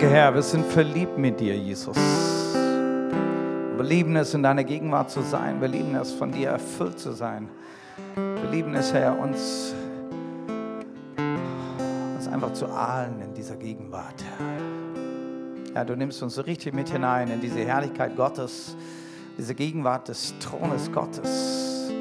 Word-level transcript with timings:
Danke, 0.00 0.14
Herr, 0.14 0.34
wir 0.34 0.40
sind 0.40 0.64
verliebt 0.64 1.18
mit 1.18 1.38
dir, 1.40 1.54
Jesus. 1.54 1.94
Wir 1.94 3.84
lieben 3.84 4.16
es, 4.16 4.32
in 4.32 4.42
deiner 4.42 4.64
Gegenwart 4.64 5.10
zu 5.10 5.20
sein. 5.20 5.60
Wir 5.60 5.68
lieben 5.68 5.94
es, 5.94 6.10
von 6.10 6.32
dir 6.32 6.48
erfüllt 6.48 6.98
zu 6.98 7.12
sein. 7.12 7.50
Wir 8.14 8.50
lieben 8.50 8.74
es, 8.74 8.94
Herr, 8.94 9.18
uns, 9.18 9.74
uns 12.16 12.28
einfach 12.28 12.54
zu 12.54 12.64
ahlen 12.68 13.20
in 13.20 13.34
dieser 13.34 13.56
Gegenwart, 13.56 14.24
Herr. 14.38 15.74
Ja, 15.74 15.84
du 15.84 15.94
nimmst 15.94 16.22
uns 16.22 16.34
so 16.34 16.40
richtig 16.40 16.72
mit 16.72 16.88
hinein 16.88 17.30
in 17.30 17.42
diese 17.42 17.58
Herrlichkeit 17.58 18.16
Gottes, 18.16 18.78
diese 19.36 19.54
Gegenwart 19.54 20.08
des 20.08 20.32
Thrones 20.38 20.90
Gottes. 20.92 21.92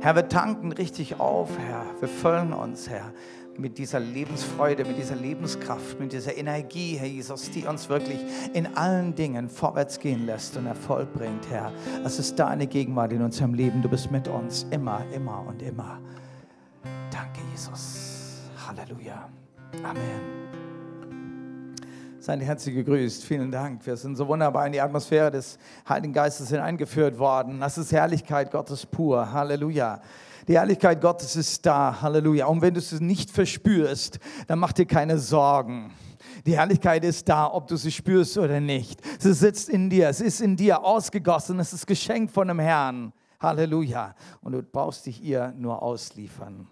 Herr, 0.00 0.16
wir 0.16 0.26
tanken 0.26 0.72
richtig 0.72 1.20
auf, 1.20 1.50
Herr. 1.58 1.84
Wir 2.00 2.08
füllen 2.08 2.54
uns, 2.54 2.88
Herr 2.88 3.12
mit 3.58 3.78
dieser 3.78 4.00
Lebensfreude, 4.00 4.84
mit 4.84 4.96
dieser 4.96 5.16
Lebenskraft, 5.16 5.98
mit 6.00 6.12
dieser 6.12 6.36
Energie, 6.36 6.96
Herr 6.96 7.06
Jesus, 7.06 7.50
die 7.50 7.64
uns 7.64 7.88
wirklich 7.88 8.18
in 8.54 8.76
allen 8.76 9.14
Dingen 9.14 9.48
vorwärts 9.48 9.98
gehen 9.98 10.26
lässt 10.26 10.56
und 10.56 10.66
Erfolg 10.66 11.12
bringt, 11.12 11.48
Herr. 11.50 11.72
Es 12.04 12.18
ist 12.18 12.38
deine 12.38 12.66
Gegenwart 12.66 13.12
in 13.12 13.22
unserem 13.22 13.54
Leben. 13.54 13.82
Du 13.82 13.88
bist 13.88 14.10
mit 14.10 14.28
uns 14.28 14.66
immer, 14.70 15.02
immer 15.14 15.44
und 15.46 15.62
immer. 15.62 16.00
Danke, 17.10 17.40
Jesus. 17.50 18.40
Halleluja. 18.66 19.28
Amen. 19.82 20.42
Seid 22.22 22.40
herzlich 22.40 22.76
gegrüßt. 22.76 23.24
Vielen 23.24 23.50
Dank. 23.50 23.84
Wir 23.84 23.96
sind 23.96 24.14
so 24.14 24.28
wunderbar 24.28 24.64
in 24.66 24.72
die 24.72 24.80
Atmosphäre 24.80 25.32
des 25.32 25.58
Heiligen 25.88 26.12
Geistes 26.12 26.50
hineingeführt 26.50 27.18
worden. 27.18 27.58
Das 27.58 27.76
ist 27.76 27.90
Herrlichkeit 27.90 28.52
Gottes 28.52 28.86
pur. 28.86 29.32
Halleluja. 29.32 30.00
Die 30.48 30.54
Herrlichkeit 30.54 31.00
Gottes 31.00 31.36
ist 31.36 31.64
da. 31.64 32.00
Halleluja. 32.02 32.46
Und 32.46 32.62
wenn 32.62 32.74
du 32.74 32.80
es 32.80 33.00
nicht 33.00 33.30
verspürst, 33.30 34.18
dann 34.46 34.58
mach 34.58 34.72
dir 34.72 34.86
keine 34.86 35.18
Sorgen. 35.18 35.92
Die 36.46 36.56
Herrlichkeit 36.56 37.04
ist 37.04 37.28
da, 37.28 37.52
ob 37.52 37.68
du 37.68 37.76
sie 37.76 37.92
spürst 37.92 38.36
oder 38.38 38.60
nicht. 38.60 39.00
Sie 39.20 39.32
sitzt 39.32 39.68
in 39.68 39.88
dir. 39.88 40.08
Es 40.08 40.20
ist 40.20 40.40
in 40.40 40.56
dir 40.56 40.84
ausgegossen. 40.84 41.60
Es 41.60 41.72
ist 41.72 41.86
Geschenk 41.86 42.30
von 42.30 42.48
dem 42.48 42.58
Herrn. 42.58 43.12
Halleluja. 43.40 44.14
Und 44.40 44.52
du 44.52 44.62
brauchst 44.62 45.06
dich 45.06 45.22
ihr 45.22 45.52
nur 45.56 45.82
ausliefern. 45.82 46.66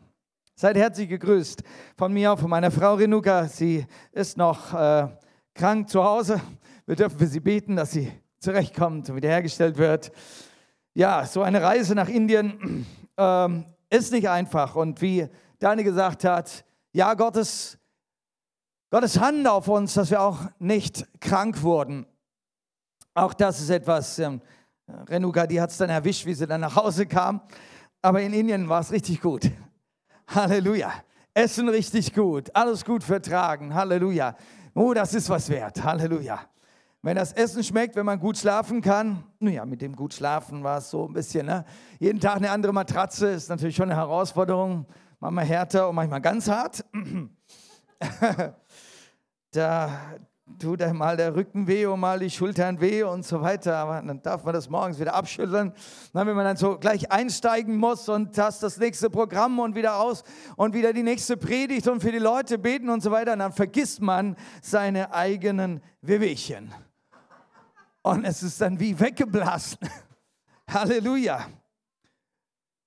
Seid 0.55 0.77
herzlich 0.77 1.08
gegrüßt 1.08 1.62
von 1.96 2.12
mir, 2.12 2.36
von 2.36 2.50
meiner 2.50 2.70
Frau 2.70 2.94
Renuka. 2.94 3.46
Sie 3.46 3.86
ist 4.12 4.36
noch 4.36 4.74
äh, 4.74 5.08
krank 5.55 5.88
zu 5.88 6.05
Hause. 6.05 6.40
Wir 6.86 6.96
dürfen 6.96 7.18
für 7.18 7.27
sie 7.27 7.40
beten, 7.40 7.77
dass 7.77 7.92
sie 7.92 8.12
zurechtkommt 8.40 9.08
und 9.08 9.16
wiederhergestellt 9.16 9.78
wird. 9.78 10.12
Ja, 10.94 11.24
so 11.24 11.42
eine 11.42 11.62
Reise 11.62 11.94
nach 11.94 12.08
Indien 12.08 12.86
ähm, 13.20 13.66
ist 13.90 14.12
nicht 14.12 14.28
einfach. 14.28 14.74
Und 14.76 15.00
wie 15.02 15.28
Dani 15.58 15.84
gesagt 15.84 16.24
hat, 16.24 16.64
ja, 16.92 17.12
Gottes, 17.14 17.78
Gottes 18.90 19.20
Hand 19.20 19.46
auf 19.46 19.68
uns, 19.68 19.94
dass 19.94 20.10
wir 20.10 20.22
auch 20.22 20.38
nicht 20.58 21.06
krank 21.20 21.62
wurden. 21.62 22.06
Auch 23.14 23.34
das 23.34 23.60
ist 23.60 23.70
etwas, 23.70 24.18
ähm, 24.18 24.40
Renuka, 25.08 25.46
die 25.46 25.60
hat 25.60 25.70
es 25.70 25.77
dann 25.77 25.90
erwischt, 25.90 26.24
wie 26.27 26.34
sie 26.34 26.46
dann 26.46 26.62
nach 26.62 26.74
Hause 26.74 27.06
kam. 27.06 27.42
Aber 28.02 28.22
in 28.22 28.32
Indien 28.32 28.68
war 28.68 28.80
es 28.80 28.90
richtig 28.90 29.20
gut. 29.20 29.50
Halleluja. 30.28 30.92
Essen 31.34 31.68
richtig 31.68 32.12
gut, 32.12 32.55
alles 32.55 32.84
gut 32.84 33.05
vertragen. 33.05 33.74
Halleluja. 33.74 34.34
Oh, 34.74 34.94
das 34.94 35.14
ist 35.14 35.28
was 35.28 35.48
wert. 35.48 35.82
Halleluja. 35.84 36.40
Wenn 37.02 37.16
das 37.16 37.32
Essen 37.32 37.64
schmeckt, 37.64 37.96
wenn 37.96 38.04
man 38.04 38.20
gut 38.20 38.36
schlafen 38.36 38.82
kann, 38.82 39.24
naja, 39.38 39.64
mit 39.64 39.80
dem 39.80 39.96
gut 39.96 40.12
schlafen 40.12 40.62
war 40.62 40.78
es 40.78 40.90
so 40.90 41.06
ein 41.06 41.14
bisschen, 41.14 41.46
ne? 41.46 41.64
Jeden 41.98 42.20
Tag 42.20 42.36
eine 42.36 42.50
andere 42.50 42.74
Matratze 42.74 43.28
ist 43.28 43.48
natürlich 43.48 43.74
schon 43.74 43.90
eine 43.90 43.98
Herausforderung. 43.98 44.86
Manchmal 45.18 45.46
härter 45.46 45.88
und 45.88 45.94
manchmal 45.94 46.20
ganz 46.20 46.46
hart. 46.46 46.84
da 49.52 49.90
tut 50.58 50.82
einem 50.82 50.98
mal 50.98 51.16
der 51.16 51.34
Rücken 51.34 51.66
weh 51.66 51.86
und 51.86 52.00
mal 52.00 52.18
die 52.18 52.28
Schultern 52.28 52.82
weh 52.82 53.02
und 53.02 53.24
so 53.24 53.40
weiter. 53.40 53.76
Aber 53.76 54.02
dann 54.02 54.22
darf 54.22 54.44
man 54.44 54.52
das 54.52 54.68
morgens 54.68 55.00
wieder 55.00 55.14
abschütteln. 55.14 55.72
Dann, 56.12 56.26
wenn 56.26 56.36
man 56.36 56.44
dann 56.44 56.56
so 56.56 56.76
gleich 56.78 57.10
einsteigen 57.10 57.78
muss 57.78 58.10
und 58.10 58.36
hast 58.36 58.62
das 58.62 58.77
nächste 58.77 59.08
Programm 59.08 59.58
und 59.58 59.74
wieder 59.74 59.98
aus 60.00 60.22
und 60.56 60.74
wieder 60.74 60.92
die 60.92 61.02
nächste 61.02 61.39
Predigt 61.39 61.89
und 61.89 62.02
für 62.02 62.12
die 62.12 62.18
Leute 62.18 62.58
beten 62.58 62.90
und 62.90 63.02
so 63.02 63.10
weiter, 63.10 63.34
dann 63.36 63.52
vergisst 63.52 64.02
man 64.02 64.36
seine 64.60 65.14
eigenen 65.14 65.80
Wehwehchen. 66.02 66.74
Und 68.02 68.24
es 68.24 68.42
ist 68.42 68.61
dann 68.61 68.78
wie 68.80 68.98
weggeblasen. 68.98 69.78
Halleluja. 70.68 71.48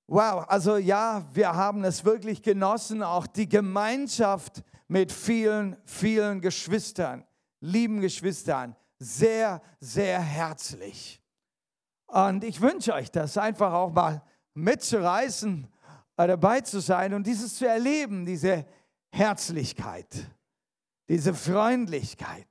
Wow, 0.07 0.45
also 0.47 0.77
ja, 0.77 1.25
wir 1.33 1.53
haben 1.53 1.83
es 1.83 2.03
wirklich 2.03 2.41
genossen, 2.41 3.03
auch 3.03 3.25
die 3.25 3.47
Gemeinschaft 3.47 4.63
mit 4.87 5.11
vielen, 5.11 5.77
vielen 5.85 6.41
Geschwistern, 6.41 7.25
lieben 7.61 8.01
Geschwistern, 8.01 8.75
sehr, 8.99 9.61
sehr 9.79 10.19
herzlich. 10.19 11.21
Und 12.07 12.43
ich 12.43 12.61
wünsche 12.61 12.93
euch 12.93 13.09
das 13.09 13.37
einfach 13.37 13.73
auch 13.73 13.91
mal 13.91 14.21
mitzureißen, 14.53 15.67
äh, 16.17 16.27
dabei 16.27 16.61
zu 16.61 16.79
sein 16.79 17.13
und 17.13 17.25
dieses 17.25 17.55
zu 17.55 17.67
erleben, 17.67 18.25
diese 18.25 18.65
Herzlichkeit, 19.11 20.29
diese 21.09 21.33
Freundlichkeit. 21.33 22.47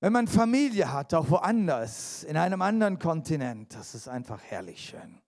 Wenn 0.00 0.12
man 0.12 0.28
Familie 0.28 0.92
hat, 0.92 1.14
auch 1.14 1.30
woanders, 1.30 2.22
in 2.24 2.36
einem 2.36 2.60
anderen 2.60 2.98
Kontinent, 2.98 3.74
das 3.74 3.94
ist 3.94 4.08
einfach 4.08 4.42
herrlich 4.42 4.90
schön. 4.90 5.22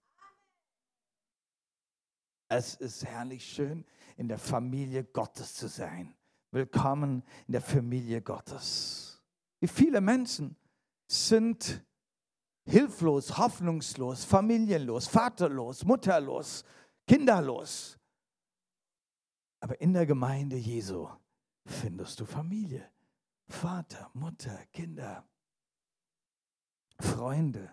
Es 2.48 2.74
ist 2.74 3.04
herrlich 3.04 3.44
schön, 3.44 3.84
in 4.16 4.28
der 4.28 4.38
Familie 4.38 5.04
Gottes 5.04 5.54
zu 5.54 5.68
sein. 5.68 6.14
Willkommen 6.50 7.22
in 7.46 7.52
der 7.52 7.62
Familie 7.62 8.20
Gottes. 8.20 9.22
Wie 9.60 9.68
viele 9.68 10.00
Menschen 10.00 10.56
sind 11.06 11.82
hilflos, 12.64 13.36
hoffnungslos, 13.38 14.24
familienlos, 14.24 15.08
vaterlos, 15.08 15.84
mutterlos, 15.84 16.64
kinderlos. 17.06 17.98
Aber 19.60 19.80
in 19.80 19.94
der 19.94 20.04
Gemeinde 20.04 20.56
Jesu 20.56 21.08
findest 21.64 22.20
du 22.20 22.26
Familie. 22.26 22.90
Vater, 23.48 24.10
Mutter, 24.14 24.64
Kinder, 24.72 25.26
Freunde, 27.00 27.70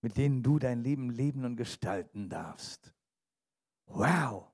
mit 0.00 0.16
denen 0.16 0.42
du 0.42 0.58
dein 0.58 0.82
Leben 0.82 1.10
leben 1.10 1.44
und 1.44 1.56
gestalten 1.56 2.28
darfst. 2.28 2.92
Wow! 3.86 4.50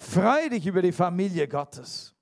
Freu 0.00 0.48
dich 0.48 0.66
über 0.66 0.80
die 0.80 0.92
Familie 0.92 1.48
Gottes. 1.48 2.14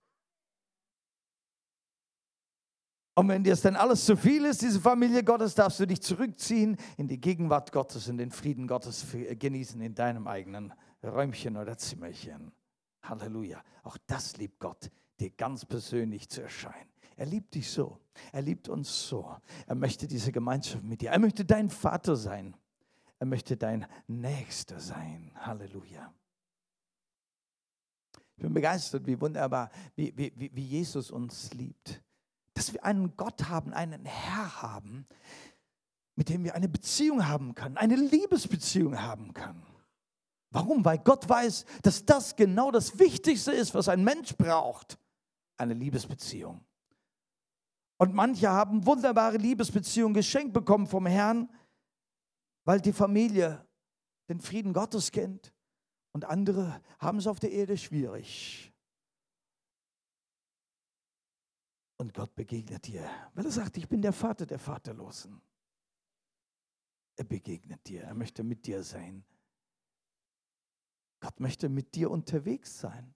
Und 3.14 3.28
wenn 3.28 3.44
dir 3.44 3.54
es 3.54 3.62
dann 3.62 3.76
alles 3.76 4.04
zu 4.04 4.16
viel 4.16 4.44
ist, 4.44 4.60
diese 4.60 4.80
Familie 4.80 5.24
Gottes, 5.24 5.54
darfst 5.54 5.80
du 5.80 5.86
dich 5.86 6.02
zurückziehen 6.02 6.76
in 6.98 7.08
die 7.08 7.18
Gegenwart 7.18 7.72
Gottes 7.72 8.08
und 8.08 8.18
den 8.18 8.30
Frieden 8.30 8.66
Gottes 8.66 9.06
genießen 9.38 9.80
in 9.80 9.94
deinem 9.94 10.26
eigenen 10.26 10.74
Räumchen 11.02 11.56
oder 11.56 11.78
Zimmerchen. 11.78 12.52
Halleluja. 13.02 13.62
Auch 13.84 13.96
das 14.06 14.36
liebt 14.36 14.58
Gott, 14.58 14.90
dir 15.18 15.30
ganz 15.30 15.64
persönlich 15.64 16.28
zu 16.28 16.42
erscheinen. 16.42 16.90
Er 17.16 17.26
liebt 17.26 17.54
dich 17.54 17.70
so. 17.70 17.98
Er 18.32 18.42
liebt 18.42 18.68
uns 18.68 19.08
so. 19.08 19.34
Er 19.66 19.74
möchte 19.74 20.06
diese 20.06 20.32
Gemeinschaft 20.32 20.84
mit 20.84 21.00
dir. 21.00 21.10
Er 21.10 21.18
möchte 21.18 21.44
dein 21.44 21.70
Vater 21.70 22.14
sein. 22.14 22.54
Er 23.18 23.26
möchte 23.26 23.56
dein 23.56 23.86
Nächster 24.06 24.78
sein. 24.78 25.32
Halleluja. 25.34 26.12
Ich 28.36 28.42
bin 28.42 28.52
begeistert, 28.52 29.06
wie 29.06 29.18
wunderbar, 29.18 29.70
wie, 29.94 30.12
wie, 30.14 30.50
wie 30.54 30.62
Jesus 30.62 31.10
uns 31.10 31.52
liebt. 31.54 32.02
Dass 32.52 32.72
wir 32.72 32.84
einen 32.84 33.16
Gott 33.16 33.48
haben, 33.48 33.72
einen 33.72 34.04
Herr 34.04 34.60
haben, 34.60 35.06
mit 36.16 36.28
dem 36.28 36.44
wir 36.44 36.54
eine 36.54 36.68
Beziehung 36.68 37.26
haben 37.26 37.54
können, 37.54 37.78
eine 37.78 37.96
Liebesbeziehung 37.96 39.00
haben 39.00 39.32
können. 39.32 39.64
Warum? 40.50 40.84
Weil 40.84 40.98
Gott 40.98 41.28
weiß, 41.28 41.64
dass 41.82 42.04
das 42.04 42.36
genau 42.36 42.70
das 42.70 42.98
Wichtigste 42.98 43.52
ist, 43.52 43.74
was 43.74 43.88
ein 43.88 44.04
Mensch 44.04 44.36
braucht. 44.36 44.98
Eine 45.56 45.74
Liebesbeziehung. 45.74 46.65
Und 47.98 48.14
manche 48.14 48.48
haben 48.48 48.84
wunderbare 48.84 49.38
Liebesbeziehungen 49.38 50.14
geschenkt 50.14 50.52
bekommen 50.52 50.86
vom 50.86 51.06
Herrn, 51.06 51.50
weil 52.64 52.80
die 52.80 52.92
Familie 52.92 53.66
den 54.28 54.40
Frieden 54.40 54.72
Gottes 54.72 55.12
kennt. 55.12 55.52
Und 56.12 56.24
andere 56.24 56.82
haben 56.98 57.18
es 57.18 57.26
auf 57.26 57.40
der 57.40 57.52
Erde 57.52 57.76
schwierig. 57.76 58.72
Und 61.98 62.12
Gott 62.12 62.34
begegnet 62.34 62.86
dir, 62.86 63.08
weil 63.34 63.46
er 63.46 63.50
sagt, 63.50 63.78
ich 63.78 63.88
bin 63.88 64.02
der 64.02 64.12
Vater 64.12 64.44
der 64.44 64.58
Vaterlosen. 64.58 65.40
Er 67.16 67.24
begegnet 67.24 67.86
dir, 67.86 68.02
er 68.02 68.14
möchte 68.14 68.42
mit 68.42 68.66
dir 68.66 68.82
sein. 68.82 69.24
Gott 71.20 71.40
möchte 71.40 71.70
mit 71.70 71.94
dir 71.94 72.10
unterwegs 72.10 72.78
sein. 72.78 73.14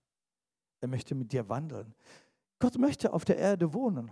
Er 0.81 0.89
möchte 0.89 1.15
mit 1.15 1.33
dir 1.33 1.49
wandeln. 1.51 1.95
Gott 2.59 2.79
möchte 2.79 3.13
auf 3.13 3.27
der 3.27 3.37
Erde 3.37 3.75
wohnen. 3.75 4.11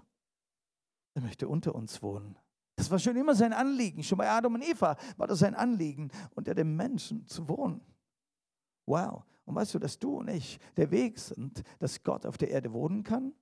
Er 1.19 1.23
möchte 1.23 1.49
unter 1.49 1.75
uns 1.75 2.01
wohnen. 2.01 2.39
Das 2.77 2.93
war 2.93 3.01
schon 3.01 3.17
immer 3.17 3.35
sein 3.35 3.53
Anliegen. 3.53 4.05
Schon 4.05 4.19
bei 4.19 4.31
Adam 4.31 4.55
und 4.55 4.63
Eva 4.63 4.97
war 5.17 5.27
das 5.27 5.41
sein 5.41 5.57
Anliegen, 5.57 6.13
unter 6.37 6.55
den 6.55 6.77
Menschen 6.77 7.27
zu 7.27 7.49
wohnen. 7.49 7.81
Wow. 8.87 9.25
Und 9.45 9.57
weißt 9.57 9.75
du, 9.75 9.81
dass 9.81 9.99
du 9.99 10.19
und 10.19 10.29
ich 10.29 10.61
der 10.77 10.93
Weg 10.93 11.19
sind, 11.19 11.65
dass 11.81 12.05
Gott 12.05 12.25
auf 12.25 12.39
der 12.39 12.51
Erde 12.51 12.73
wohnen 12.73 13.03
kann? 13.03 13.33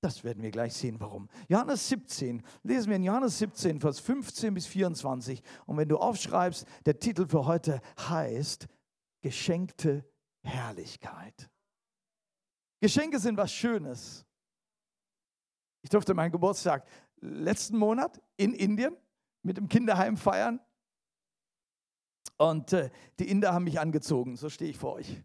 Das 0.00 0.24
werden 0.24 0.42
wir 0.42 0.50
gleich 0.50 0.72
sehen, 0.72 0.98
warum. 1.00 1.28
Johannes 1.50 1.86
17, 1.90 2.42
lesen 2.62 2.88
wir 2.88 2.96
in 2.96 3.02
Johannes 3.02 3.36
17, 3.40 3.78
Vers 3.78 4.00
15 4.00 4.54
bis 4.54 4.64
24. 4.64 5.42
Und 5.66 5.76
wenn 5.76 5.90
du 5.90 5.98
aufschreibst, 5.98 6.66
der 6.86 6.98
Titel 6.98 7.28
für 7.28 7.44
heute 7.44 7.82
heißt 7.98 8.68
Geschenkte 9.20 10.08
Herrlichkeit. 10.42 11.50
Geschenke 12.80 13.18
sind 13.18 13.36
was 13.36 13.52
Schönes. 13.52 14.24
Ich 15.82 15.90
durfte 15.90 16.14
meinen 16.14 16.32
Geburtstag 16.32 16.86
letzten 17.20 17.76
Monat 17.76 18.22
in 18.36 18.52
Indien 18.52 18.96
mit 19.42 19.56
dem 19.56 19.68
Kinderheim 19.68 20.16
feiern. 20.16 20.60
Und 22.36 22.72
äh, 22.72 22.90
die 23.18 23.28
Inder 23.28 23.52
haben 23.52 23.64
mich 23.64 23.80
angezogen, 23.80 24.36
so 24.36 24.48
stehe 24.48 24.70
ich 24.70 24.78
vor 24.78 24.94
euch. 24.94 25.22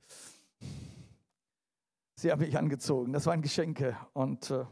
Sie 2.16 2.32
haben 2.32 2.40
mich 2.40 2.58
angezogen. 2.58 3.14
Das 3.14 3.26
waren 3.26 3.42
Geschenke. 3.42 3.98
Und 4.14 4.50
äh, 4.50 4.66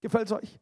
gefällt 0.00 0.26
es 0.26 0.32
euch? 0.32 0.60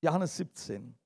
Johannes 0.00 0.36
17. 0.36 0.96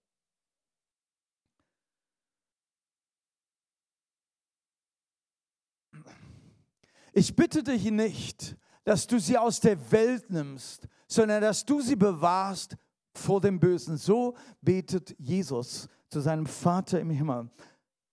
Ich 7.14 7.36
bitte 7.36 7.62
dich 7.62 7.90
nicht, 7.90 8.56
dass 8.84 9.06
du 9.06 9.18
sie 9.18 9.38
aus 9.38 9.60
der 9.60 9.92
Welt 9.92 10.30
nimmst, 10.30 10.88
sondern 11.06 11.42
dass 11.42 11.64
du 11.64 11.80
sie 11.80 11.96
bewahrst 11.96 12.76
vor 13.14 13.40
dem 13.40 13.60
Bösen. 13.60 13.96
So 13.96 14.34
betet 14.60 15.14
Jesus 15.18 15.88
zu 16.08 16.20
seinem 16.20 16.46
Vater 16.46 17.00
im 17.00 17.10
Himmel. 17.10 17.50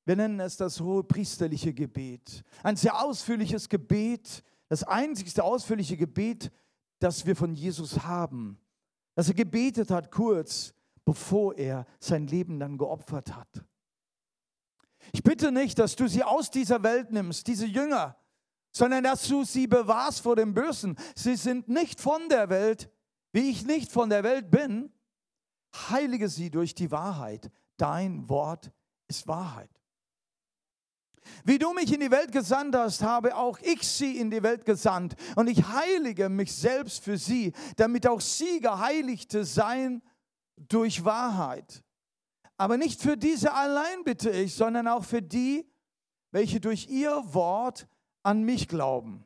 Wir 0.06 0.16
nennen 0.16 0.40
es 0.40 0.58
das 0.58 0.80
hohe 0.80 1.04
priesterliche 1.04 1.74
Gebet. 1.74 2.44
Ein 2.64 2.76
sehr 2.76 3.00
ausführliches 3.04 3.70
Gebet, 3.70 4.44
das 4.68 4.84
einzigste 4.84 5.44
ausführliche 5.44 5.98
Gebet, 5.98 6.52
das 7.00 7.26
wir 7.26 7.36
von 7.36 7.54
Jesus 7.54 8.04
haben. 8.04 8.60
Dass 9.16 9.28
er 9.28 9.36
gebetet 9.36 9.92
hat 9.92 10.12
kurz, 10.12 10.74
bevor 11.06 11.56
er 11.58 11.86
sein 12.00 12.28
Leben 12.28 12.60
dann 12.60 12.78
geopfert 12.78 13.36
hat. 13.36 13.66
Ich 15.12 15.24
bitte 15.24 15.52
nicht, 15.52 15.80
dass 15.80 15.96
du 15.96 16.08
sie 16.08 16.24
aus 16.24 16.52
dieser 16.52 16.84
Welt 16.84 17.12
nimmst, 17.12 17.48
diese 17.48 17.66
Jünger, 17.66 18.16
sondern 18.72 19.04
dass 19.04 19.28
du 19.28 19.44
sie 19.44 19.68
bewahrst 19.68 20.22
vor 20.22 20.36
dem 20.36 20.54
Bösen. 20.54 20.98
Sie 21.16 21.36
sind 21.36 21.68
nicht 21.68 22.00
von 22.00 22.30
der 22.30 22.50
Welt, 22.50 22.90
wie 23.32 23.50
ich 23.50 23.66
nicht 23.66 23.92
von 23.92 24.10
der 24.10 24.24
Welt 24.24 24.52
bin. 24.52 24.92
Heilige 25.90 26.30
sie 26.30 26.50
durch 26.50 26.74
die 26.74 26.92
Wahrheit. 26.92 27.52
Dein 27.78 28.28
Wort 28.30 28.72
ist 29.08 29.28
Wahrheit. 29.28 29.70
Wie 31.44 31.60
du 31.60 31.74
mich 31.74 31.94
in 31.94 32.00
die 32.00 32.12
Welt 32.12 32.32
gesandt 32.32 32.76
hast, 32.76 33.02
habe 33.02 33.36
auch 33.36 33.60
ich 33.60 33.88
sie 33.88 34.18
in 34.18 34.32
die 34.32 34.42
Welt 34.44 34.66
gesandt. 34.66 35.16
Und 35.36 35.48
ich 35.48 35.64
heilige 35.68 36.30
mich 36.30 36.54
selbst 36.54 37.04
für 37.04 37.18
sie, 37.18 37.54
damit 37.76 38.08
auch 38.08 38.22
sie 38.22 38.60
Geheiligte 38.60 39.46
seien 39.46 40.02
durch 40.56 41.04
Wahrheit. 41.06 41.84
Aber 42.58 42.78
nicht 42.78 43.02
für 43.02 43.16
diese 43.16 43.54
allein 43.54 44.04
bitte 44.04 44.30
ich, 44.30 44.56
sondern 44.56 44.88
auch 44.88 45.06
für 45.06 45.22
die, 45.22 45.70
welche 46.32 46.60
durch 46.60 46.88
ihr 46.90 47.22
Wort 47.34 47.88
an 48.30 48.44
mich 48.44 48.68
glauben. 48.68 49.26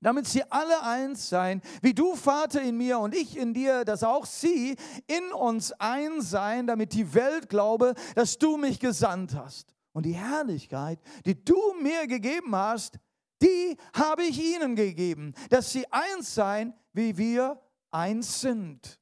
Damit 0.00 0.26
sie 0.26 0.42
alle 0.50 0.82
eins 0.82 1.28
seien, 1.28 1.60
wie 1.82 1.92
du, 1.92 2.16
Vater, 2.16 2.62
in 2.62 2.76
mir 2.78 2.98
und 2.98 3.14
ich 3.14 3.36
in 3.36 3.52
dir, 3.52 3.84
dass 3.84 4.02
auch 4.02 4.24
sie 4.24 4.76
in 5.06 5.32
uns 5.32 5.72
eins 5.72 6.30
seien, 6.30 6.66
damit 6.66 6.94
die 6.94 7.12
Welt 7.12 7.50
glaube, 7.50 7.94
dass 8.14 8.38
du 8.38 8.56
mich 8.56 8.80
gesandt 8.80 9.34
hast. 9.34 9.74
Und 9.92 10.06
die 10.06 10.14
Herrlichkeit, 10.14 10.98
die 11.26 11.44
du 11.44 11.74
mir 11.82 12.06
gegeben 12.06 12.56
hast, 12.56 12.98
die 13.42 13.76
habe 13.92 14.24
ich 14.24 14.42
ihnen 14.42 14.74
gegeben, 14.74 15.34
dass 15.50 15.70
sie 15.70 15.86
eins 15.92 16.34
seien, 16.34 16.72
wie 16.94 17.16
wir 17.18 17.60
eins 17.90 18.40
sind. 18.40 18.98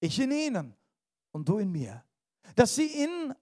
Ich 0.00 0.18
in 0.18 0.32
ihnen 0.32 0.74
und 1.32 1.48
du 1.48 1.58
in 1.58 1.70
mir. 1.70 2.02
Dass 2.56 2.74
sie 2.74 2.86
in, 2.86 3.34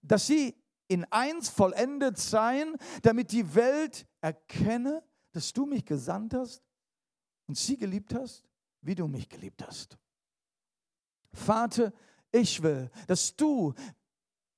dass 0.00 0.26
sie 0.26 0.56
in 0.88 1.04
eins 1.06 1.48
vollendet 1.48 2.18
seien, 2.18 2.76
damit 3.02 3.32
die 3.32 3.54
Welt 3.54 4.06
erkenne, 4.20 5.02
dass 5.32 5.52
du 5.52 5.66
mich 5.66 5.84
gesandt 5.84 6.34
hast 6.34 6.62
und 7.46 7.56
sie 7.56 7.76
geliebt 7.76 8.14
hast, 8.14 8.44
wie 8.82 8.94
du 8.94 9.06
mich 9.06 9.28
geliebt 9.28 9.66
hast. 9.66 9.98
Vater, 11.32 11.92
ich 12.30 12.62
will, 12.62 12.90
dass 13.06 13.34
du 13.34 13.74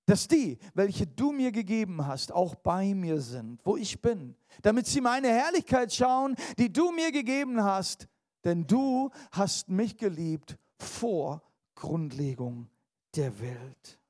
dass 0.07 0.29
die, 0.29 0.59
welche 0.75 1.07
du 1.07 1.33
mir 1.33 1.51
gegeben 1.51 2.07
hast, 2.07 2.31
auch 2.33 2.55
bei 2.55 2.95
mir 2.95 3.21
sind, 3.21 3.61
wo 3.67 3.77
ich 3.77 4.01
bin, 4.01 4.37
damit 4.63 4.87
sie 4.87 5.01
meine 5.01 5.29
Herrlichkeit 5.29 5.93
schauen, 5.93 6.37
die 6.59 6.73
du 6.73 6.93
mir 6.93 7.11
gegeben 7.11 7.63
hast, 7.63 8.07
denn 8.45 8.67
du 8.67 9.11
hast 9.33 9.69
mich 9.69 9.97
geliebt 9.97 10.57
vor 10.79 11.43
Grundlegung 11.75 12.71
der 13.17 13.41
Welt. 13.41 14.01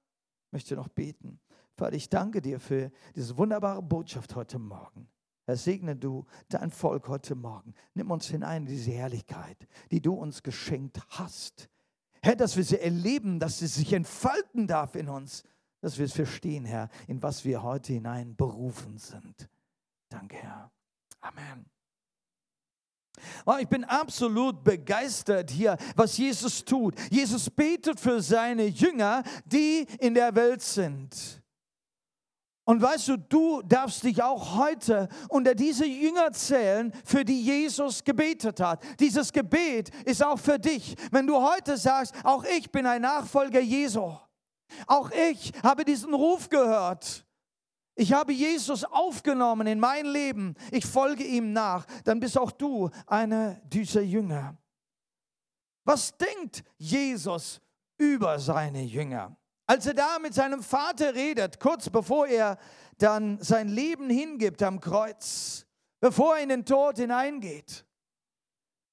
Ich 0.46 0.52
möchte 0.52 0.76
noch 0.76 0.88
beten. 0.88 1.40
Vater, 1.76 1.94
ich 1.94 2.08
danke 2.08 2.40
dir 2.40 2.58
für 2.58 2.90
diese 3.14 3.37
wunderbare 3.37 3.82
Botschaft 3.82 4.34
heute 4.34 4.58
Morgen. 4.58 5.08
Herr, 5.44 5.56
segne 5.56 5.94
du 5.94 6.25
dein 6.49 6.70
Volk 6.70 7.08
heute 7.08 7.34
Morgen. 7.34 7.75
Nimm 7.94 8.11
uns 8.11 8.26
hinein 8.26 8.62
in 8.62 8.69
diese 8.69 8.90
Herrlichkeit, 8.90 9.69
die 9.90 10.00
du 10.00 10.14
uns 10.14 10.43
geschenkt 10.43 11.00
hast. 11.11 11.69
Herr, 12.23 12.34
dass 12.34 12.56
wir 12.56 12.64
sie 12.64 12.81
erleben, 12.81 13.38
dass 13.38 13.61
sie 13.61 13.69
sich 13.69 13.93
entfalten 13.93 14.67
darf 14.67 14.96
in 14.96 15.08
uns 15.08 15.44
dass 15.81 15.99
wir 15.99 16.06
es 16.06 16.12
verstehen, 16.12 16.64
Herr, 16.64 16.88
in 17.06 17.23
was 17.23 17.44
wir 17.44 17.62
heute 17.62 17.93
hinein 17.93 18.34
berufen 18.34 18.99
sind. 18.99 19.49
Danke, 20.08 20.37
Herr. 20.37 20.73
Amen. 21.20 21.67
Ich 23.61 23.69
bin 23.69 23.84
absolut 23.84 24.64
begeistert 24.64 25.50
hier, 25.50 25.76
was 25.94 26.19
Jesus 26.19 26.64
tut. 26.64 26.94
Jesus 27.11 27.49
betet 27.49 27.99
für 27.99 28.20
seine 28.20 28.67
Jünger, 28.67 29.23
die 29.44 29.87
in 30.00 30.14
der 30.14 30.34
Welt 30.34 30.61
sind. 30.61 31.40
Und 32.66 32.82
weißt 32.82 33.08
du, 33.08 33.16
du 33.16 33.62
darfst 33.62 34.02
dich 34.02 34.22
auch 34.22 34.56
heute 34.56 35.08
unter 35.30 35.54
diese 35.54 35.86
Jünger 35.86 36.32
zählen, 36.32 36.92
für 37.04 37.24
die 37.24 37.42
Jesus 37.42 38.04
gebetet 38.04 38.60
hat. 38.60 38.82
Dieses 39.00 39.32
Gebet 39.32 39.90
ist 40.04 40.22
auch 40.22 40.38
für 40.38 40.58
dich. 40.58 40.94
Wenn 41.10 41.26
du 41.26 41.40
heute 41.40 41.78
sagst, 41.78 42.14
auch 42.22 42.44
ich 42.44 42.70
bin 42.70 42.84
ein 42.84 43.02
Nachfolger 43.02 43.60
Jesu 43.60 44.12
auch 44.86 45.10
ich 45.10 45.52
habe 45.62 45.84
diesen 45.84 46.14
Ruf 46.14 46.48
gehört. 46.48 47.24
Ich 47.94 48.12
habe 48.12 48.32
Jesus 48.32 48.84
aufgenommen 48.84 49.66
in 49.66 49.80
mein 49.80 50.04
Leben. 50.06 50.54
Ich 50.70 50.84
folge 50.84 51.24
ihm 51.24 51.52
nach. 51.52 51.87
Dann 52.04 52.20
bist 52.20 52.38
auch 52.38 52.50
du 52.50 52.90
einer 53.06 53.54
dieser 53.64 54.02
Jünger. 54.02 54.56
Was 55.85 56.16
denkt 56.16 56.62
Jesus 56.76 57.61
über 57.96 58.38
seine 58.38 58.82
Jünger? 58.82 59.37
Als 59.66 59.87
er 59.87 59.94
da 59.94 60.18
mit 60.18 60.35
seinem 60.35 60.62
Vater 60.62 61.14
redet, 61.14 61.58
kurz 61.58 61.90
bevor 61.90 62.28
er 62.28 62.58
dann 62.99 63.42
sein 63.42 63.68
Leben 63.68 64.08
hingibt 64.08 64.62
am 64.62 64.80
Kreuz, 64.80 65.66
bevor 66.00 66.37
er 66.37 66.42
in 66.42 66.49
den 66.49 66.64
Tod 66.64 66.96
hineingeht. 66.96 67.85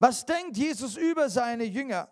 Was 0.00 0.26
denkt 0.26 0.56
Jesus 0.56 0.96
über 0.96 1.30
seine 1.30 1.64
Jünger? 1.64 2.10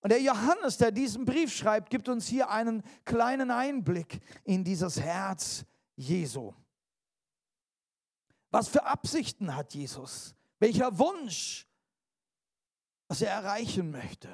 Und 0.00 0.10
der 0.10 0.20
Johannes, 0.20 0.76
der 0.76 0.90
diesen 0.90 1.24
Brief 1.24 1.54
schreibt, 1.54 1.88
gibt 1.88 2.10
uns 2.10 2.26
hier 2.26 2.50
einen 2.50 2.82
kleinen 3.04 3.50
Einblick 3.50 4.20
in 4.44 4.62
dieses 4.62 5.00
Herz 5.00 5.64
Jesu. 5.96 6.52
Was 8.50 8.68
für 8.68 8.84
Absichten 8.84 9.56
hat 9.56 9.72
Jesus? 9.72 10.34
Welcher 10.58 10.98
Wunsch, 10.98 11.66
was 13.08 13.22
er 13.22 13.30
erreichen 13.30 13.90
möchte? 13.90 14.28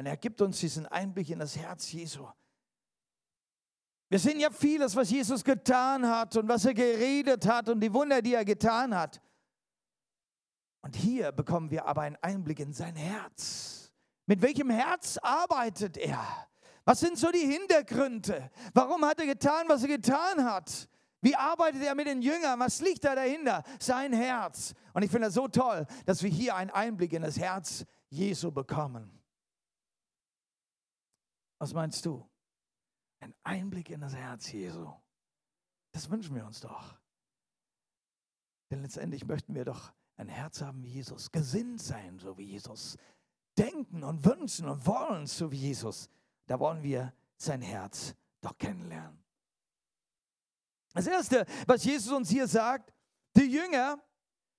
Und 0.00 0.06
er 0.06 0.16
gibt 0.16 0.40
uns 0.40 0.58
diesen 0.58 0.86
Einblick 0.86 1.28
in 1.28 1.40
das 1.40 1.58
Herz 1.58 1.92
Jesu. 1.92 2.26
Wir 4.08 4.18
sehen 4.18 4.40
ja 4.40 4.50
vieles, 4.50 4.96
was 4.96 5.10
Jesus 5.10 5.44
getan 5.44 6.08
hat 6.08 6.34
und 6.38 6.48
was 6.48 6.64
er 6.64 6.72
geredet 6.72 7.46
hat 7.46 7.68
und 7.68 7.80
die 7.80 7.92
Wunder, 7.92 8.22
die 8.22 8.32
er 8.32 8.46
getan 8.46 8.96
hat. 8.96 9.20
Und 10.80 10.96
hier 10.96 11.32
bekommen 11.32 11.70
wir 11.70 11.84
aber 11.84 12.00
einen 12.00 12.16
Einblick 12.22 12.60
in 12.60 12.72
sein 12.72 12.96
Herz. 12.96 13.92
Mit 14.24 14.40
welchem 14.40 14.70
Herz 14.70 15.18
arbeitet 15.18 15.98
er? 15.98 16.24
Was 16.86 17.00
sind 17.00 17.18
so 17.18 17.30
die 17.30 17.40
Hintergründe? 17.40 18.50
Warum 18.72 19.04
hat 19.04 19.20
er 19.20 19.26
getan, 19.26 19.68
was 19.68 19.82
er 19.82 19.88
getan 19.88 20.46
hat? 20.46 20.88
Wie 21.20 21.36
arbeitet 21.36 21.82
er 21.82 21.94
mit 21.94 22.06
den 22.06 22.22
Jüngern? 22.22 22.58
Was 22.58 22.80
liegt 22.80 23.04
da 23.04 23.14
dahinter? 23.14 23.64
Sein 23.78 24.14
Herz. 24.14 24.72
Und 24.94 25.02
ich 25.02 25.10
finde 25.10 25.28
es 25.28 25.34
so 25.34 25.46
toll, 25.46 25.86
dass 26.06 26.22
wir 26.22 26.30
hier 26.30 26.56
einen 26.56 26.70
Einblick 26.70 27.12
in 27.12 27.20
das 27.20 27.38
Herz 27.38 27.84
Jesu 28.08 28.50
bekommen. 28.50 29.19
Was 31.60 31.74
meinst 31.74 32.04
du? 32.06 32.26
Ein 33.20 33.34
Einblick 33.44 33.90
in 33.90 34.00
das 34.00 34.14
Herz 34.14 34.50
Jesu. 34.50 34.90
Das 35.92 36.10
wünschen 36.10 36.34
wir 36.34 36.46
uns 36.46 36.60
doch. 36.60 36.98
Denn 38.70 38.80
letztendlich 38.80 39.26
möchten 39.26 39.54
wir 39.54 39.66
doch 39.66 39.92
ein 40.16 40.28
Herz 40.28 40.62
haben 40.62 40.82
wie 40.82 40.88
Jesus, 40.88 41.30
gesinnt 41.30 41.82
sein, 41.82 42.18
so 42.18 42.36
wie 42.38 42.44
Jesus, 42.44 42.96
denken 43.58 44.02
und 44.04 44.24
wünschen 44.24 44.68
und 44.68 44.86
wollen, 44.86 45.26
so 45.26 45.52
wie 45.52 45.56
Jesus, 45.56 46.08
da 46.46 46.58
wollen 46.58 46.82
wir 46.82 47.12
sein 47.36 47.60
Herz 47.60 48.14
doch 48.40 48.56
kennenlernen. 48.56 49.22
Das 50.94 51.06
Erste, 51.06 51.44
was 51.66 51.84
Jesus 51.84 52.12
uns 52.12 52.30
hier 52.30 52.46
sagt, 52.46 52.92
die 53.36 53.50
Jünger, 53.52 54.02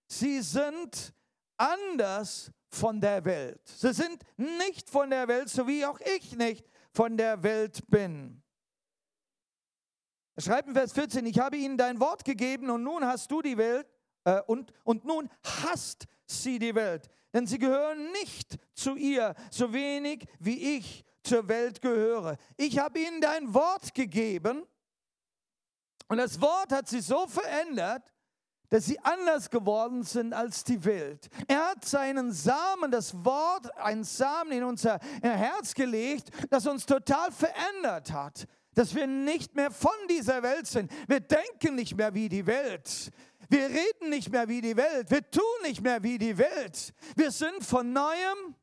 sie 0.08 0.42
sind 0.42 1.14
anders 1.58 2.52
von 2.70 3.02
der 3.02 3.26
Welt. 3.26 3.68
Sie 3.68 3.94
sind 3.94 4.24
nicht 4.38 4.90
von 4.90 5.10
der 5.10 5.28
Welt, 5.28 5.50
so 5.50 5.68
wie 5.68 5.86
auch 5.86 6.00
ich 6.00 6.36
nicht 6.36 6.70
von 6.94 7.18
der 7.18 7.44
Welt 7.44 7.84
bin. 7.90 8.42
Er 10.36 10.44
schreibt 10.44 10.68
in 10.68 10.74
Vers 10.74 10.94
14, 10.94 11.26
ich 11.26 11.40
habe 11.40 11.58
ihnen 11.58 11.78
dein 11.78 12.00
Wort 12.00 12.26
gegeben 12.26 12.70
und 12.70 12.84
nun 12.84 13.06
hast 13.06 13.32
du 13.32 13.42
die 13.42 13.58
Welt 13.58 13.88
äh, 14.24 14.42
und, 14.48 14.74
und 14.84 15.06
nun 15.06 15.30
hasst 15.44 16.06
sie 16.26 16.60
die 16.60 16.76
Welt, 16.76 17.10
denn 17.34 17.48
sie 17.48 17.60
gehören 17.60 18.12
nicht 18.14 18.58
zu 18.74 18.96
ihr, 18.96 19.36
so 19.52 19.74
wenig 19.74 20.26
wie 20.40 20.78
ich 20.78 21.04
zur 21.24 21.48
Welt 21.48 21.82
gehöre. 21.82 22.38
Ich 22.58 22.80
habe 22.80 23.00
ihnen 23.00 23.22
dein 23.22 23.54
Wort 23.54 23.94
gegeben 23.94 24.66
und 26.08 26.18
das 26.18 26.42
Wort 26.42 26.72
hat 26.72 26.88
sie 26.90 27.02
so 27.02 27.28
verändert, 27.28 28.04
dass 28.72 28.86
sie 28.86 28.98
anders 29.02 29.50
geworden 29.50 30.04
sind 30.04 30.34
als 30.34 30.64
die 30.64 30.84
Welt. 30.86 31.30
Er 31.48 31.72
hat 31.72 31.86
seinen 31.86 32.32
Samen, 32.32 32.90
das 32.90 33.14
Wort, 33.24 33.70
einen 33.78 34.06
Samen 34.06 34.54
in 34.54 34.64
unser 34.64 34.98
Herz 35.22 35.74
gelegt, 35.74 36.30
das 36.50 36.66
uns 36.66 36.86
total 36.86 37.32
verändert 37.32 38.12
hat. 38.14 38.48
Dass 38.74 38.96
wir 38.96 39.06
nicht 39.06 39.54
mehr 39.56 39.72
von 39.72 39.92
dieser 40.10 40.42
Welt 40.42 40.66
sind. 40.66 40.90
Wir 41.06 41.20
denken 41.20 41.76
nicht 41.76 41.98
mehr 41.98 42.14
wie 42.14 42.30
die 42.30 42.46
Welt. 42.46 43.12
Wir 43.50 43.66
reden 43.68 44.10
nicht 44.10 44.32
mehr 44.32 44.48
wie 44.48 44.62
die 44.62 44.78
Welt. 44.78 45.12
Wir 45.12 45.30
tun 45.30 45.44
nicht 45.64 45.82
mehr 45.82 46.02
wie 46.02 46.18
die 46.18 46.38
Welt. 46.38 46.94
Wir 47.18 47.32
sind 47.32 47.66
von 47.66 47.92
neuem 47.92 48.56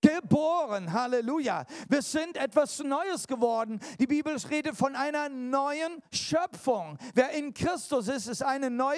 geboren. 0.00 0.90
Halleluja. 0.90 1.66
Wir 1.90 2.00
sind 2.00 2.38
etwas 2.38 2.78
Neues 2.78 3.26
geworden. 3.26 3.78
Die 4.00 4.06
Bibel 4.06 4.34
redet 4.48 4.74
von 4.74 4.96
einer 4.96 5.28
neuen 5.28 6.02
Schöpfung. 6.10 6.96
Wer 7.12 7.32
in 7.32 7.52
Christus 7.52 8.08
ist, 8.08 8.28
ist 8.28 8.42
eine 8.42 8.70
neue 8.70 8.96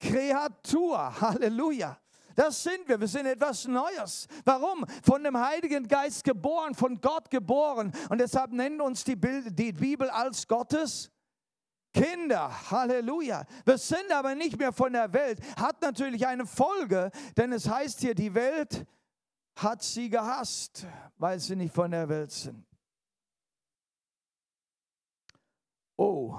Kreatur. 0.00 1.20
Halleluja. 1.20 1.98
Das 2.34 2.62
sind 2.62 2.86
wir. 2.86 3.00
Wir 3.00 3.08
sind 3.08 3.26
etwas 3.26 3.66
Neues. 3.66 4.28
Warum? 4.44 4.84
Von 5.02 5.24
dem 5.24 5.38
Heiligen 5.38 5.88
Geist 5.88 6.22
geboren, 6.22 6.74
von 6.74 7.00
Gott 7.00 7.30
geboren. 7.30 7.92
Und 8.10 8.18
deshalb 8.18 8.52
nennt 8.52 8.80
uns 8.80 9.04
die, 9.04 9.16
die 9.16 9.72
Bibel 9.72 10.10
als 10.10 10.46
Gottes 10.46 11.10
Kinder. 11.94 12.70
Halleluja. 12.70 13.46
Wir 13.64 13.78
sind 13.78 14.12
aber 14.12 14.34
nicht 14.34 14.58
mehr 14.58 14.72
von 14.72 14.92
der 14.92 15.10
Welt. 15.14 15.40
Hat 15.56 15.80
natürlich 15.80 16.26
eine 16.26 16.46
Folge, 16.46 17.10
denn 17.38 17.52
es 17.52 17.68
heißt 17.68 18.00
hier, 18.00 18.14
die 18.14 18.34
Welt 18.34 18.86
hat 19.56 19.82
sie 19.82 20.10
gehasst, 20.10 20.86
weil 21.16 21.40
sie 21.40 21.56
nicht 21.56 21.74
von 21.74 21.90
der 21.90 22.06
Welt 22.06 22.30
sind. 22.30 22.66
Oh, 25.96 26.38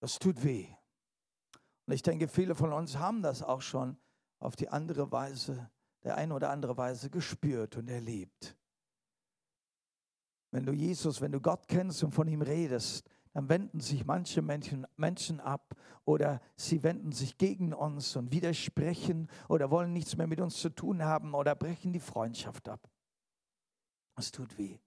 das 0.00 0.18
tut 0.18 0.42
weh. 0.42 0.66
Und 1.90 1.94
ich 1.94 2.02
denke, 2.02 2.28
viele 2.28 2.54
von 2.54 2.72
uns 2.72 2.98
haben 2.98 3.20
das 3.20 3.42
auch 3.42 3.62
schon 3.62 3.96
auf 4.38 4.54
die 4.54 4.68
andere 4.68 5.10
Weise, 5.10 5.72
der 6.04 6.16
eine 6.16 6.32
oder 6.34 6.50
andere 6.50 6.76
Weise 6.76 7.10
gespürt 7.10 7.76
und 7.76 7.88
erlebt. 7.88 8.56
Wenn 10.52 10.64
du 10.64 10.72
Jesus, 10.72 11.20
wenn 11.20 11.32
du 11.32 11.40
Gott 11.40 11.66
kennst 11.66 12.04
und 12.04 12.12
von 12.12 12.28
ihm 12.28 12.42
redest, 12.42 13.10
dann 13.32 13.48
wenden 13.48 13.80
sich 13.80 14.06
manche 14.06 14.40
Menschen, 14.40 14.86
Menschen 14.96 15.40
ab 15.40 15.74
oder 16.04 16.40
sie 16.54 16.84
wenden 16.84 17.10
sich 17.10 17.38
gegen 17.38 17.74
uns 17.74 18.14
und 18.14 18.30
widersprechen 18.30 19.28
oder 19.48 19.72
wollen 19.72 19.92
nichts 19.92 20.16
mehr 20.16 20.28
mit 20.28 20.40
uns 20.40 20.60
zu 20.60 20.68
tun 20.68 21.02
haben 21.02 21.34
oder 21.34 21.56
brechen 21.56 21.92
die 21.92 21.98
Freundschaft 21.98 22.68
ab. 22.68 22.88
Es 24.14 24.30
tut 24.30 24.56
weh. 24.58 24.78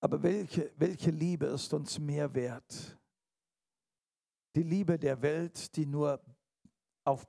Aber 0.00 0.22
welche, 0.22 0.72
welche 0.76 1.10
Liebe 1.10 1.46
ist 1.46 1.72
uns 1.74 1.98
mehr 1.98 2.32
wert? 2.34 2.98
Die 4.56 4.62
Liebe 4.62 4.98
der 4.98 5.20
Welt, 5.22 5.76
die 5.76 5.86
nur 5.86 6.20
auf, 7.04 7.26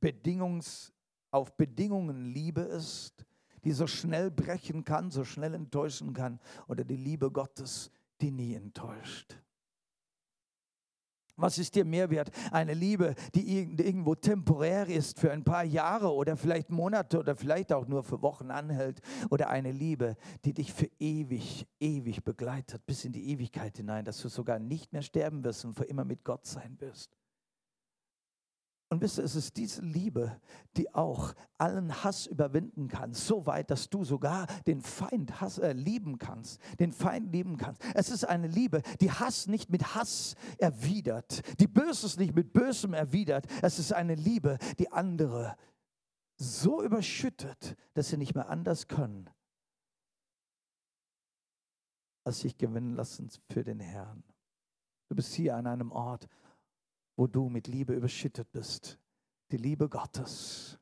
Bedingungs, 0.00 0.92
auf 1.30 1.56
Bedingungen 1.56 2.32
Liebe 2.32 2.62
ist, 2.62 3.24
die 3.64 3.72
so 3.72 3.86
schnell 3.86 4.30
brechen 4.30 4.84
kann, 4.84 5.10
so 5.10 5.24
schnell 5.24 5.54
enttäuschen 5.54 6.14
kann, 6.14 6.40
oder 6.66 6.82
die 6.82 6.96
Liebe 6.96 7.30
Gottes, 7.30 7.90
die 8.20 8.30
nie 8.30 8.54
enttäuscht. 8.54 9.36
Was 11.40 11.58
ist 11.58 11.74
dir 11.74 11.84
mehr 11.84 12.10
wert? 12.10 12.30
Eine 12.50 12.74
Liebe, 12.74 13.14
die 13.34 13.58
irgendwo 13.58 14.14
temporär 14.14 14.86
ist 14.86 15.18
für 15.18 15.32
ein 15.32 15.44
paar 15.44 15.64
Jahre 15.64 16.12
oder 16.12 16.36
vielleicht 16.36 16.70
Monate 16.70 17.18
oder 17.18 17.36
vielleicht 17.36 17.72
auch 17.72 17.86
nur 17.86 18.02
für 18.02 18.22
Wochen 18.22 18.50
anhält 18.50 19.00
oder 19.30 19.48
eine 19.48 19.72
Liebe, 19.72 20.16
die 20.44 20.54
dich 20.54 20.72
für 20.72 20.88
ewig, 20.98 21.66
ewig 21.78 22.24
begleitet 22.24 22.86
bis 22.86 23.04
in 23.04 23.12
die 23.12 23.30
Ewigkeit 23.30 23.76
hinein, 23.76 24.04
dass 24.04 24.20
du 24.20 24.28
sogar 24.28 24.58
nicht 24.58 24.92
mehr 24.92 25.02
sterben 25.02 25.44
wirst 25.44 25.64
und 25.64 25.74
für 25.74 25.84
immer 25.84 26.04
mit 26.04 26.24
Gott 26.24 26.46
sein 26.46 26.76
wirst. 26.80 27.19
Und 28.92 29.02
wisst 29.02 29.18
ihr, 29.18 29.24
es 29.24 29.36
ist 29.36 29.56
diese 29.56 29.82
Liebe, 29.82 30.40
die 30.76 30.92
auch 30.92 31.32
allen 31.58 32.02
Hass 32.02 32.26
überwinden 32.26 32.88
kann, 32.88 33.14
so 33.14 33.46
weit, 33.46 33.70
dass 33.70 33.88
du 33.88 34.02
sogar 34.02 34.48
den 34.66 34.82
Feind 34.82 35.40
Hass, 35.40 35.58
äh, 35.58 35.72
lieben 35.72 36.18
kannst, 36.18 36.60
den 36.80 36.90
Feind 36.90 37.32
lieben 37.32 37.56
kannst. 37.56 37.82
Es 37.94 38.10
ist 38.10 38.24
eine 38.24 38.48
Liebe, 38.48 38.82
die 39.00 39.12
Hass 39.12 39.46
nicht 39.46 39.70
mit 39.70 39.94
Hass 39.94 40.34
erwidert, 40.58 41.42
die 41.60 41.68
Böses 41.68 42.16
nicht 42.16 42.34
mit 42.34 42.52
Bösem 42.52 42.92
erwidert. 42.92 43.46
Es 43.62 43.78
ist 43.78 43.92
eine 43.92 44.16
Liebe, 44.16 44.58
die 44.80 44.90
andere 44.90 45.56
so 46.36 46.82
überschüttet, 46.82 47.76
dass 47.94 48.08
sie 48.08 48.16
nicht 48.16 48.34
mehr 48.34 48.50
anders 48.50 48.88
können, 48.88 49.30
als 52.24 52.40
sich 52.40 52.58
gewinnen 52.58 52.96
lassen 52.96 53.30
für 53.50 53.62
den 53.62 53.78
Herrn. 53.78 54.24
Du 55.08 55.14
bist 55.14 55.32
hier 55.34 55.54
an 55.54 55.68
einem 55.68 55.92
Ort, 55.92 56.28
wo 57.16 57.26
du 57.26 57.48
mit 57.48 57.66
Liebe 57.66 57.94
überschüttet 57.94 58.50
bist. 58.52 58.98
Die 59.50 59.56
Liebe 59.56 59.88
Gottes. 59.88 60.78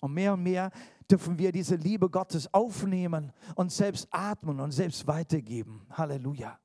Und 0.00 0.14
mehr 0.14 0.34
und 0.34 0.42
mehr 0.42 0.70
dürfen 1.10 1.38
wir 1.38 1.52
diese 1.52 1.76
Liebe 1.76 2.10
Gottes 2.10 2.52
aufnehmen 2.52 3.32
und 3.54 3.72
selbst 3.72 4.08
atmen 4.10 4.60
und 4.60 4.72
selbst 4.72 5.06
weitergeben. 5.06 5.86
Halleluja. 5.90 6.58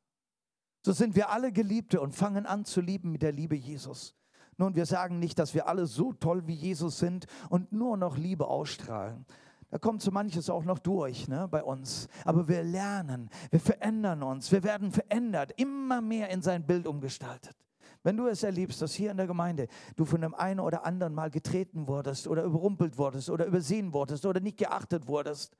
So 0.83 0.91
sind 0.91 1.15
wir 1.15 1.29
alle 1.29 1.51
Geliebte 1.51 2.01
und 2.01 2.15
fangen 2.15 2.45
an 2.45 2.65
zu 2.65 2.81
lieben 2.81 3.11
mit 3.11 3.21
der 3.21 3.31
Liebe 3.31 3.55
Jesus. 3.55 4.15
Nun, 4.57 4.75
wir 4.75 4.85
sagen 4.85 5.19
nicht, 5.19 5.39
dass 5.39 5.53
wir 5.53 5.67
alle 5.67 5.85
so 5.85 6.13
toll 6.13 6.47
wie 6.47 6.53
Jesus 6.53 6.99
sind 6.99 7.25
und 7.49 7.71
nur 7.71 7.97
noch 7.97 8.17
Liebe 8.17 8.47
ausstrahlen. 8.47 9.25
Da 9.69 9.77
kommt 9.77 10.01
so 10.01 10.11
manches 10.11 10.49
auch 10.49 10.65
noch 10.65 10.79
durch 10.79 11.27
ne, 11.29 11.47
bei 11.49 11.63
uns. 11.63 12.09
Aber 12.25 12.47
wir 12.47 12.61
lernen, 12.61 13.29
wir 13.51 13.59
verändern 13.59 14.21
uns, 14.21 14.51
wir 14.51 14.63
werden 14.63 14.91
verändert, 14.91 15.53
immer 15.55 16.01
mehr 16.01 16.29
in 16.29 16.41
sein 16.41 16.65
Bild 16.65 16.87
umgestaltet. 16.87 17.55
Wenn 18.03 18.17
du 18.17 18.27
es 18.27 18.43
erlebst, 18.43 18.81
dass 18.81 18.93
hier 18.93 19.11
in 19.11 19.17
der 19.17 19.27
Gemeinde 19.27 19.67
du 19.95 20.05
von 20.05 20.21
dem 20.21 20.33
einen 20.33 20.59
oder 20.59 20.85
anderen 20.85 21.13
mal 21.13 21.29
getreten 21.29 21.87
wurdest 21.87 22.27
oder 22.27 22.43
überrumpelt 22.43 22.97
wurdest 22.97 23.29
oder 23.29 23.45
übersehen 23.45 23.93
wurdest 23.93 24.25
oder 24.25 24.39
nicht 24.39 24.57
geachtet 24.57 25.07
wurdest, 25.07 25.55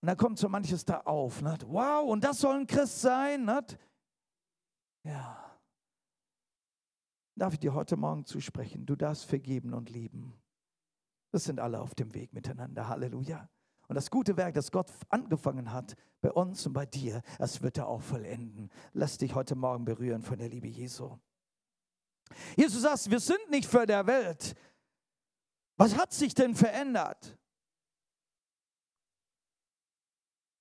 und 0.00 0.06
dann 0.06 0.16
kommt 0.16 0.38
so 0.38 0.48
manches 0.48 0.84
da 0.84 1.00
auf. 1.00 1.42
Nicht? 1.42 1.66
Wow, 1.68 2.08
und 2.08 2.24
das 2.24 2.38
soll 2.38 2.56
ein 2.56 2.66
Christ 2.66 3.02
sein? 3.02 3.44
Nicht? 3.44 3.78
Ja. 5.04 5.58
Darf 7.36 7.52
ich 7.52 7.60
dir 7.60 7.74
heute 7.74 7.96
Morgen 7.96 8.24
zusprechen? 8.24 8.86
Du 8.86 8.96
darfst 8.96 9.26
vergeben 9.26 9.74
und 9.74 9.90
lieben. 9.90 10.40
Das 11.32 11.44
sind 11.44 11.60
alle 11.60 11.80
auf 11.80 11.94
dem 11.94 12.14
Weg 12.14 12.32
miteinander. 12.32 12.88
Halleluja. 12.88 13.48
Und 13.90 13.96
das 13.96 14.08
gute 14.08 14.36
Werk, 14.36 14.54
das 14.54 14.70
Gott 14.70 14.86
angefangen 15.08 15.72
hat, 15.72 15.96
bei 16.20 16.30
uns 16.30 16.64
und 16.64 16.74
bei 16.74 16.86
dir, 16.86 17.22
das 17.40 17.60
wird 17.60 17.76
er 17.76 17.88
auch 17.88 18.00
vollenden. 18.00 18.70
Lass 18.92 19.18
dich 19.18 19.34
heute 19.34 19.56
Morgen 19.56 19.84
berühren 19.84 20.22
von 20.22 20.38
der 20.38 20.48
Liebe 20.48 20.68
Jesu. 20.68 21.18
Jesus 22.56 22.82
sagt, 22.82 23.10
wir 23.10 23.18
sind 23.18 23.50
nicht 23.50 23.68
für 23.68 23.86
der 23.86 24.06
Welt. 24.06 24.54
Was 25.76 25.96
hat 25.96 26.12
sich 26.12 26.34
denn 26.34 26.54
verändert? 26.54 27.36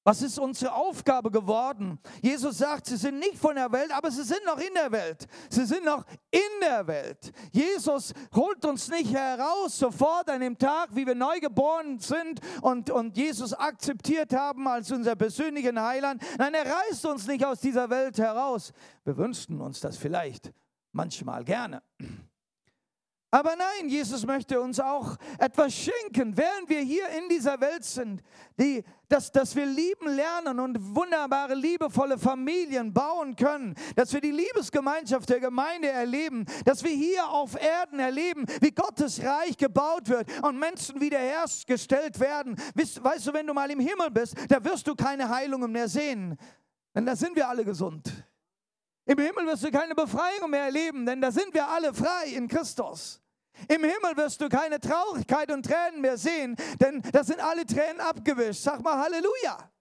Was 0.09 0.23
ist 0.23 0.39
unsere 0.39 0.73
Aufgabe 0.73 1.29
geworden? 1.29 1.99
Jesus 2.23 2.57
sagt, 2.57 2.87
sie 2.87 2.97
sind 2.97 3.19
nicht 3.19 3.37
von 3.37 3.53
der 3.53 3.71
Welt, 3.71 3.91
aber 3.95 4.09
sie 4.09 4.23
sind 4.23 4.43
noch 4.43 4.57
in 4.57 4.73
der 4.73 4.91
Welt. 4.91 5.27
Sie 5.51 5.63
sind 5.65 5.85
noch 5.85 6.03
in 6.31 6.39
der 6.61 6.87
Welt. 6.87 7.31
Jesus 7.51 8.11
holt 8.33 8.65
uns 8.65 8.89
nicht 8.89 9.13
heraus 9.13 9.77
sofort 9.77 10.27
an 10.31 10.41
dem 10.41 10.57
Tag, 10.57 10.95
wie 10.95 11.05
wir 11.05 11.13
neu 11.13 11.39
geboren 11.39 11.99
sind 11.99 12.39
und, 12.63 12.89
und 12.89 13.17
Jesus 13.17 13.53
akzeptiert 13.53 14.33
haben 14.33 14.67
als 14.67 14.91
unser 14.91 15.15
persönlichen 15.15 15.79
Heiland. 15.79 16.23
Nein, 16.39 16.55
er 16.55 16.65
reißt 16.65 17.05
uns 17.05 17.27
nicht 17.27 17.45
aus 17.45 17.59
dieser 17.59 17.87
Welt 17.91 18.17
heraus. 18.17 18.73
Wir 19.05 19.15
wünschten 19.15 19.61
uns 19.61 19.79
das 19.79 19.95
vielleicht 19.95 20.51
manchmal 20.91 21.43
gerne. 21.43 21.83
Aber 23.31 23.55
nein, 23.55 23.89
Jesus 23.89 24.25
möchte 24.25 24.59
uns 24.59 24.79
auch 24.79 25.15
etwas 25.37 25.71
schenken, 25.75 26.35
während 26.35 26.67
wir 26.67 26.79
hier 26.79 27.07
in 27.09 27.29
dieser 27.29 27.61
Welt 27.61 27.83
sind, 27.83 28.23
die, 28.59 28.83
dass, 29.07 29.31
dass 29.31 29.55
wir 29.55 29.67
lieben 29.67 30.07
lernen 30.15 30.59
und 30.59 30.95
wunderbare, 30.95 31.53
liebevolle 31.53 32.17
Familien 32.17 32.91
bauen 32.91 33.35
können, 33.35 33.75
dass 33.95 34.13
wir 34.13 34.21
die 34.21 34.31
Liebesgemeinschaft 34.31 35.29
der 35.29 35.39
Gemeinde 35.39 35.89
erleben, 35.89 36.45
dass 36.65 36.83
wir 36.83 36.89
hier 36.89 37.29
auf 37.29 37.55
Erden 37.61 37.99
erleben, 37.99 38.45
wie 38.61 38.71
Gottes 38.71 39.23
Reich 39.23 39.55
gebaut 39.57 40.09
wird 40.09 40.27
und 40.41 40.57
Menschen 40.57 40.99
wiederhergestellt 40.99 42.19
werden. 42.19 42.55
Weißt, 42.73 43.03
weißt 43.03 43.27
du, 43.27 43.33
wenn 43.33 43.45
du 43.45 43.53
mal 43.53 43.69
im 43.69 43.79
Himmel 43.79 44.09
bist, 44.09 44.35
da 44.47 44.63
wirst 44.63 44.87
du 44.87 44.95
keine 44.95 45.29
Heilungen 45.29 45.71
mehr 45.71 45.87
sehen, 45.87 46.35
denn 46.95 47.05
da 47.05 47.15
sind 47.15 47.35
wir 47.35 47.47
alle 47.47 47.63
gesund. 47.63 48.11
Im 49.09 49.17
Himmel 49.17 49.47
wirst 49.47 49.63
du 49.63 49.71
keine 49.71 49.95
Befreiung 49.95 50.51
mehr 50.51 50.65
erleben, 50.65 51.03
denn 51.03 51.19
da 51.19 51.31
sind 51.31 51.51
wir 51.55 51.67
alle 51.67 51.95
frei 51.95 52.27
in 52.27 52.47
Christus. 52.47 53.19
Im 53.67 53.83
Himmel 53.83 54.15
wirst 54.15 54.39
du 54.39 54.49
keine 54.49 54.79
Traurigkeit 54.79 55.51
und 55.51 55.65
Tränen 55.65 55.99
mehr 55.99 56.15
sehen, 56.15 56.55
denn 56.79 57.01
da 57.11 57.23
sind 57.23 57.39
alle 57.39 57.65
Tränen 57.65 57.99
abgewischt. 58.01 58.61
Sag 58.61 58.83
mal 58.83 58.99
Halleluja. 58.99 59.71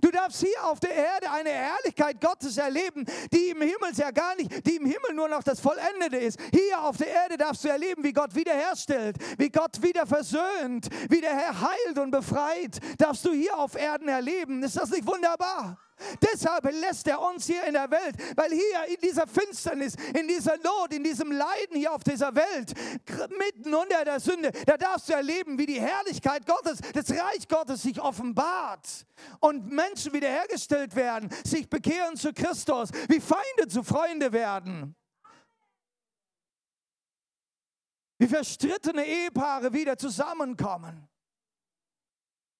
Du 0.00 0.10
darfst 0.10 0.40
hier 0.40 0.64
auf 0.64 0.80
der 0.80 0.94
Erde 0.94 1.30
eine 1.30 1.50
Herrlichkeit 1.50 2.22
Gottes 2.22 2.56
erleben, 2.56 3.04
die 3.30 3.50
im 3.50 3.60
Himmel 3.60 3.92
ja 3.96 4.12
gar 4.12 4.34
nicht, 4.36 4.66
die 4.66 4.76
im 4.76 4.86
Himmel 4.86 5.12
nur 5.12 5.28
noch 5.28 5.42
das 5.42 5.60
Vollendete 5.60 6.16
ist. 6.16 6.40
Hier 6.52 6.80
auf 6.80 6.96
der 6.96 7.08
Erde 7.08 7.36
darfst 7.36 7.64
du 7.64 7.68
erleben, 7.68 8.02
wie 8.02 8.14
Gott 8.14 8.34
wiederherstellt, 8.34 9.18
wie 9.36 9.50
Gott 9.50 9.82
wieder 9.82 10.06
versöhnt, 10.06 10.88
wie 11.10 11.20
der 11.20 11.36
Herr 11.36 11.60
heilt 11.60 11.98
und 11.98 12.12
befreit. 12.12 12.78
Darfst 12.96 13.26
du 13.26 13.32
hier 13.32 13.58
auf 13.58 13.74
Erden 13.74 14.08
erleben. 14.08 14.62
Ist 14.62 14.78
das 14.78 14.88
nicht 14.88 15.06
wunderbar? 15.06 15.76
Deshalb 16.20 16.64
lässt 16.64 17.06
er 17.06 17.20
uns 17.20 17.46
hier 17.46 17.64
in 17.64 17.74
der 17.74 17.90
Welt, 17.90 18.16
weil 18.36 18.50
hier 18.50 18.94
in 18.94 19.00
dieser 19.02 19.26
Finsternis, 19.26 19.94
in 20.18 20.28
dieser 20.28 20.56
Not, 20.58 20.92
in 20.92 21.04
diesem 21.04 21.32
Leiden 21.32 21.76
hier 21.76 21.92
auf 21.92 22.04
dieser 22.04 22.34
Welt, 22.34 22.72
mitten 23.38 23.74
unter 23.74 24.04
der 24.04 24.20
Sünde, 24.20 24.52
da 24.66 24.76
darfst 24.76 25.08
du 25.08 25.14
erleben, 25.14 25.58
wie 25.58 25.66
die 25.66 25.80
Herrlichkeit 25.80 26.46
Gottes, 26.46 26.80
das 26.92 27.10
Reich 27.10 27.48
Gottes 27.48 27.82
sich 27.82 28.00
offenbart 28.00 29.06
und 29.40 29.70
Menschen 29.70 30.12
wiederhergestellt 30.12 30.94
werden, 30.96 31.30
sich 31.44 31.68
bekehren 31.68 32.16
zu 32.16 32.32
Christus, 32.32 32.90
wie 33.08 33.20
Feinde 33.20 33.68
zu 33.68 33.82
Freunde 33.82 34.32
werden. 34.32 34.94
Wie 38.18 38.28
verstrittene 38.28 39.04
Ehepaare 39.04 39.72
wieder 39.72 39.98
zusammenkommen 39.98 41.08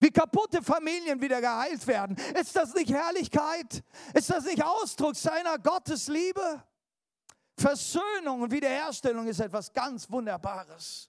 wie 0.02 0.10
kaputte 0.10 0.62
Familien 0.62 1.20
wieder 1.20 1.40
geheilt 1.40 1.86
werden. 1.86 2.16
Ist 2.38 2.56
das 2.56 2.74
nicht 2.74 2.92
Herrlichkeit? 2.92 3.84
Ist 4.14 4.30
das 4.30 4.44
nicht 4.44 4.62
Ausdruck 4.62 5.14
seiner 5.14 5.58
Gottesliebe? 5.58 6.62
Versöhnung 7.56 8.42
und 8.42 8.50
Wiederherstellung 8.50 9.28
ist 9.28 9.38
etwas 9.38 9.72
ganz 9.72 10.10
Wunderbares. 10.10 11.08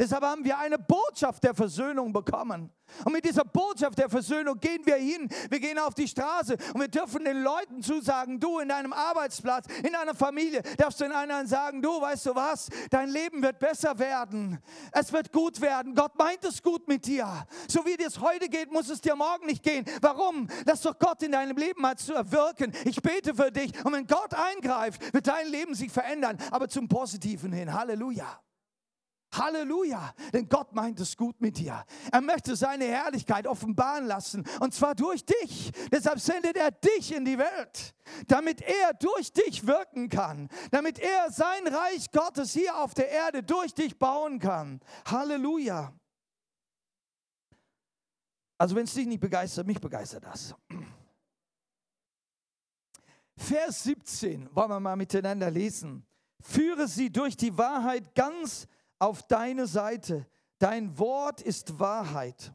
Deshalb 0.00 0.24
haben 0.24 0.46
wir 0.46 0.56
eine 0.56 0.78
Botschaft 0.78 1.44
der 1.44 1.52
Versöhnung 1.52 2.10
bekommen. 2.10 2.72
Und 3.04 3.12
mit 3.12 3.22
dieser 3.22 3.44
Botschaft 3.44 3.98
der 3.98 4.08
Versöhnung 4.08 4.58
gehen 4.58 4.80
wir 4.86 4.96
hin. 4.96 5.28
Wir 5.50 5.60
gehen 5.60 5.78
auf 5.78 5.92
die 5.92 6.08
Straße 6.08 6.56
und 6.72 6.80
wir 6.80 6.88
dürfen 6.88 7.22
den 7.22 7.42
Leuten 7.42 7.82
zusagen, 7.82 8.40
du 8.40 8.60
in 8.60 8.70
deinem 8.70 8.94
Arbeitsplatz, 8.94 9.66
in 9.84 9.92
deiner 9.92 10.14
Familie, 10.14 10.62
darfst 10.78 11.02
du 11.02 11.04
in 11.04 11.12
anderen 11.12 11.46
sagen, 11.46 11.82
du 11.82 12.00
weißt 12.00 12.24
du 12.24 12.34
was, 12.34 12.70
dein 12.88 13.10
Leben 13.10 13.42
wird 13.42 13.58
besser 13.58 13.98
werden. 13.98 14.58
Es 14.90 15.12
wird 15.12 15.32
gut 15.32 15.60
werden. 15.60 15.94
Gott 15.94 16.16
meint 16.16 16.46
es 16.46 16.62
gut 16.62 16.88
mit 16.88 17.04
dir. 17.04 17.46
So 17.68 17.84
wie 17.84 18.02
es 18.02 18.18
heute 18.20 18.48
geht, 18.48 18.72
muss 18.72 18.88
es 18.88 19.02
dir 19.02 19.14
morgen 19.14 19.44
nicht 19.44 19.62
gehen. 19.62 19.84
Warum? 20.00 20.48
Lass 20.64 20.80
doch 20.80 20.98
Gott 20.98 21.22
in 21.22 21.32
deinem 21.32 21.58
Leben 21.58 21.82
mal 21.82 21.98
zu 21.98 22.14
wirken. 22.32 22.72
Ich 22.86 23.02
bete 23.02 23.34
für 23.34 23.52
dich. 23.52 23.72
Und 23.84 23.92
wenn 23.92 24.06
Gott 24.06 24.32
eingreift, 24.32 25.12
wird 25.12 25.26
dein 25.26 25.48
Leben 25.48 25.74
sich 25.74 25.92
verändern, 25.92 26.38
aber 26.50 26.70
zum 26.70 26.88
Positiven 26.88 27.52
hin. 27.52 27.70
Halleluja. 27.74 28.40
Halleluja, 29.32 30.14
denn 30.32 30.48
Gott 30.48 30.72
meint 30.74 30.98
es 31.00 31.16
gut 31.16 31.40
mit 31.40 31.58
dir. 31.58 31.84
Er 32.10 32.20
möchte 32.20 32.56
seine 32.56 32.84
Herrlichkeit 32.84 33.46
offenbaren 33.46 34.06
lassen 34.06 34.44
und 34.60 34.74
zwar 34.74 34.94
durch 34.94 35.24
dich. 35.24 35.70
Deshalb 35.92 36.18
sendet 36.20 36.56
er 36.56 36.70
dich 36.70 37.14
in 37.14 37.24
die 37.24 37.38
Welt, 37.38 37.94
damit 38.26 38.60
er 38.62 38.94
durch 38.94 39.32
dich 39.32 39.66
wirken 39.66 40.08
kann, 40.08 40.48
damit 40.70 40.98
er 40.98 41.30
sein 41.30 41.66
Reich 41.68 42.10
Gottes 42.10 42.52
hier 42.52 42.76
auf 42.76 42.94
der 42.94 43.08
Erde 43.08 43.42
durch 43.42 43.72
dich 43.74 43.98
bauen 43.98 44.38
kann. 44.38 44.80
Halleluja. 45.06 45.92
Also 48.58 48.74
wenn 48.74 48.84
es 48.84 48.94
dich 48.94 49.06
nicht 49.06 49.20
begeistert, 49.20 49.66
mich 49.66 49.80
begeistert 49.80 50.24
das. 50.24 50.54
Vers 53.36 53.84
17 53.84 54.54
wollen 54.54 54.68
wir 54.68 54.80
mal 54.80 54.96
miteinander 54.96 55.50
lesen. 55.50 56.04
Führe 56.42 56.86
sie 56.86 57.10
durch 57.10 57.36
die 57.36 57.56
Wahrheit 57.56 58.14
ganz 58.14 58.66
auf 59.00 59.24
deine 59.24 59.66
Seite. 59.66 60.26
Dein 60.60 60.96
Wort 60.98 61.40
ist 61.40 61.80
Wahrheit. 61.80 62.52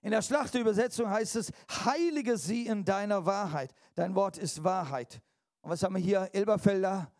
In 0.00 0.12
der 0.12 0.22
Schlachterübersetzung 0.22 1.10
heißt 1.10 1.36
es, 1.36 1.52
heilige 1.84 2.38
sie 2.38 2.66
in 2.66 2.84
deiner 2.84 3.26
Wahrheit. 3.26 3.74
Dein 3.94 4.14
Wort 4.14 4.38
ist 4.38 4.64
Wahrheit. 4.64 5.20
Und 5.60 5.72
was 5.72 5.82
haben 5.82 5.96
wir 5.96 6.02
hier? 6.02 6.30
Elberfelder, 6.32 7.12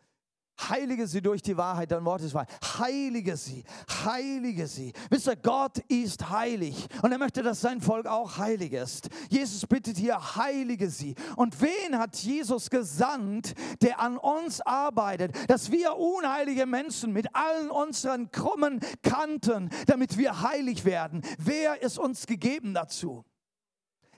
Heilige 0.67 1.07
sie 1.07 1.21
durch 1.21 1.41
die 1.41 1.55
Wahrheit, 1.55 1.91
dein 1.91 2.03
Wort 2.03 2.21
ist 2.21 2.33
wahr. 2.33 2.45
Heilige 2.79 3.37
sie, 3.37 3.63
heilige 4.03 4.67
sie. 4.67 4.93
Wisst 5.09 5.27
ihr, 5.27 5.35
Gott 5.35 5.77
ist 5.87 6.29
heilig 6.29 6.87
und 7.01 7.11
er 7.11 7.17
möchte, 7.17 7.43
dass 7.43 7.61
sein 7.61 7.79
Volk 7.81 8.07
auch 8.07 8.37
heilig 8.37 8.73
ist. 8.73 9.09
Jesus 9.29 9.65
bittet 9.65 9.97
hier, 9.97 10.35
heilige 10.35 10.89
sie. 10.89 11.15
Und 11.35 11.61
wen 11.61 11.97
hat 11.97 12.15
Jesus 12.17 12.69
gesandt, 12.69 13.53
der 13.81 13.99
an 13.99 14.17
uns 14.17 14.59
arbeitet, 14.61 15.33
dass 15.49 15.71
wir 15.71 15.95
unheilige 15.95 16.65
Menschen 16.65 17.13
mit 17.13 17.33
allen 17.35 17.69
unseren 17.69 18.31
krummen 18.31 18.79
Kanten, 19.01 19.69
damit 19.87 20.17
wir 20.17 20.41
heilig 20.41 20.83
werden? 20.83 21.21
Wer 21.37 21.81
ist 21.81 21.97
uns 21.97 22.27
gegeben 22.27 22.73
dazu? 22.73 23.23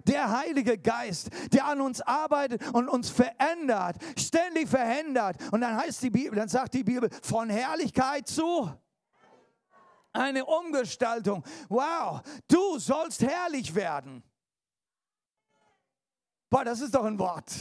Der 0.07 0.31
Heilige 0.31 0.77
Geist, 0.77 1.29
der 1.53 1.65
an 1.65 1.81
uns 1.81 2.01
arbeitet 2.01 2.67
und 2.73 2.87
uns 2.89 3.09
verändert, 3.09 3.97
ständig 4.17 4.67
verändert. 4.67 5.37
Und 5.51 5.61
dann 5.61 5.75
heißt 5.75 6.03
die 6.03 6.09
Bibel, 6.09 6.35
dann 6.37 6.49
sagt 6.49 6.73
die 6.73 6.83
Bibel, 6.83 7.09
von 7.21 7.49
Herrlichkeit 7.49 8.27
zu 8.27 8.71
eine 10.13 10.45
Umgestaltung. 10.45 11.43
Wow, 11.69 12.21
du 12.47 12.79
sollst 12.79 13.21
herrlich 13.21 13.73
werden. 13.73 14.23
Boah, 16.49 16.65
das 16.65 16.81
ist 16.81 16.93
doch 16.93 17.05
ein 17.05 17.17
Wort. 17.17 17.51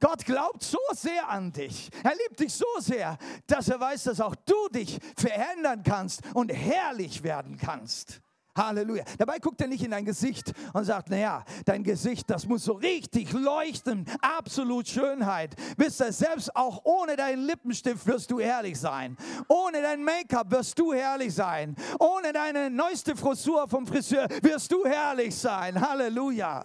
Gott 0.00 0.24
glaubt 0.24 0.62
so 0.62 0.78
sehr 0.92 1.28
an 1.28 1.52
dich. 1.52 1.90
Er 2.02 2.14
liebt 2.16 2.40
dich 2.40 2.52
so 2.52 2.66
sehr, 2.78 3.16
dass 3.46 3.68
er 3.68 3.78
weiß, 3.78 4.04
dass 4.04 4.20
auch 4.20 4.34
du 4.34 4.68
dich 4.68 4.98
verändern 5.16 5.82
kannst 5.84 6.22
und 6.34 6.48
herrlich 6.48 7.22
werden 7.22 7.56
kannst. 7.56 8.20
Halleluja. 8.56 9.04
Dabei 9.18 9.38
guckt 9.38 9.60
er 9.60 9.68
nicht 9.68 9.82
in 9.82 9.90
dein 9.90 10.04
Gesicht 10.04 10.52
und 10.72 10.84
sagt, 10.84 11.10
naja, 11.10 11.44
dein 11.64 11.82
Gesicht, 11.82 12.28
das 12.28 12.46
muss 12.46 12.64
so 12.64 12.72
richtig 12.72 13.32
leuchten, 13.32 14.06
absolut 14.20 14.88
Schönheit. 14.88 15.54
Wisst 15.76 16.00
ihr, 16.00 16.12
selbst 16.12 16.54
auch 16.54 16.82
ohne 16.84 17.16
deinen 17.16 17.46
Lippenstift 17.46 18.06
wirst 18.06 18.30
du 18.30 18.40
herrlich 18.40 18.78
sein. 18.78 19.16
Ohne 19.48 19.82
dein 19.82 20.04
Make-up 20.04 20.50
wirst 20.50 20.78
du 20.78 20.92
herrlich 20.92 21.34
sein. 21.34 21.74
Ohne 21.98 22.32
deine 22.32 22.70
neueste 22.70 23.16
Frisur 23.16 23.68
vom 23.68 23.86
Friseur 23.86 24.26
wirst 24.42 24.70
du 24.72 24.84
herrlich 24.84 25.34
sein. 25.34 25.80
Halleluja. 25.80 26.64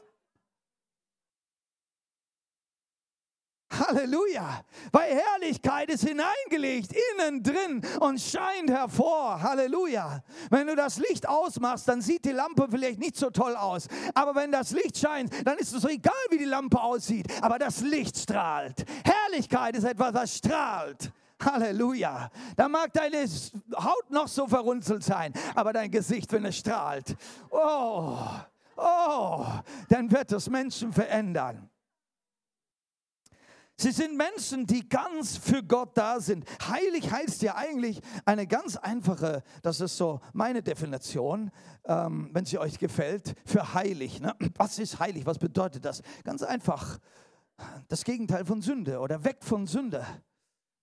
Halleluja. 3.70 4.62
Weil 4.92 5.16
Herrlichkeit 5.16 5.90
ist 5.90 6.08
hineingelegt, 6.08 6.94
innen 6.94 7.44
drin 7.44 7.82
und 8.00 8.20
scheint 8.20 8.70
hervor. 8.70 9.42
Halleluja. 9.42 10.24
Wenn 10.50 10.68
du 10.68 10.76
das 10.76 10.98
Licht 10.98 11.28
ausmachst, 11.28 11.88
dann 11.88 12.02
sieht 12.02 12.26
die 12.26 12.32
Lampe 12.32 12.68
vielleicht 12.70 13.00
nicht 13.00 13.18
so 13.18 13.30
toll 13.30 13.56
aus. 13.56 13.88
Aber 14.14 14.36
wenn 14.36 14.52
das 14.52 14.72
Licht 14.72 14.98
scheint, 14.98 15.32
dann 15.46 15.58
ist 15.58 15.74
es 15.74 15.82
so 15.82 15.90
egal, 15.90 16.14
wie 16.30 16.38
die 16.38 16.46
Lampe 16.46 16.82
aussieht. 16.82 17.28
Aber 17.42 17.60
das 17.60 17.82
Licht 17.82 18.18
strahlt. 18.18 18.86
Herrlichkeit 19.04 19.76
ist 19.76 19.84
etwas, 19.84 20.14
was 20.14 20.38
strahlt. 20.38 21.12
Halleluja. 21.44 22.32
Da 22.56 22.68
mag 22.68 22.92
deine 22.94 23.26
Haut 23.76 24.10
noch 24.10 24.28
so 24.28 24.48
verrunzelt 24.48 25.04
sein, 25.04 25.34
aber 25.56 25.74
dein 25.74 25.92
Gesicht, 25.92 26.32
wenn 26.32 26.46
es 26.46 26.58
strahlt, 26.58 27.16
oh, 27.52 28.18
oh, 28.76 29.46
dann 29.90 30.10
wird 30.10 30.32
es 30.32 30.50
Menschen 30.50 30.92
verändern. 30.92 31.70
Sie 33.80 33.92
sind 33.92 34.18
Menschen, 34.18 34.66
die 34.66 34.90
ganz 34.90 35.38
für 35.38 35.62
Gott 35.62 35.96
da 35.96 36.20
sind. 36.20 36.46
Heilig 36.68 37.12
heißt 37.12 37.44
ja 37.44 37.56
eigentlich 37.56 38.02
eine 38.26 38.48
ganz 38.48 38.76
einfache, 38.76 39.44
das 39.62 39.82
ist 39.82 39.98
so 39.98 40.20
meine 40.34 40.64
Definition, 40.64 41.52
ähm, 41.86 42.32
wenn 42.34 42.44
sie 42.44 42.58
euch 42.58 42.80
gefällt, 42.80 43.36
für 43.46 43.76
heilig. 43.76 44.20
Ne? 44.20 44.36
Was 44.56 44.80
ist 44.80 45.00
heilig? 45.00 45.28
Was 45.28 45.38
bedeutet 45.38 45.86
das? 45.86 46.02
Ganz 46.24 46.42
einfach, 46.42 46.98
das 47.88 48.04
Gegenteil 48.04 48.46
von 48.46 48.64
Sünde 48.64 49.00
oder 49.00 49.24
weg 49.24 49.38
von 49.42 49.68
Sünde. 49.68 50.04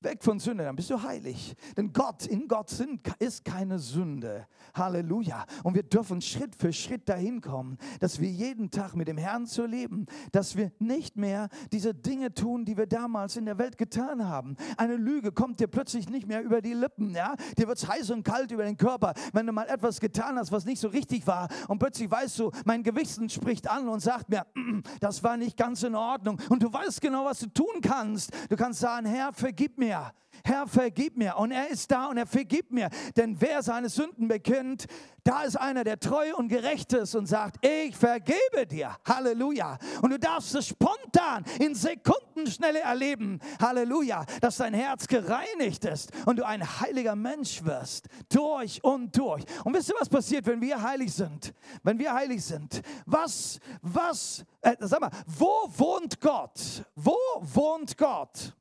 Weg 0.04 0.22
von 0.22 0.38
Sünde, 0.38 0.64
dann 0.64 0.76
bist 0.76 0.90
du 0.90 1.02
heilig. 1.02 1.54
Denn 1.76 1.92
Gott, 1.92 2.26
in 2.26 2.48
Gott 2.48 2.70
sind, 2.70 3.00
ist 3.18 3.44
keine 3.44 3.78
Sünde. 3.78 4.46
Halleluja. 4.74 5.44
Und 5.62 5.74
wir 5.74 5.82
dürfen 5.82 6.20
Schritt 6.20 6.54
für 6.56 6.72
Schritt 6.72 7.08
dahin 7.08 7.40
kommen, 7.40 7.78
dass 8.00 8.20
wir 8.20 8.28
jeden 8.28 8.70
Tag 8.70 8.94
mit 8.94 9.08
dem 9.08 9.18
Herrn 9.18 9.46
zu 9.46 9.66
leben, 9.66 10.06
dass 10.32 10.56
wir 10.56 10.72
nicht 10.78 11.16
mehr 11.16 11.48
diese 11.72 11.94
Dinge 11.94 12.34
tun, 12.34 12.64
die 12.64 12.76
wir 12.76 12.86
damals 12.86 13.36
in 13.36 13.46
der 13.46 13.58
Welt 13.58 13.78
getan 13.78 14.26
haben. 14.26 14.56
Eine 14.76 14.96
Lüge 14.96 15.32
kommt 15.32 15.60
dir 15.60 15.68
plötzlich 15.68 16.08
nicht 16.08 16.26
mehr 16.26 16.42
über 16.42 16.60
die 16.60 16.74
Lippen. 16.74 17.14
Ja? 17.14 17.34
Dir 17.58 17.68
wird 17.68 17.78
es 17.78 17.88
heiß 17.88 18.10
und 18.10 18.24
kalt 18.24 18.50
über 18.50 18.64
den 18.64 18.76
Körper, 18.76 19.14
wenn 19.32 19.46
du 19.46 19.52
mal 19.52 19.66
etwas 19.66 20.00
getan 20.00 20.38
hast, 20.38 20.52
was 20.52 20.64
nicht 20.64 20.80
so 20.80 20.88
richtig 20.88 21.26
war. 21.26 21.48
Und 21.68 21.78
plötzlich 21.78 22.10
weißt 22.10 22.38
du, 22.38 22.50
mein 22.64 22.82
Gewissen 22.82 23.28
spricht 23.28 23.70
an 23.70 23.88
und 23.88 24.00
sagt 24.00 24.28
mir, 24.28 24.46
mm, 24.54 24.80
das 25.00 25.22
war 25.22 25.36
nicht 25.36 25.56
ganz 25.56 25.82
in 25.82 25.94
Ordnung. 25.94 26.38
Und 26.48 26.62
du 26.62 26.72
weißt 26.72 27.00
genau, 27.00 27.24
was 27.24 27.38
du 27.38 27.46
tun 27.46 27.80
kannst. 27.82 28.32
Du 28.48 28.56
kannst 28.56 28.80
sagen, 28.80 29.06
Herr, 29.06 29.32
vergib 29.32 29.78
mir 29.78 29.93
mir. 29.94 30.12
Herr, 30.46 30.66
vergib 30.66 31.16
mir. 31.16 31.36
Und 31.36 31.52
er 31.52 31.68
ist 31.70 31.90
da 31.90 32.06
und 32.06 32.18
er 32.18 32.26
vergibt 32.26 32.70
mir. 32.70 32.90
Denn 33.16 33.40
wer 33.40 33.62
seine 33.62 33.88
Sünden 33.88 34.28
bekennt, 34.28 34.86
da 35.22 35.44
ist 35.44 35.56
einer, 35.56 35.84
der 35.84 35.98
treu 35.98 36.34
und 36.36 36.48
gerecht 36.48 36.92
ist 36.92 37.14
und 37.14 37.26
sagt, 37.26 37.64
ich 37.64 37.96
vergebe 37.96 38.66
dir. 38.68 38.94
Halleluja. 39.06 39.78
Und 40.02 40.10
du 40.10 40.18
darfst 40.18 40.54
es 40.54 40.68
spontan 40.68 41.44
in 41.60 41.74
Sekundenschnelle 41.74 42.80
erleben. 42.80 43.40
Halleluja. 43.58 44.26
Dass 44.42 44.58
dein 44.58 44.74
Herz 44.74 45.06
gereinigt 45.06 45.86
ist 45.86 46.10
und 46.26 46.38
du 46.38 46.46
ein 46.46 46.62
heiliger 46.80 47.16
Mensch 47.16 47.64
wirst. 47.64 48.08
Durch 48.28 48.84
und 48.84 49.16
durch. 49.16 49.44
Und 49.64 49.74
wisst 49.74 49.88
ihr, 49.88 49.96
was 49.98 50.10
passiert, 50.10 50.44
wenn 50.46 50.60
wir 50.60 50.82
heilig 50.82 51.14
sind? 51.14 51.54
Wenn 51.82 51.98
wir 51.98 52.12
heilig 52.12 52.44
sind. 52.44 52.82
Was, 53.06 53.60
was, 53.80 54.44
äh, 54.60 54.76
sag 54.80 55.00
mal, 55.00 55.10
wo 55.26 55.70
wohnt 55.78 56.20
Gott? 56.20 56.84
Wo 56.96 57.16
wohnt 57.40 57.96
Gott? 57.96 58.54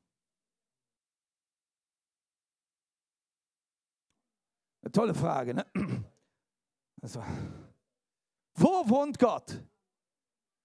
Eine 4.84 4.92
tolle 4.92 5.14
Frage, 5.14 5.54
ne? 5.54 5.64
Also, 7.00 7.24
wo 8.54 8.86
wohnt 8.86 9.18
Gott? 9.18 9.58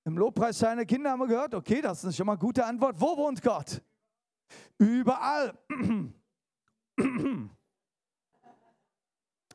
Im 0.04 0.18
Lobpreis 0.18 0.60
seiner 0.60 0.86
Kinder 0.86 1.12
haben 1.12 1.20
wir 1.20 1.28
gehört, 1.28 1.56
okay, 1.56 1.80
das 1.82 2.04
ist 2.04 2.18
schon 2.18 2.26
mal 2.26 2.34
eine 2.34 2.40
gute 2.40 2.66
Antwort. 2.66 3.00
Wo 3.00 3.16
wohnt 3.16 3.42
Gott? 3.42 3.82
Überall. 4.78 5.58
Werden 6.98 7.50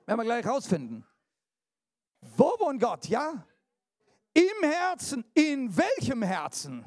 wir 0.07 0.25
gleich 0.25 0.47
rausfinden. 0.47 1.07
Wo 2.21 2.57
wohnt 2.59 2.81
Gott? 2.81 3.07
Ja? 3.09 3.45
Im 4.33 4.71
Herzen. 4.71 5.25
In 5.35 5.77
welchem 5.77 6.23
Herzen? 6.23 6.87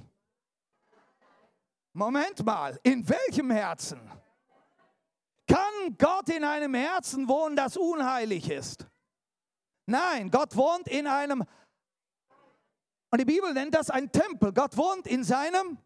Moment 1.93 2.43
mal, 2.43 2.79
in 2.81 3.07
welchem 3.07 3.51
Herzen? 3.51 3.99
Kann 5.47 5.97
Gott 5.97 6.29
in 6.29 6.43
einem 6.43 6.73
Herzen 6.73 7.27
wohnen, 7.27 7.55
das 7.55 7.77
unheilig 7.77 8.49
ist? 8.49 8.85
Nein, 9.85 10.29
Gott 10.29 10.55
wohnt 10.55 10.87
in 10.87 11.07
einem, 11.07 11.43
und 13.09 13.21
die 13.21 13.25
Bibel 13.25 13.53
nennt 13.53 13.73
das 13.73 13.89
ein 13.89 14.11
Tempel. 14.11 14.51
Gott 14.51 14.75
wohnt 14.75 15.07
in 15.07 15.23
seinem 15.23 15.77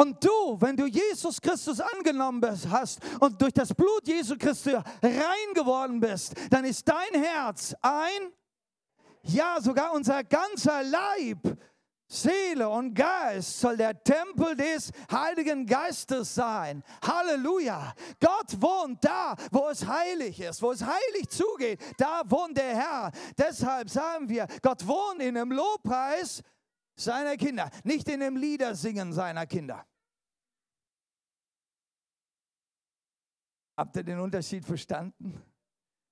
und 0.00 0.22
du, 0.22 0.56
wenn 0.60 0.76
du 0.76 0.86
Jesus 0.86 1.40
Christus 1.40 1.80
angenommen 1.80 2.40
hast 2.70 3.00
und 3.18 3.42
durch 3.42 3.52
das 3.52 3.74
Blut 3.74 4.06
Jesu 4.06 4.36
Christus 4.38 4.74
rein 5.02 5.54
geworden 5.54 5.98
bist, 5.98 6.34
dann 6.50 6.64
ist 6.64 6.86
dein 6.86 7.20
Herz 7.20 7.74
ein, 7.82 8.32
ja 9.22 9.60
sogar 9.60 9.92
unser 9.92 10.22
ganzer 10.22 10.84
Leib 10.84 11.58
Seele 12.10 12.66
und 12.70 12.94
Geist 12.94 13.60
soll 13.60 13.76
der 13.76 14.02
Tempel 14.02 14.56
des 14.56 14.90
Heiligen 15.12 15.66
Geistes 15.66 16.34
sein. 16.34 16.82
Halleluja. 17.02 17.92
Gott 18.18 18.60
wohnt 18.62 19.04
da, 19.04 19.36
wo 19.52 19.68
es 19.68 19.86
heilig 19.86 20.40
ist, 20.40 20.62
wo 20.62 20.72
es 20.72 20.82
heilig 20.82 21.28
zugeht. 21.28 21.80
Da 21.98 22.22
wohnt 22.24 22.56
der 22.56 22.74
Herr. 22.74 23.12
Deshalb 23.36 23.90
sagen 23.90 24.28
wir, 24.28 24.46
Gott 24.62 24.86
wohnt 24.86 25.20
in 25.20 25.34
dem 25.34 25.52
Lobpreis 25.52 26.42
seiner 26.96 27.36
Kinder, 27.36 27.70
nicht 27.84 28.08
in 28.08 28.20
dem 28.20 28.36
Liedersingen 28.36 29.12
seiner 29.12 29.46
Kinder. 29.46 29.86
Habt 33.76 33.94
ihr 33.96 34.02
den 34.02 34.18
Unterschied 34.18 34.64
verstanden? 34.64 35.40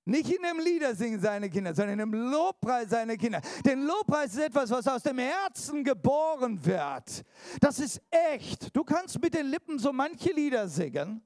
Nicht 0.07 0.31
in 0.31 0.41
dem 0.41 0.63
Lieder 0.63 0.95
singen 0.95 1.19
seine 1.19 1.49
Kinder, 1.49 1.75
sondern 1.75 1.99
in 1.99 2.09
dem 2.09 2.13
Lobpreis 2.13 2.89
seine 2.89 3.17
Kinder. 3.17 3.41
Denn 3.65 3.83
Lobpreis 3.83 4.33
ist 4.35 4.39
etwas, 4.39 4.71
was 4.71 4.87
aus 4.87 5.03
dem 5.03 5.19
Herzen 5.19 5.83
geboren 5.83 6.65
wird. 6.65 7.25
Das 7.59 7.77
ist 7.79 8.01
echt. 8.09 8.73
Du 8.73 8.85
kannst 8.85 9.21
mit 9.21 9.33
den 9.33 9.47
Lippen 9.47 9.77
so 9.77 9.91
manche 9.91 10.31
Lieder 10.31 10.69
singen. 10.69 11.21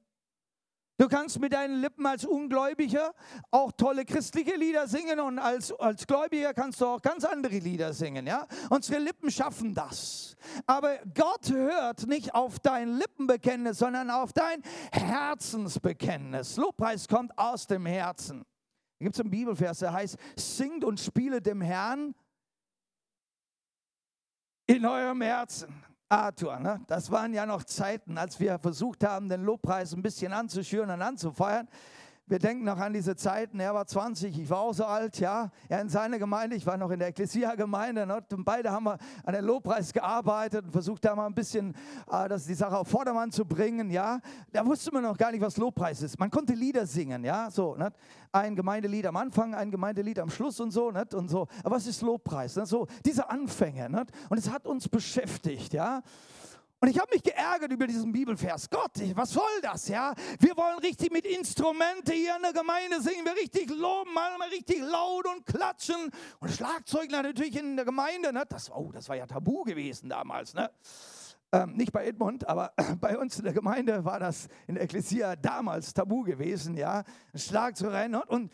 Du 0.98 1.06
kannst 1.06 1.38
mit 1.38 1.52
deinen 1.52 1.80
Lippen 1.80 2.04
als 2.06 2.24
Ungläubiger 2.24 3.14
auch 3.52 3.70
tolle 3.70 4.04
christliche 4.04 4.56
Lieder 4.56 4.88
singen 4.88 5.20
und 5.20 5.38
als, 5.38 5.72
als 5.72 6.04
Gläubiger 6.04 6.52
kannst 6.52 6.80
du 6.80 6.86
auch 6.86 7.00
ganz 7.00 7.24
andere 7.24 7.58
Lieder 7.58 7.92
singen. 7.92 8.26
Ja? 8.26 8.48
Unsere 8.68 8.98
Lippen 9.00 9.30
schaffen 9.30 9.74
das. 9.74 10.36
Aber 10.66 10.98
Gott 11.14 11.50
hört 11.50 12.08
nicht 12.08 12.34
auf 12.34 12.58
dein 12.58 12.98
Lippenbekenntnis, 12.98 13.78
sondern 13.78 14.10
auf 14.10 14.32
dein 14.32 14.60
Herzensbekenntnis. 14.90 16.56
Lobpreis 16.56 17.06
kommt 17.06 17.36
aus 17.38 17.66
dem 17.68 17.86
Herzen. 17.86 18.44
Gibt 19.02 19.16
es 19.16 19.20
einen 19.20 19.30
Bibelvers, 19.30 19.80
der 19.80 19.92
heißt, 19.92 20.16
singt 20.36 20.84
und 20.84 21.00
spiele 21.00 21.40
dem 21.40 21.60
Herrn 21.60 22.14
in 24.66 24.86
eurem 24.86 25.20
Herzen. 25.20 25.72
Arthur, 26.08 26.58
ne? 26.58 26.78
das 26.88 27.10
waren 27.10 27.32
ja 27.32 27.46
noch 27.46 27.64
Zeiten, 27.64 28.18
als 28.18 28.38
wir 28.38 28.58
versucht 28.58 29.02
haben, 29.02 29.30
den 29.30 29.44
Lobpreis 29.44 29.94
ein 29.94 30.02
bisschen 30.02 30.34
anzuschüren 30.34 30.90
und 30.90 31.00
anzufeuern. 31.00 31.66
Wir 32.32 32.38
denken 32.38 32.64
noch 32.64 32.78
an 32.78 32.94
diese 32.94 33.14
Zeiten, 33.14 33.60
er 33.60 33.74
war 33.74 33.86
20, 33.86 34.38
ich 34.38 34.48
war 34.48 34.60
auch 34.60 34.72
so 34.72 34.86
alt, 34.86 35.20
ja. 35.20 35.50
Er 35.68 35.82
in 35.82 35.90
seiner 35.90 36.18
Gemeinde, 36.18 36.56
ich 36.56 36.64
war 36.64 36.78
noch 36.78 36.90
in 36.90 36.98
der 36.98 37.08
Ecclesia-Gemeinde 37.08 38.06
ne? 38.06 38.24
und 38.32 38.44
beide 38.46 38.70
haben 38.70 38.84
wir 38.84 38.96
an 39.26 39.34
der 39.34 39.42
Lobpreis 39.42 39.92
gearbeitet 39.92 40.64
und 40.64 40.70
versucht 40.70 41.04
da 41.04 41.14
mal 41.14 41.26
ein 41.26 41.34
bisschen 41.34 41.74
äh, 42.10 42.30
das, 42.30 42.46
die 42.46 42.54
Sache 42.54 42.78
auf 42.78 42.88
Vordermann 42.88 43.30
zu 43.32 43.44
bringen, 43.44 43.90
ja. 43.90 44.18
Da 44.50 44.64
wusste 44.64 44.90
man 44.94 45.02
noch 45.02 45.18
gar 45.18 45.30
nicht, 45.30 45.42
was 45.42 45.58
Lobpreis 45.58 46.00
ist. 46.00 46.18
Man 46.18 46.30
konnte 46.30 46.54
Lieder 46.54 46.86
singen, 46.86 47.22
ja, 47.22 47.50
so. 47.50 47.76
Ne? 47.76 47.92
Ein 48.32 48.56
Gemeindelied 48.56 49.04
am 49.04 49.16
Anfang, 49.16 49.54
ein 49.54 49.70
Gemeindelied 49.70 50.18
am 50.18 50.30
Schluss 50.30 50.58
und 50.58 50.70
so, 50.70 50.90
ne? 50.90 51.04
und 51.12 51.28
so. 51.28 51.48
Aber 51.62 51.76
was 51.76 51.86
ist 51.86 52.00
Lobpreis? 52.00 52.56
Ne? 52.56 52.64
So, 52.64 52.86
diese 53.04 53.28
Anfänge, 53.28 53.90
ne? 53.90 54.06
und 54.30 54.38
es 54.38 54.50
hat 54.50 54.66
uns 54.66 54.88
beschäftigt, 54.88 55.74
ja. 55.74 56.00
Und 56.82 56.88
ich 56.88 56.98
habe 56.98 57.12
mich 57.12 57.22
geärgert 57.22 57.70
über 57.70 57.86
diesen 57.86 58.10
Bibelvers. 58.10 58.68
Gott, 58.68 58.90
was 59.14 59.30
soll 59.30 59.60
das, 59.62 59.86
ja? 59.86 60.14
Wir 60.40 60.56
wollen 60.56 60.80
richtig 60.80 61.12
mit 61.12 61.24
Instrumente 61.24 62.12
hier 62.12 62.34
in 62.34 62.42
der 62.42 62.52
Gemeinde 62.52 63.00
singen, 63.00 63.24
wir 63.24 63.36
richtig 63.36 63.70
loben, 63.70 64.12
mal 64.12 64.48
richtig 64.50 64.80
laut 64.80 65.24
und 65.28 65.46
klatschen. 65.46 66.10
Und 66.40 66.50
Schlagzeug 66.50 67.08
natürlich 67.12 67.56
in 67.56 67.76
der 67.76 67.84
Gemeinde, 67.84 68.32
ne? 68.32 68.42
Das, 68.48 68.68
oh, 68.68 68.90
das 68.92 69.08
war 69.08 69.14
ja 69.14 69.28
tabu 69.28 69.62
gewesen 69.62 70.08
damals, 70.08 70.54
ne? 70.54 70.72
Ähm, 71.52 71.76
nicht 71.76 71.92
bei 71.92 72.04
Edmund, 72.04 72.48
aber 72.48 72.72
bei 73.00 73.16
uns 73.16 73.38
in 73.38 73.44
der 73.44 73.52
Gemeinde 73.52 74.04
war 74.04 74.18
das 74.18 74.48
in 74.66 74.74
der 74.74 74.82
Ekklesia 74.82 75.36
damals 75.36 75.94
tabu 75.94 76.24
gewesen, 76.24 76.76
ja? 76.76 77.04
Schlagzeug 77.32 77.92
rein 77.92 78.16
und, 78.16 78.28
und 78.28 78.52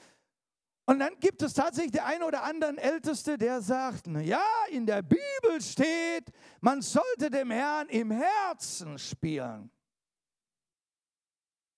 und 0.89 1.01
dann 1.01 1.21
gibt 1.21 1.43
es 1.43 1.53
tatsächlich 1.53 1.93
der 1.93 2.07
eine 2.07 2.25
oder 2.25 2.45
anderen 2.45 2.79
Älteste, 2.79 3.37
der 3.37 3.61
sagt, 3.61 4.07
ja, 4.07 4.43
in 4.71 4.87
der 4.87 5.03
Bibel 5.03 5.61
steht, 5.61 6.33
man 6.63 6.81
sollte 6.81 7.29
dem 7.29 7.51
Herrn 7.51 7.91
im 7.91 8.11
Herzen 8.11 8.99
spielen. 8.99 9.71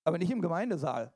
Aber 0.04 0.16
nicht 0.16 0.30
im 0.30 0.40
Gemeindesaal. 0.40 1.12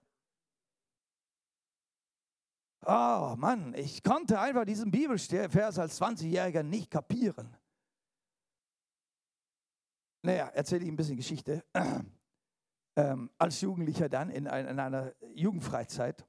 Oh 2.85 3.37
Mann, 3.39 3.73
ich 3.75 4.03
konnte 4.03 4.41
einfach 4.41 4.65
diesen 4.65 4.91
Bibelvers 4.91 5.79
als 5.79 6.01
20-Jähriger 6.03 6.65
nicht 6.65 6.91
kapieren. 6.91 7.57
Naja, 10.23 10.49
erzähle 10.49 10.83
ich 10.83 10.91
ein 10.91 10.97
bisschen 10.97 11.17
Geschichte. 11.17 11.65
Ähm, 12.97 13.29
als 13.39 13.61
Jugendlicher 13.61 14.09
dann 14.09 14.31
in, 14.31 14.47
in 14.47 14.79
einer 14.79 15.13
Jugendfreizeit 15.35 16.25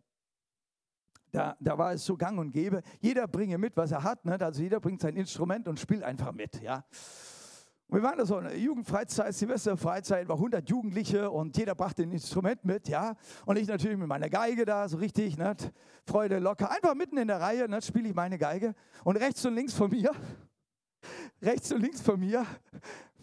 da, 1.36 1.58
da 1.60 1.78
war 1.78 1.92
es 1.92 2.06
so 2.06 2.16
gang 2.16 2.40
und 2.40 2.52
gäbe. 2.52 2.82
Jeder 3.02 3.28
bringe 3.28 3.58
mit, 3.58 3.76
was 3.76 3.92
er 3.92 4.04
hat. 4.04 4.24
Ne? 4.24 4.40
Also 4.40 4.62
jeder 4.62 4.80
bringt 4.80 5.02
sein 5.02 5.18
Instrument 5.18 5.68
und 5.68 5.78
spielt 5.80 6.02
einfach 6.02 6.32
mit. 6.32 6.62
Ja? 6.62 6.86
Wir 7.90 8.02
waren 8.02 8.18
da 8.18 8.26
so 8.26 8.38
eine 8.38 8.56
Jugendfreizeit, 8.56 9.34
Silvesterfreizeit, 9.34 10.30
war 10.30 10.38
100 10.38 10.70
Jugendliche 10.70 11.30
und 11.30 11.56
jeder 11.58 11.76
brachte 11.76 12.04
ein 12.04 12.12
Instrument 12.12 12.64
mit, 12.64 12.88
ja. 12.88 13.16
Und 13.46 13.58
ich 13.58 13.68
natürlich 13.68 13.98
mit 13.98 14.08
meiner 14.08 14.30
Geige 14.30 14.66
da, 14.66 14.88
so 14.88 14.98
richtig, 14.98 15.38
ne? 15.38 15.56
Freude 16.06 16.40
locker. 16.40 16.72
Einfach 16.72 16.96
mitten 16.96 17.18
in 17.18 17.28
der 17.28 17.42
Reihe, 17.42 17.68
ne? 17.68 17.82
spiele 17.82 18.10
ich 18.10 18.16
meine 18.16 18.38
Geige. 18.38 18.74
Und 19.04 19.18
rechts 19.18 19.46
und 19.46 19.56
links 19.56 19.74
von 19.74 19.92
mir, 19.92 20.12
rechts 21.42 21.72
und 21.74 21.82
links 21.82 22.02
von 22.02 22.20
mir 22.20 22.46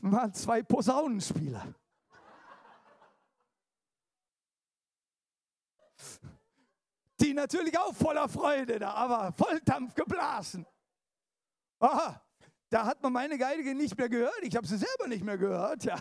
waren 0.03 0.33
zwei 0.35 0.63
Posaunenspieler. 0.63 1.67
Die 7.23 7.33
natürlich 7.33 7.79
auch 7.79 7.95
voller 7.95 8.29
Freude 8.29 8.79
da, 8.79 8.93
aber 8.95 9.33
Volldampf 9.33 9.95
geblasen. 9.95 10.67
Aha, 11.79 12.21
da 12.69 12.85
hat 12.85 13.03
man 13.03 13.13
meine 13.13 13.39
Geige 13.39 13.75
nicht 13.75 13.97
mehr 13.97 14.09
gehört. 14.09 14.43
Ich 14.43 14.57
habe 14.57 14.67
sie 14.67 14.79
selber 14.79 15.07
nicht 15.09 15.25
mehr 15.25 15.39
gehört, 15.39 15.85
ja. 15.85 16.01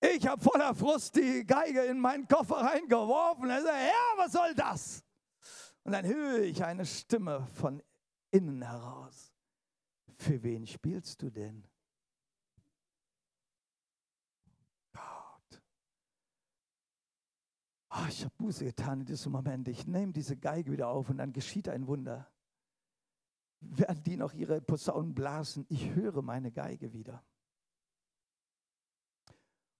Ich 0.00 0.26
habe 0.26 0.42
voller 0.42 0.74
Frust 0.74 1.14
die 1.14 1.46
Geige 1.46 1.82
in 1.82 2.00
meinen 2.00 2.26
Koffer 2.26 2.56
reingeworfen. 2.56 3.48
Er 3.48 3.62
sagt, 3.62 3.78
ja, 3.78 4.18
was 4.18 4.32
soll 4.32 4.54
das? 4.54 5.04
Und 5.84 5.92
dann 5.92 6.04
höre 6.04 6.40
ich 6.40 6.64
eine 6.64 6.84
Stimme 6.84 7.46
von 7.54 7.82
innen 8.30 8.62
heraus. 8.62 9.32
Für 10.18 10.42
wen 10.42 10.66
spielst 10.66 11.22
du 11.22 11.30
denn? 11.30 11.66
Oh, 17.92 18.06
ich 18.08 18.24
habe 18.24 18.34
Buße 18.38 18.64
getan 18.64 19.00
in 19.00 19.06
diesem 19.06 19.32
Moment. 19.32 19.68
Ich 19.68 19.86
nehme 19.86 20.12
diese 20.12 20.36
Geige 20.36 20.72
wieder 20.72 20.88
auf 20.88 21.10
und 21.10 21.18
dann 21.18 21.32
geschieht 21.32 21.68
ein 21.68 21.86
Wunder. 21.86 22.28
Während 23.60 24.06
die 24.06 24.16
noch 24.16 24.32
ihre 24.34 24.60
Posaunen 24.60 25.14
blasen, 25.14 25.66
ich 25.68 25.94
höre 25.94 26.22
meine 26.22 26.50
Geige 26.50 26.92
wieder. 26.92 27.22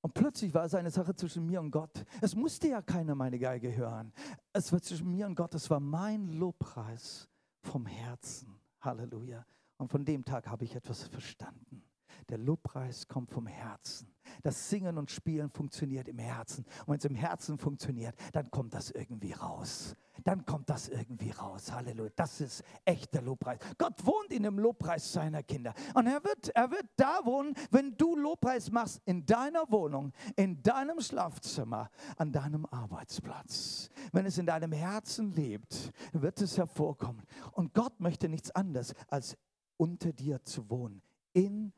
Und 0.02 0.14
plötzlich 0.14 0.52
war 0.52 0.64
es 0.64 0.74
eine 0.74 0.90
Sache 0.90 1.14
zwischen 1.14 1.46
mir 1.46 1.60
und 1.60 1.70
Gott. 1.70 2.04
Es 2.20 2.34
musste 2.34 2.68
ja 2.68 2.82
keiner 2.82 3.14
meine 3.14 3.38
Geige 3.38 3.74
hören. 3.74 4.12
Es 4.52 4.72
war 4.72 4.82
zwischen 4.82 5.10
mir 5.10 5.26
und 5.26 5.36
Gott. 5.36 5.54
Es 5.54 5.70
war 5.70 5.80
mein 5.80 6.32
Lobpreis 6.32 7.28
vom 7.60 7.86
Herzen. 7.86 8.60
Halleluja. 8.80 9.46
Und 9.78 9.90
von 9.90 10.04
dem 10.04 10.24
Tag 10.24 10.48
habe 10.48 10.64
ich 10.64 10.74
etwas 10.74 11.04
verstanden. 11.04 11.84
Der 12.28 12.38
Lobpreis 12.38 13.08
kommt 13.08 13.30
vom 13.30 13.46
Herzen. 13.46 14.12
Das 14.42 14.70
Singen 14.70 14.98
und 14.98 15.10
Spielen 15.10 15.50
funktioniert 15.50 16.08
im 16.08 16.18
Herzen. 16.18 16.64
Und 16.80 16.88
wenn 16.88 16.98
es 16.98 17.04
im 17.04 17.14
Herzen 17.14 17.58
funktioniert, 17.58 18.14
dann 18.32 18.50
kommt 18.50 18.74
das 18.74 18.90
irgendwie 18.90 19.32
raus. 19.32 19.96
Dann 20.24 20.44
kommt 20.44 20.68
das 20.68 20.88
irgendwie 20.88 21.30
raus. 21.30 21.72
Halleluja. 21.72 22.10
Das 22.16 22.40
ist 22.40 22.62
echter 22.84 23.22
Lobpreis. 23.22 23.58
Gott 23.78 24.04
wohnt 24.04 24.32
in 24.32 24.42
dem 24.42 24.58
Lobpreis 24.58 25.12
seiner 25.12 25.42
Kinder. 25.42 25.74
Und 25.94 26.06
er 26.06 26.22
wird, 26.22 26.48
er 26.54 26.70
wird 26.70 26.86
da 26.96 27.20
wohnen, 27.24 27.54
wenn 27.70 27.96
du 27.96 28.16
Lobpreis 28.16 28.70
machst 28.70 29.00
in 29.04 29.24
deiner 29.26 29.64
Wohnung, 29.70 30.12
in 30.36 30.62
deinem 30.62 31.00
Schlafzimmer, 31.00 31.90
an 32.16 32.32
deinem 32.32 32.66
Arbeitsplatz. 32.66 33.88
Wenn 34.12 34.26
es 34.26 34.38
in 34.38 34.46
deinem 34.46 34.72
Herzen 34.72 35.32
lebt, 35.32 35.92
wird 36.12 36.40
es 36.40 36.58
hervorkommen. 36.58 37.22
Und 37.52 37.74
Gott 37.74 37.98
möchte 38.00 38.28
nichts 38.28 38.50
anderes, 38.50 38.94
als 39.08 39.36
unter 39.76 40.12
dir 40.12 40.44
zu 40.44 40.68
wohnen. 40.70 41.02
In 41.32 41.72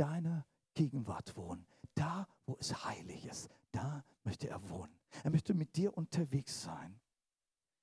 deiner 0.00 0.46
Gegenwart 0.74 1.36
wohnen. 1.36 1.66
Da, 1.94 2.26
wo 2.46 2.56
es 2.58 2.84
heilig 2.84 3.26
ist, 3.26 3.50
da 3.70 4.04
möchte 4.24 4.48
er 4.48 4.68
wohnen. 4.70 4.98
Er 5.22 5.30
möchte 5.30 5.52
mit 5.52 5.76
dir 5.76 5.96
unterwegs 5.96 6.62
sein. 6.62 7.00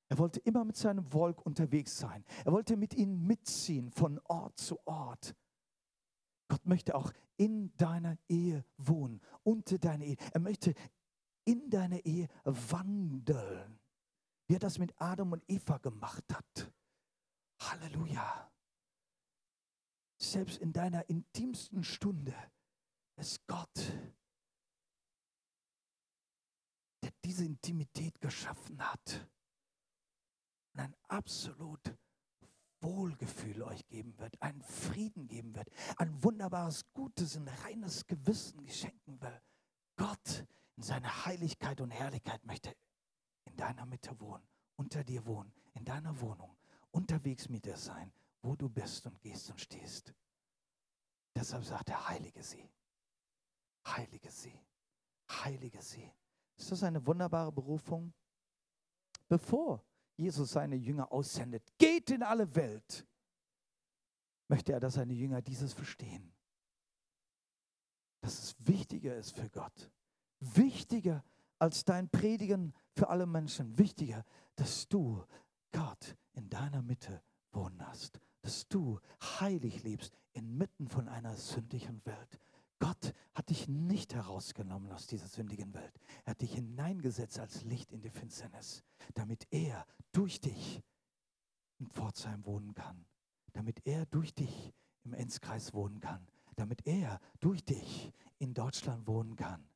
Er 0.10 0.18
wollte 0.18 0.40
immer 0.40 0.66
mit 0.66 0.78
seinem 0.78 1.06
Volk 1.06 1.46
unterwegs 1.46 1.98
sein. 1.98 2.26
Er 2.46 2.54
wollte 2.54 2.78
mit 2.78 2.94
ihnen 2.94 3.28
mitziehen 3.28 3.92
von 3.92 4.20
Ort 4.24 4.58
zu 4.58 4.80
Ort. 4.88 5.36
Gott 6.48 6.66
möchte 6.66 6.96
auch 6.96 7.12
in 7.36 7.76
deiner 7.76 8.18
Ehe 8.28 8.66
wohnen, 8.78 9.22
unter 9.44 9.78
deiner 9.78 10.06
Ehe. 10.06 10.18
Er 10.32 10.40
möchte 10.40 10.74
in 11.44 11.70
deiner 11.70 12.04
Ehe 12.06 12.28
wandeln, 12.46 13.80
wie 14.48 14.56
er 14.56 14.60
das 14.60 14.80
mit 14.80 14.94
Adam 14.98 15.34
und 15.34 15.44
Eva 15.48 15.78
gemacht 15.78 16.24
hat. 16.34 16.72
Halleluja. 17.60 18.47
Selbst 20.18 20.58
in 20.58 20.74
deiner 20.74 21.08
intimsten 21.10 21.84
Stunde 21.84 22.36
ist 23.18 23.46
Gott, 23.48 23.94
der 27.04 27.12
diese 27.24 27.46
Intimität 27.46 28.20
geschaffen 28.20 28.82
hat 28.82 29.28
und 30.74 30.80
ein 30.80 30.96
absolut 31.08 31.96
Wohlgefühl 32.82 33.64
euch 33.64 33.88
geben 33.88 34.18
wird, 34.20 34.40
einen 34.42 34.62
Frieden 34.62 35.28
geben 35.28 35.56
wird, 35.56 35.70
ein 35.98 36.24
wunderbares, 36.24 36.86
gutes, 36.94 37.36
ein 37.36 37.48
reines 37.48 38.06
Gewissen 38.06 38.64
geschenken 38.64 39.22
will. 39.22 39.42
Gott 39.96 40.46
in 40.76 40.84
seiner 40.84 41.26
Heiligkeit 41.26 41.82
und 41.82 41.92
Herrlichkeit 41.92 42.44
möchte 42.46 42.76
in 43.46 43.56
deiner 43.56 43.86
Mitte 43.86 44.20
wohnen, 44.20 44.48
unter 44.76 45.04
dir 45.04 45.26
wohnen, 45.26 45.52
in 45.74 45.86
deiner 45.86 46.20
Wohnung, 46.22 46.56
unterwegs 46.92 47.50
mit 47.50 47.66
dir 47.66 47.78
sein, 47.78 48.14
wo 48.42 48.56
du 48.56 48.70
bist 48.70 49.06
und 49.06 49.20
gehst 49.22 49.50
und 49.50 49.60
stehst. 49.60 50.14
Deshalb 51.36 51.64
sagt 51.64 51.90
er, 51.90 52.10
heilige 52.10 52.42
sie. 52.42 52.70
Heilige 53.86 54.32
sie. 54.32 54.60
Heilige 55.30 55.82
sie. 55.82 56.12
Ist 56.58 56.72
das 56.72 56.84
eine 56.84 57.06
wunderbare 57.06 57.52
Berufung? 57.52 58.14
Bevor 59.28 59.84
Jesus 60.16 60.52
seine 60.52 60.76
Jünger 60.76 61.12
aussendet, 61.12 61.64
geht 61.78 62.10
in 62.10 62.24
alle 62.24 62.56
Welt, 62.56 63.06
möchte 64.48 64.74
er, 64.74 64.80
dass 64.80 64.96
seine 64.96 65.14
Jünger 65.14 65.42
dieses 65.42 65.74
verstehen. 65.74 66.34
Dass 68.22 68.40
es 68.40 68.56
wichtiger 68.68 69.16
ist 69.16 69.36
für 69.36 69.50
Gott. 69.50 69.92
Wichtiger 70.40 71.24
als 71.60 71.86
dein 71.86 72.10
Predigen 72.10 72.74
für 72.96 73.10
alle 73.10 73.26
Menschen. 73.26 73.78
Wichtiger, 73.78 74.24
dass 74.56 74.88
du 74.88 75.24
Gott 75.72 76.18
in 76.34 76.50
deiner 76.50 76.82
Mitte 76.82 77.22
wohnen 77.52 77.86
hast. 77.88 78.20
Dass 78.48 78.66
du 78.70 79.02
heilig 79.42 79.84
lebst 79.84 80.18
inmitten 80.32 80.88
von 80.88 81.10
einer 81.10 81.36
sündigen 81.36 82.02
Welt. 82.06 82.40
Gott 82.80 83.14
hat 83.34 83.50
dich 83.50 83.68
nicht 83.68 84.14
herausgenommen 84.14 84.90
aus 84.94 85.06
dieser 85.06 85.28
sündigen 85.28 85.74
Welt. 85.74 86.00
Er 86.24 86.32
hat 86.32 86.40
dich 86.40 86.54
hineingesetzt 86.54 87.40
als 87.40 87.66
Licht 87.66 87.92
in 87.92 88.00
die 88.00 88.10
Finsternis, 88.10 88.86
damit 89.16 89.46
er 89.52 89.86
durch 90.14 90.40
dich 90.40 90.82
in 91.80 91.90
Pforzheim 91.90 92.46
wohnen 92.46 92.74
kann, 92.74 93.06
damit 93.52 93.86
er 93.86 94.06
durch 94.06 94.34
dich 94.34 94.74
im 95.04 95.14
Enzkreis 95.14 95.74
wohnen 95.74 96.00
kann, 96.00 96.26
damit 96.56 96.88
er 96.88 97.20
durch 97.42 97.66
dich 97.66 98.14
in 98.40 98.54
Deutschland 98.54 99.08
wohnen 99.08 99.36
kann. 99.36 99.68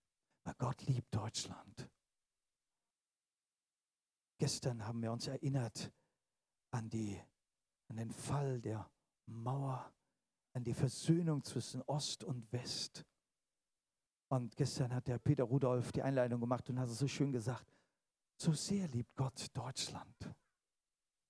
Weil 0.45 0.55
Gott 0.57 0.81
liebt 0.84 1.13
Deutschland. 1.13 1.89
Gestern 4.38 4.88
haben 4.88 5.01
wir 5.01 5.12
uns 5.12 5.27
erinnert 5.27 5.91
an, 6.71 6.89
die, 6.89 7.21
an 7.91 7.97
den 7.97 8.12
Fall 8.12 8.62
der 8.62 8.89
Mauer 9.25 9.93
an 10.54 10.63
die 10.63 10.73
Versöhnung 10.73 11.43
zwischen 11.43 11.82
Ost 11.82 12.23
und 12.23 12.49
West. 12.54 13.06
Und 14.30 14.56
gestern 14.56 14.93
hat 14.93 15.08
der 15.08 15.19
Peter 15.19 15.43
Rudolph 15.43 15.91
die 15.91 16.01
Einleitung 16.01 16.39
gemacht 16.39 16.69
und 16.69 16.80
hat 16.80 16.88
es 16.88 16.99
so 16.99 17.08
schön 17.10 17.34
gesagt, 17.34 17.69
so 18.38 18.54
sehr 18.54 18.88
liebt 18.88 19.13
Gott 19.17 19.45
Deutschland. 19.54 20.34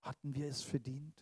Hatten 0.03 0.35
wir 0.35 0.49
es 0.49 0.61
verdient? 0.61 1.19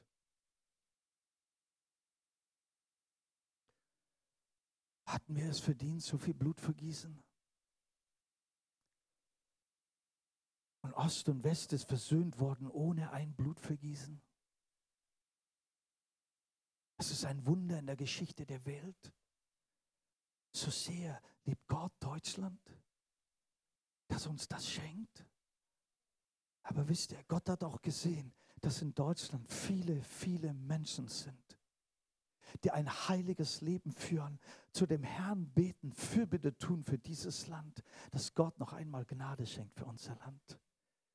Hatten 5.05 5.37
wir 5.37 5.49
es 5.49 5.61
verdient, 5.61 6.03
so 6.03 6.17
viel 6.17 6.33
Blut 6.33 6.59
vergießen? 6.59 7.23
Und 10.81 10.93
Ost 10.95 11.29
und 11.29 11.45
West 11.45 11.71
ist 11.71 11.85
versöhnt 11.85 12.39
worden 12.39 12.67
ohne 12.67 13.11
ein 13.11 13.33
Blutvergießen? 13.35 14.21
Es 16.99 17.11
ist 17.11 17.23
ein 17.23 17.45
Wunder 17.45 17.79
in 17.79 17.87
der 17.87 17.95
Geschichte 17.95 18.45
der 18.45 18.63
Welt. 18.65 19.13
So 20.51 20.69
sehr 20.69 21.21
liebt 21.45 21.65
Gott 21.67 21.93
Deutschland, 21.97 22.59
dass 24.09 24.27
uns 24.27 24.49
das 24.49 24.69
schenkt. 24.69 25.25
Aber 26.63 26.87
wisst 26.89 27.13
ihr, 27.13 27.23
Gott 27.29 27.47
hat 27.47 27.63
auch 27.63 27.81
gesehen, 27.81 28.33
dass 28.59 28.81
in 28.81 28.93
Deutschland 28.93 29.49
viele, 29.49 30.03
viele 30.03 30.53
Menschen 30.53 31.07
sind, 31.07 31.57
die 32.65 32.71
ein 32.71 32.89
heiliges 33.07 33.61
Leben 33.61 33.93
führen, 33.93 34.37
zu 34.73 34.85
dem 34.85 35.03
Herrn 35.03 35.49
beten, 35.51 35.93
Fürbitte 35.93 36.57
tun 36.57 36.83
für 36.83 36.97
dieses 36.97 37.47
Land, 37.47 37.81
dass 38.11 38.33
Gott 38.33 38.59
noch 38.59 38.73
einmal 38.73 39.05
Gnade 39.05 39.45
schenkt 39.45 39.79
für 39.79 39.85
unser 39.85 40.15
Land. 40.17 40.59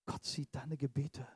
Gott 0.07 0.25
sieht 0.25 0.55
deine 0.55 0.79
Gebete 0.79 1.29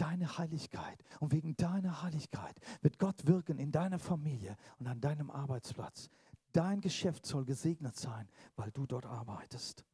deine 0.00 0.38
Heiligkeit. 0.38 1.02
Und 1.20 1.32
wegen 1.32 1.56
deiner 1.56 2.02
Heiligkeit 2.02 2.58
wird 2.80 2.98
Gott 2.98 3.26
wirken 3.26 3.58
in 3.58 3.72
deiner 3.72 3.98
Familie 3.98 4.56
und 4.78 4.86
an 4.86 5.00
deinem 5.00 5.30
Arbeitsplatz. 5.30 6.08
Dein 6.52 6.80
Geschäft 6.80 7.26
soll 7.26 7.44
gesegnet 7.44 7.96
sein, 7.96 8.28
weil 8.56 8.70
du 8.72 8.86
dort 8.86 9.06
arbeitest. 9.06 9.84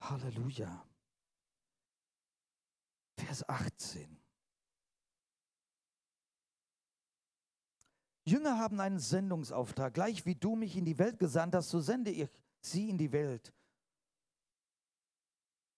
Halleluja. 0.00 0.86
Vers 3.18 3.48
18. 3.48 4.18
Jünger 8.24 8.58
haben 8.58 8.80
einen 8.80 8.98
Sendungsauftrag. 8.98 9.94
Gleich 9.94 10.26
wie 10.26 10.34
du 10.34 10.56
mich 10.56 10.76
in 10.76 10.84
die 10.84 10.98
Welt 10.98 11.18
gesandt 11.18 11.54
hast, 11.54 11.70
so 11.70 11.80
sende 11.80 12.10
ich 12.10 12.28
sie 12.60 12.88
in 12.88 12.98
die 12.98 13.12
Welt. 13.12 13.52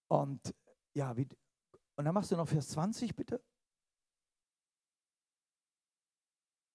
Und 0.09 0.55
ja, 0.94 1.16
wie, 1.16 1.29
und 1.96 2.04
dann 2.04 2.14
machst 2.14 2.30
du 2.30 2.37
noch 2.37 2.48
Vers 2.48 2.68
20 2.68 3.14
bitte. 3.14 3.42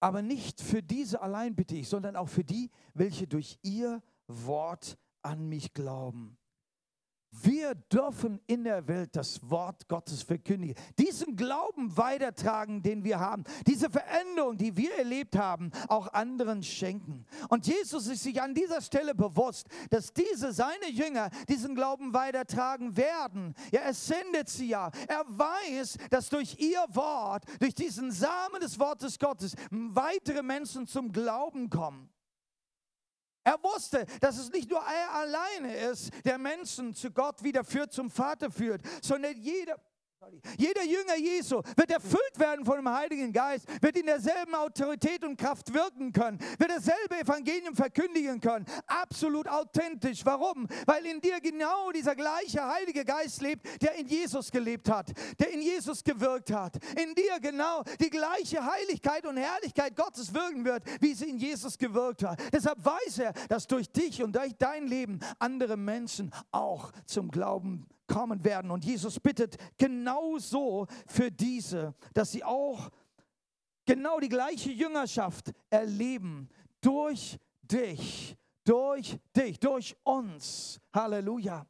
Aber 0.02 0.22
nicht 0.22 0.62
für 0.62 0.82
diese 0.82 1.22
allein 1.22 1.56
bitte 1.56 1.76
ich, 1.76 1.90
sondern 1.90 2.16
auch 2.16 2.30
für 2.30 2.44
die, 2.44 2.72
welche 2.94 3.28
durch 3.28 3.60
ihr 3.62 4.02
Wort 4.28 4.98
an 5.22 5.50
mich 5.50 5.74
glauben. 5.74 6.39
Wir 7.32 7.76
dürfen 7.76 8.40
in 8.48 8.64
der 8.64 8.88
Welt 8.88 9.16
das 9.16 9.48
Wort 9.50 9.88
Gottes 9.88 10.24
verkündigen, 10.24 10.76
diesen 10.98 11.36
Glauben 11.36 11.96
weitertragen, 11.96 12.82
den 12.82 13.04
wir 13.04 13.20
haben, 13.20 13.44
diese 13.68 13.90
Veränderung, 13.90 14.58
die 14.58 14.76
wir 14.76 14.96
erlebt 14.96 15.38
haben, 15.38 15.72
auch 15.90 16.12
anderen 16.14 16.64
schenken. 16.64 17.26
Und 17.50 17.68
Jesus 17.68 18.08
ist 18.08 18.24
sich 18.24 18.42
an 18.42 18.56
dieser 18.56 18.82
Stelle 18.82 19.14
bewusst, 19.14 19.68
dass 19.92 20.12
diese, 20.12 20.52
seine 20.52 20.90
Jünger, 20.90 21.30
diesen 21.48 21.76
Glauben 21.76 22.14
weitertragen 22.14 22.98
werden. 22.98 23.54
Ja, 23.72 23.82
er 23.82 23.94
sendet 23.94 24.50
sie 24.50 24.70
ja. 24.70 24.90
Er 25.08 25.24
weiß, 25.28 25.98
dass 26.10 26.30
durch 26.30 26.60
ihr 26.60 26.84
Wort, 26.90 27.44
durch 27.60 27.76
diesen 27.76 28.12
Samen 28.12 28.60
des 28.60 28.80
Wortes 28.80 29.20
Gottes, 29.20 29.56
weitere 29.70 30.42
Menschen 30.42 30.88
zum 30.88 31.12
Glauben 31.12 31.70
kommen. 31.70 32.10
Er 33.44 33.58
wusste, 33.64 34.06
dass 34.20 34.38
es 34.38 34.52
nicht 34.52 34.70
nur 34.70 34.80
er 34.80 35.14
alleine 35.14 35.76
ist, 35.76 36.12
der 36.26 36.38
Menschen 36.38 36.94
zu 36.94 37.12
Gott 37.12 37.44
wieder 37.44 37.64
führt, 37.64 37.94
zum 37.94 38.12
Vater 38.12 38.52
führt, 38.52 38.82
sondern 39.02 39.38
jeder, 39.38 39.80
Jeder 40.58 40.84
Jünger 40.84 41.16
Jesu 41.18 41.62
wird 41.76 41.92
erfüllt 41.92 42.38
werden 42.38 42.66
von 42.66 42.76
dem 42.76 42.90
Heiligen 42.90 43.32
Geist, 43.32 43.66
wird 43.82 43.98
in 43.98 44.06
derselben 44.06 44.54
Autorität 44.54 45.24
und 45.24 45.38
Kraft 45.38 45.74
wirken 45.74 46.12
können, 46.12 46.40
wird 46.58 46.72
dasselbe 46.72 47.20
Evangelium 47.20 47.76
verkündigen 47.76 48.40
können. 48.42 48.66
Absolut 48.86 49.48
authentisch. 49.48 50.26
Warum? 50.26 50.68
Weil 50.86 51.06
in 51.06 51.22
dir 51.22 51.40
genau 51.40 51.92
dieser 51.92 52.16
gleiche 52.16 52.66
Heilige 52.68 53.06
Geist 53.06 53.42
lebt, 53.42 53.82
der 53.82 53.96
in 53.96 54.08
Jesus 54.08 54.52
gelebt 54.52 54.90
hat, 54.90 55.12
der 55.40 55.52
in 55.52 55.62
Jesus 55.62 56.04
gewirkt 56.04 56.52
hat. 56.52 56.78
In 57.02 57.16
dir 57.16 57.40
genau 57.40 57.84
die 58.00 58.10
gleiche 58.10 58.66
Heiligkeit 58.66 59.26
und 59.26 59.38
Herrlichkeit 59.38 59.96
Gottes 59.96 60.34
wirken 60.34 60.66
wird, 60.66 60.84
wie 61.02 61.14
sie 61.14 61.30
in 61.30 61.38
Jesus 61.38 61.78
gewirkt 61.78 62.24
hat. 62.24 62.40
Deshalb 62.52 62.84
weiß 62.84 63.20
er, 63.20 63.34
dass 63.48 63.68
durch 63.68 63.90
dich 63.92 64.22
und 64.22 64.36
durch 64.36 64.56
dein 64.58 64.88
Leben 64.88 65.20
andere 65.40 65.78
Menschen 65.78 66.32
auch 66.52 66.92
zum 67.06 67.32
Glauben 67.32 67.88
kommen 68.10 68.44
werden. 68.44 68.72
Und 68.72 68.84
Jesus 68.84 69.20
bittet 69.20 69.56
genauso 69.78 70.88
für 71.08 71.32
diese, 71.32 71.94
dass 72.14 72.32
sie 72.32 72.44
auch 72.44 72.90
genau 73.86 74.20
die 74.20 74.28
gleiche 74.28 74.72
Jüngerschaft 74.72 75.54
erleben 75.70 76.50
durch 76.82 77.38
dich, 77.62 78.36
durch 78.66 79.18
dich, 79.36 79.60
durch 79.60 79.96
uns. 80.04 80.82
Halleluja. 80.94 81.66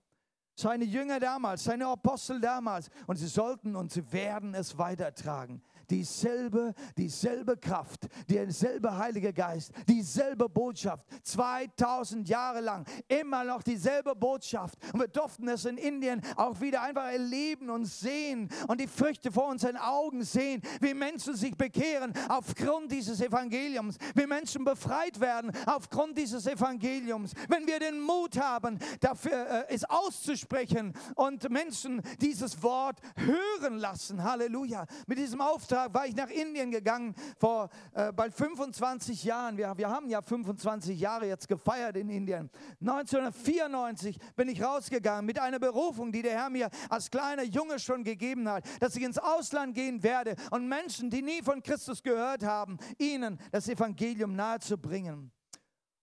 Seine 0.55 0.83
Jünger 0.85 1.19
damals, 1.19 1.63
seine 1.63 1.87
Apostel 1.87 2.41
damals. 2.41 2.89
Und 3.05 3.17
sie 3.17 3.27
sollten 3.27 3.75
und 3.75 3.91
sie 3.91 4.11
werden 4.11 4.55
es 4.55 4.77
weitertragen 4.77 5.61
dieselbe, 5.89 6.73
dieselbe 6.97 7.57
Kraft, 7.57 8.07
derselbe 8.29 8.97
Heilige 8.97 9.33
Geist, 9.33 9.71
dieselbe 9.87 10.47
Botschaft, 10.49 11.05
2000 11.23 12.27
Jahre 12.29 12.61
lang, 12.61 12.85
immer 13.07 13.43
noch 13.43 13.63
dieselbe 13.63 14.15
Botschaft. 14.15 14.77
Und 14.93 14.99
wir 14.99 15.07
durften 15.07 15.47
es 15.47 15.65
in 15.65 15.77
Indien 15.77 16.21
auch 16.35 16.59
wieder 16.61 16.81
einfach 16.81 17.11
erleben 17.11 17.69
und 17.69 17.85
sehen 17.85 18.49
und 18.67 18.79
die 18.79 18.87
Früchte 18.87 19.31
vor 19.31 19.47
unseren 19.47 19.77
Augen 19.77 20.23
sehen, 20.23 20.61
wie 20.81 20.93
Menschen 20.93 21.35
sich 21.35 21.55
bekehren 21.55 22.13
aufgrund 22.27 22.91
dieses 22.91 23.21
Evangeliums, 23.21 23.97
wie 24.15 24.27
Menschen 24.27 24.63
befreit 24.63 25.19
werden 25.19 25.51
aufgrund 25.65 26.17
dieses 26.17 26.45
Evangeliums. 26.45 27.33
Wenn 27.47 27.65
wir 27.67 27.79
den 27.79 27.99
Mut 27.99 28.39
haben, 28.39 28.79
dafür 28.99 29.67
äh, 29.69 29.73
es 29.73 29.83
auszusprechen 29.85 30.93
und 31.15 31.49
Menschen 31.49 32.01
dieses 32.21 32.61
Wort 32.61 32.99
hören 33.15 33.77
lassen, 33.77 34.23
Halleluja, 34.23 34.85
mit 35.07 35.17
diesem 35.17 35.41
Auftrag 35.41 35.78
War 35.91 36.05
ich 36.05 36.15
nach 36.15 36.29
Indien 36.29 36.71
gegangen 36.71 37.15
vor 37.37 37.69
äh, 37.93 38.11
bald 38.11 38.33
25 38.33 39.23
Jahren. 39.23 39.57
Wir, 39.57 39.77
wir 39.77 39.89
haben 39.89 40.09
ja 40.09 40.21
25 40.21 40.99
Jahre 40.99 41.27
jetzt 41.27 41.47
gefeiert 41.47 41.95
in 41.95 42.09
Indien. 42.09 42.49
1994 42.81 44.17
bin 44.35 44.49
ich 44.49 44.63
rausgegangen 44.63 45.25
mit 45.25 45.39
einer 45.39 45.59
Berufung, 45.59 46.11
die 46.11 46.21
der 46.21 46.33
Herr 46.33 46.49
mir 46.49 46.69
als 46.89 47.09
kleiner 47.09 47.43
Junge 47.43 47.79
schon 47.79 48.03
gegeben 48.03 48.49
hat, 48.49 48.63
dass 48.79 48.95
ich 48.95 49.03
ins 49.03 49.17
Ausland 49.17 49.75
gehen 49.75 50.03
werde 50.03 50.35
und 50.51 50.67
Menschen, 50.67 51.09
die 51.09 51.21
nie 51.21 51.41
von 51.41 51.63
Christus 51.63 52.03
gehört 52.03 52.43
haben, 52.43 52.77
ihnen 52.97 53.39
das 53.51 53.67
Evangelium 53.67 54.35
nahezubringen. 54.35 55.31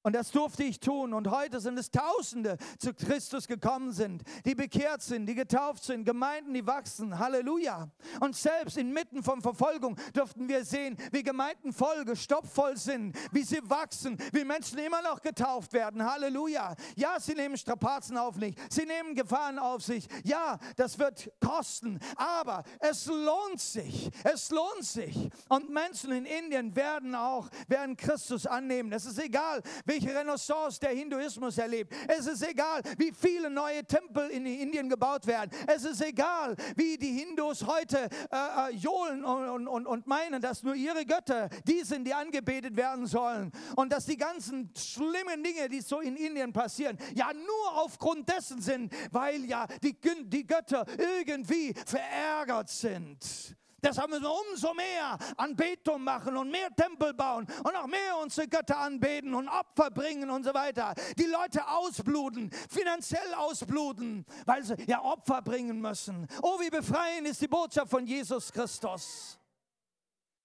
Und 0.07 0.13
das 0.13 0.31
durfte 0.31 0.63
ich 0.63 0.79
tun. 0.79 1.13
Und 1.13 1.33
heute 1.33 1.59
sind 1.59 1.77
es 1.81 1.91
Tausende 1.91 2.59
zu 2.79 2.95
Christus 2.95 3.49
gekommen 3.49 3.91
sind, 3.91 4.23
die 4.45 4.55
bekehrt 4.55 5.03
sind, 5.03 5.27
die 5.27 5.35
getauft 5.35 5.83
sind, 5.83 6.05
Gemeinden, 6.05 6.55
die 6.55 6.65
wachsen. 6.65 7.19
Halleluja. 7.19 7.91
Und 8.21 8.37
selbst 8.37 8.77
inmitten 8.77 9.25
von 9.25 9.43
Verfolgung 9.43 9.97
durften 10.13 10.49
wir 10.49 10.65
sehen, 10.65 10.97
wie 11.11 11.25
Gemeinden 11.25 11.73
voll, 11.73 12.05
gestopfvoll 12.05 12.77
sind, 12.77 13.19
wie 13.33 13.43
sie 13.43 13.59
wachsen, 13.65 14.17
wie 14.31 14.45
Menschen 14.45 14.79
immer 14.79 15.03
noch 15.03 15.21
getauft 15.21 15.73
werden. 15.73 16.09
Halleluja. 16.09 16.77
Ja, 16.95 17.19
sie 17.19 17.35
nehmen 17.35 17.57
Strapazen 17.57 18.17
auf 18.17 18.37
sich, 18.37 18.55
sie 18.71 18.87
nehmen 18.87 19.17
Gefahren 19.17 19.59
auf 19.59 19.83
sich. 19.83 20.07
Ja, 20.23 20.61
das 20.77 21.01
wird 21.01 21.33
kosten, 21.45 21.99
aber 22.15 22.63
es 22.79 23.07
lohnt 23.07 23.61
sich. 23.61 24.09
Es 24.23 24.51
lohnt 24.51 24.85
sich. 24.85 25.31
Und 25.49 25.69
Menschen 25.71 26.13
in 26.13 26.27
Indien 26.27 26.77
werden 26.77 27.17
auch, 27.17 27.49
werden 27.67 27.97
Christus 27.97 28.47
annehmen. 28.47 28.93
Es 28.93 29.05
ist 29.05 29.19
egal, 29.19 29.65
wie 29.85 29.96
welche 29.97 30.15
Renaissance 30.15 30.79
der 30.79 30.91
Hinduismus 30.91 31.57
erlebt. 31.57 31.95
Es 32.07 32.27
ist 32.27 32.47
egal, 32.47 32.83
wie 32.99 33.13
viele 33.13 33.49
neue 33.49 33.83
Tempel 33.85 34.29
in 34.29 34.45
Indien 34.45 34.91
gebaut 34.91 35.27
werden. 35.27 35.51
Es 35.67 35.85
ist 35.85 36.03
egal, 36.03 36.55
wie 36.77 36.99
die 36.99 37.13
Hindus 37.13 37.67
heute 37.67 38.09
äh, 38.31 38.37
äh, 38.71 38.75
johlen 38.75 39.25
und, 39.25 39.67
und, 39.67 39.87
und 39.87 40.07
meinen, 40.07 40.43
dass 40.43 40.63
nur 40.63 40.75
ihre 40.75 41.07
Götter 41.07 41.49
die 41.67 41.83
sind, 41.83 42.07
die 42.07 42.13
angebetet 42.13 42.77
werden 42.77 43.07
sollen. 43.07 43.53
Und 43.75 43.91
dass 43.91 44.05
die 44.05 44.19
ganzen 44.19 44.71
schlimmen 44.77 45.43
Dinge, 45.43 45.69
die 45.71 45.81
so 45.81 46.01
in 46.01 46.17
Indien 46.17 46.53
passieren, 46.53 46.99
ja 47.15 47.33
nur 47.33 47.83
aufgrund 47.83 48.29
dessen 48.29 48.61
sind, 48.61 48.93
weil 49.13 49.47
ja 49.47 49.67
die, 49.83 49.97
die 50.25 50.47
Götter 50.47 50.85
irgendwie 50.99 51.73
verärgert 51.87 52.69
sind. 52.69 53.57
Deshalb 53.87 54.11
müssen 54.11 54.25
wir 54.25 54.35
umso 54.51 54.75
mehr 54.75 55.17
Anbetung 55.37 56.03
machen 56.03 56.37
und 56.37 56.51
mehr 56.51 56.75
Tempel 56.75 57.15
bauen 57.15 57.47
und 57.63 57.73
noch 57.73 57.87
mehr 57.87 58.19
unsere 58.21 58.49
Götter 58.49 58.79
anbeten 58.79 59.33
und 59.33 59.49
Opfer 59.49 59.91
bringen 59.91 60.29
und 60.29 60.45
so 60.45 60.53
weiter. 60.53 60.93
Die 61.17 61.27
Leute 61.27 61.69
ausbluten, 61.69 62.51
finanziell 62.69 63.33
ausbluten, 63.35 64.27
weil 64.45 64.65
sie 64.65 64.75
ja 64.89 65.03
Opfer 65.05 65.41
bringen 65.41 65.81
müssen. 65.81 66.27
Oh, 66.43 66.59
wie 66.59 66.71
befreiend 66.71 67.29
ist 67.29 67.41
die 67.41 67.47
Botschaft 67.47 67.91
von 67.91 68.05
Jesus 68.05 68.53
Christus. 68.53 69.39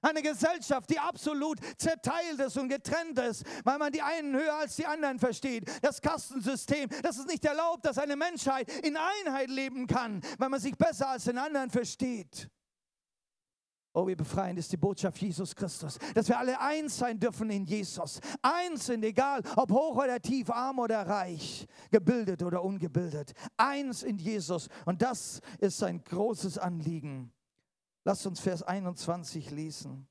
Eine 0.04 0.22
Gesellschaft, 0.22 0.90
die 0.90 1.00
absolut 1.00 1.60
zerteilt 1.78 2.40
ist 2.40 2.58
und 2.58 2.70
getrennt 2.70 3.18
ist, 3.20 3.44
weil 3.64 3.80
man 3.80 3.92
die 3.92 4.04
einen 4.04 4.36
höher 4.36 4.56
als 4.56 4.76
die 4.76 4.86
anderen 4.86 5.18
versteht. 5.18 5.70
Das 5.82 6.00
Kastensystem, 6.00 6.90
das 7.02 7.18
es 7.18 7.26
nicht 7.26 7.46
erlaubt, 7.46 7.86
dass 7.86 7.98
eine 7.98 8.16
Menschheit 8.16 8.72
in 8.84 8.98
Einheit 8.98 9.50
leben 9.50 9.88
kann, 9.88 10.22
weil 10.38 10.50
man 10.50 10.60
sich 10.60 10.76
besser 10.76 11.10
als 11.10 11.24
den 11.24 11.40
anderen 11.40 11.72
versteht. 11.72 12.50
Oh, 13.94 14.08
wie 14.08 14.16
befreiend 14.16 14.58
ist 14.58 14.72
die 14.72 14.78
Botschaft 14.78 15.22
Jesus 15.22 15.54
Christus, 15.54 16.00
dass 16.14 16.30
wir 16.30 16.40
alle 16.40 16.60
eins 16.62 16.98
sein 16.98 17.20
dürfen 17.20 17.50
in 17.50 17.66
Jesus. 17.66 18.22
Eins 18.42 18.86
sind, 18.86 19.04
egal 19.04 19.42
ob 19.58 19.70
hoch 19.70 19.98
oder 19.98 20.22
tief, 20.22 20.50
arm 20.50 20.80
oder 20.80 21.06
reich, 21.06 21.68
gebildet 21.90 22.42
oder 22.42 22.64
ungebildet. 22.64 23.34
Eins 23.58 24.04
in 24.04 24.18
Jesus. 24.18 24.70
Und 24.86 25.02
das 25.02 25.42
ist 25.60 25.78
sein 25.78 26.02
großes 26.02 26.58
Anliegen. 26.58 27.34
Lasst 28.06 28.26
uns 28.26 28.40
Vers 28.40 28.64
21 28.64 29.52
lesen. 29.52 30.08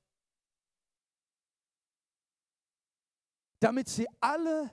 Damit 3.60 3.88
sie 3.88 4.06
alle 4.20 4.70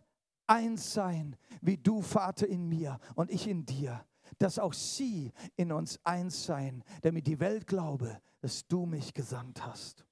eins 0.48 0.94
seien, 0.94 1.38
wie 1.62 1.78
du, 1.78 2.02
Vater, 2.02 2.48
in 2.48 2.68
mir 2.68 3.00
und 3.16 3.32
ich 3.32 3.48
in 3.48 3.66
dir 3.66 4.06
dass 4.38 4.60
auch 4.60 4.74
sie 4.74 5.32
in 5.56 5.72
uns 5.72 6.00
eins 6.04 6.46
seien, 6.46 6.84
damit 7.02 7.28
die 7.28 7.40
Welt 7.40 7.68
glaube, 7.68 8.22
dass 8.42 8.68
du 8.68 8.86
mich 8.86 9.14
gesandt 9.14 9.66
hast. 9.66 10.06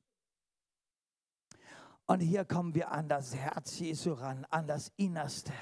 Und 2.08 2.20
hier 2.20 2.46
kommen 2.46 2.76
wir 2.76 2.92
an 2.92 3.10
das 3.10 3.36
Herz 3.36 3.80
Jesu 3.80 4.14
ran, 4.14 4.46
an 4.52 4.68
das 4.68 4.92
Innerste, 4.96 5.54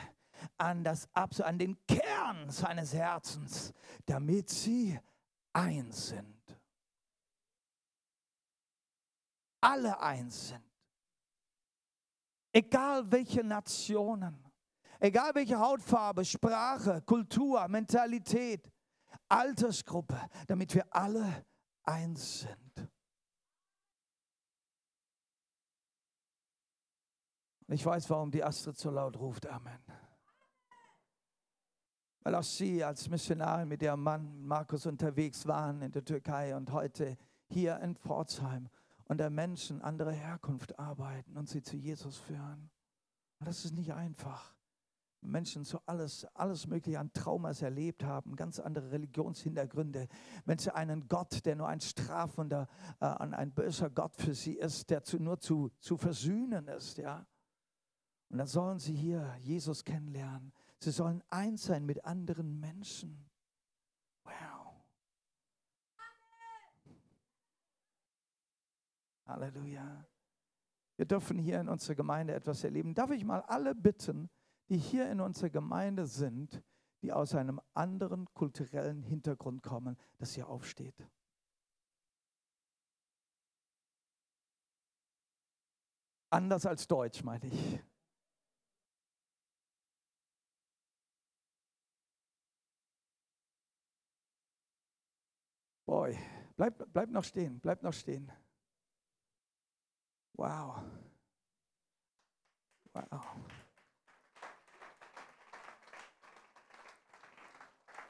an, 0.57 0.83
das, 0.83 1.07
an 1.13 1.57
den 1.57 1.77
Kern 1.87 2.49
seines 2.49 2.93
Herzens, 2.93 3.73
damit 4.05 4.49
sie 4.49 4.99
eins 5.53 6.09
sind. 6.09 6.59
Alle 9.61 9.97
eins 10.01 10.49
sind. 10.49 10.63
Egal 12.51 13.09
welche 13.09 13.43
Nationen, 13.43 14.42
Egal 15.03 15.35
welche 15.35 15.59
Hautfarbe, 15.59 16.23
Sprache, 16.23 17.01
Kultur, 17.01 17.67
Mentalität, 17.67 18.71
Altersgruppe, 19.27 20.17
damit 20.47 20.73
wir 20.73 20.85
alle 20.95 21.45
eins 21.83 22.39
sind. 22.39 22.89
Ich 27.67 27.85
weiß, 27.85 28.09
warum 28.11 28.31
die 28.31 28.41
Astrid 28.41 28.77
so 28.77 28.91
laut 28.91 29.17
ruft. 29.17 29.45
Amen. 29.45 29.83
Weil 32.21 32.35
auch 32.35 32.43
sie 32.43 32.81
als 32.81 33.09
Missionarin 33.09 33.67
mit 33.67 33.81
ihrem 33.81 34.01
Mann 34.01 34.45
Markus 34.45 34.85
unterwegs 34.85 35.45
waren 35.45 35.81
in 35.81 35.91
der 35.91 36.05
Türkei 36.05 36.55
und 36.55 36.71
heute 36.71 37.17
hier 37.49 37.77
in 37.81 37.97
Pforzheim 37.97 38.69
unter 39.09 39.29
Menschen 39.29 39.81
anderer 39.81 40.13
Herkunft 40.13 40.79
arbeiten 40.79 41.35
und 41.35 41.49
sie 41.49 41.61
zu 41.61 41.75
Jesus 41.75 42.19
führen. 42.19 42.71
Und 43.39 43.49
das 43.49 43.65
ist 43.65 43.73
nicht 43.73 43.91
einfach. 43.91 44.52
Menschen 45.23 45.63
so 45.63 45.79
alles, 45.85 46.25
alles 46.33 46.67
Mögliche 46.67 46.99
an 46.99 47.11
Traumas 47.13 47.61
erlebt 47.61 48.03
haben, 48.03 48.35
ganz 48.35 48.59
andere 48.59 48.91
Religionshintergründe. 48.91 50.07
Menschen 50.45 50.71
einen 50.71 51.07
Gott, 51.07 51.45
der 51.45 51.55
nur 51.55 51.67
ein 51.67 51.81
strafender, 51.81 52.67
äh, 52.99 53.05
ein 53.05 53.51
böser 53.51 53.89
Gott 53.89 54.15
für 54.15 54.33
sie 54.33 54.57
ist, 54.57 54.89
der 54.89 55.03
zu, 55.03 55.19
nur 55.19 55.39
zu, 55.39 55.71
zu 55.79 55.97
versöhnen 55.97 56.67
ist, 56.67 56.97
ja. 56.97 57.25
Und 58.29 58.39
dann 58.39 58.47
sollen 58.47 58.79
sie 58.79 58.95
hier 58.95 59.35
Jesus 59.41 59.83
kennenlernen. 59.83 60.53
Sie 60.79 60.91
sollen 60.91 61.23
eins 61.29 61.65
sein 61.65 61.85
mit 61.85 62.03
anderen 62.03 62.59
Menschen. 62.59 63.29
Wow. 64.23 64.83
Halleluja. 69.25 70.07
Wir 70.95 71.05
dürfen 71.05 71.37
hier 71.37 71.59
in 71.59 71.69
unserer 71.69 71.95
Gemeinde 71.95 72.33
etwas 72.33 72.63
erleben. 72.63 72.93
Darf 72.93 73.11
ich 73.11 73.23
mal 73.23 73.41
alle 73.41 73.75
bitten, 73.75 74.29
die 74.69 74.77
hier 74.77 75.09
in 75.09 75.19
unserer 75.19 75.49
Gemeinde 75.49 76.05
sind, 76.05 76.63
die 77.01 77.11
aus 77.11 77.35
einem 77.35 77.59
anderen 77.73 78.25
kulturellen 78.33 79.03
Hintergrund 79.03 79.61
kommen, 79.61 79.97
das 80.17 80.33
hier 80.33 80.47
aufsteht. 80.47 80.95
Anders 86.29 86.65
als 86.65 86.87
Deutsch, 86.87 87.23
meine 87.23 87.45
ich. 87.45 87.79
Boy, 95.85 96.17
bleib, 96.55 96.91
bleib 96.91 97.09
noch 97.09 97.23
stehen, 97.23 97.59
bleib 97.59 97.83
noch 97.83 97.93
stehen. 97.93 98.31
Wow. 100.35 100.81
Wow. 102.93 103.52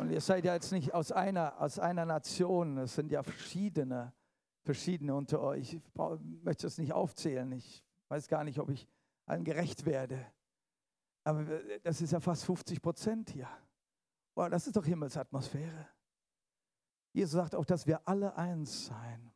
Und 0.04 0.12
ihr 0.12 0.20
seid 0.20 0.44
ja 0.44 0.54
jetzt 0.54 0.74
nicht 0.74 0.94
aus 0.94 1.14
einer, 1.14 1.62
aus 1.62 1.80
einer 1.80 2.06
Nation, 2.06 2.78
es 2.78 2.96
sind 2.96 3.10
ja 3.10 3.24
verschiedene, 3.24 4.12
verschiedene 4.66 5.16
unter 5.16 5.40
euch. 5.40 5.76
Ich 5.76 5.82
möchte 6.44 6.68
es 6.68 6.78
nicht 6.78 6.92
aufzählen, 6.92 7.50
ich 7.54 7.86
weiß 8.10 8.28
gar 8.28 8.44
nicht, 8.44 8.60
ob 8.60 8.68
ich 8.68 8.86
allen 9.26 9.46
gerecht 9.46 9.86
werde. 9.86 10.30
Aber 11.24 11.46
das 11.84 12.02
ist 12.02 12.12
ja 12.12 12.20
fast 12.20 12.44
50 12.44 12.82
Prozent 12.82 13.30
hier. 13.30 13.48
Boah, 14.36 14.50
das 14.50 14.68
ist 14.68 14.76
doch 14.76 14.84
Himmelsatmosphäre. 14.84 15.88
Jesus 17.14 17.32
sagt 17.32 17.56
auch, 17.56 17.64
dass 17.64 17.88
wir 17.88 18.06
alle 18.06 18.36
eins 18.36 18.88
sein. 18.88 19.32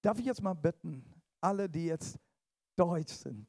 Darf 0.00 0.18
ich 0.18 0.24
jetzt 0.24 0.40
mal 0.40 0.54
bitten, 0.54 1.04
alle, 1.42 1.68
die 1.68 1.84
jetzt 1.84 2.18
deutsch 2.76 3.12
sind, 3.12 3.46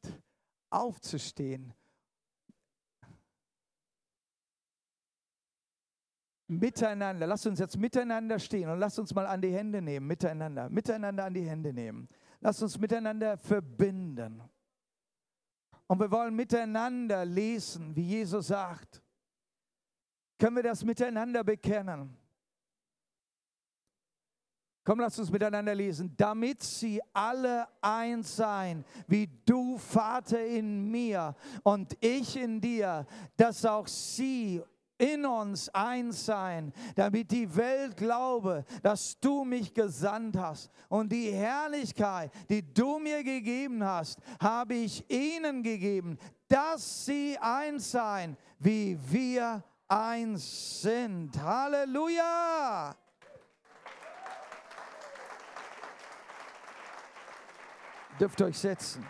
aufzustehen. 0.69 1.73
Miteinander, 6.47 7.25
lasst 7.25 7.47
uns 7.47 7.59
jetzt 7.59 7.77
miteinander 7.77 8.37
stehen 8.37 8.69
und 8.69 8.79
lasst 8.79 8.99
uns 8.99 9.13
mal 9.15 9.25
an 9.25 9.41
die 9.41 9.51
Hände 9.51 9.81
nehmen, 9.81 10.05
miteinander, 10.05 10.69
miteinander 10.69 11.25
an 11.25 11.33
die 11.33 11.47
Hände 11.47 11.73
nehmen. 11.73 12.07
Lasst 12.39 12.61
uns 12.61 12.77
miteinander 12.77 13.37
verbinden. 13.37 14.41
Und 15.87 15.99
wir 15.99 16.11
wollen 16.11 16.35
miteinander 16.35 17.25
lesen, 17.25 17.95
wie 17.95 18.03
Jesus 18.03 18.47
sagt. 18.47 19.01
Können 20.37 20.57
wir 20.57 20.63
das 20.63 20.83
miteinander 20.83 21.43
bekennen? 21.43 22.15
Komm, 24.83 24.99
lass 24.99 25.17
uns 25.17 25.31
miteinander 25.31 25.73
lesen. 25.73 26.13
Damit 26.15 26.61
sie 26.61 27.01
alle 27.11 27.67
eins 27.81 28.35
sein, 28.35 28.85
wie 29.07 29.27
du, 29.45 29.79
Vater, 29.79 30.45
in 30.45 30.91
mir 30.91 31.35
und 31.63 31.97
ich 32.01 32.37
in 32.37 32.61
dir, 32.61 33.07
dass 33.35 33.65
auch 33.65 33.87
sie 33.87 34.61
in 34.97 35.25
uns 35.25 35.69
eins 35.69 36.25
sein, 36.25 36.73
damit 36.95 37.31
die 37.31 37.55
Welt 37.55 37.97
glaube, 37.97 38.65
dass 38.81 39.19
du 39.19 39.43
mich 39.43 39.73
gesandt 39.73 40.37
hast. 40.37 40.69
Und 40.89 41.11
die 41.11 41.31
Herrlichkeit, 41.31 42.31
die 42.49 42.61
du 42.61 42.99
mir 42.99 43.23
gegeben 43.23 43.83
hast, 43.83 44.19
habe 44.39 44.75
ich 44.75 45.09
ihnen 45.09 45.63
gegeben, 45.63 46.17
dass 46.47 47.05
sie 47.05 47.37
eins 47.39 47.91
sein, 47.91 48.37
wie 48.59 48.97
wir 49.09 49.63
eins 49.87 50.81
sind. 50.81 51.41
Halleluja! 51.41 52.95
Dürft 58.19 58.41
euch 58.41 58.57
setzen. 58.57 59.05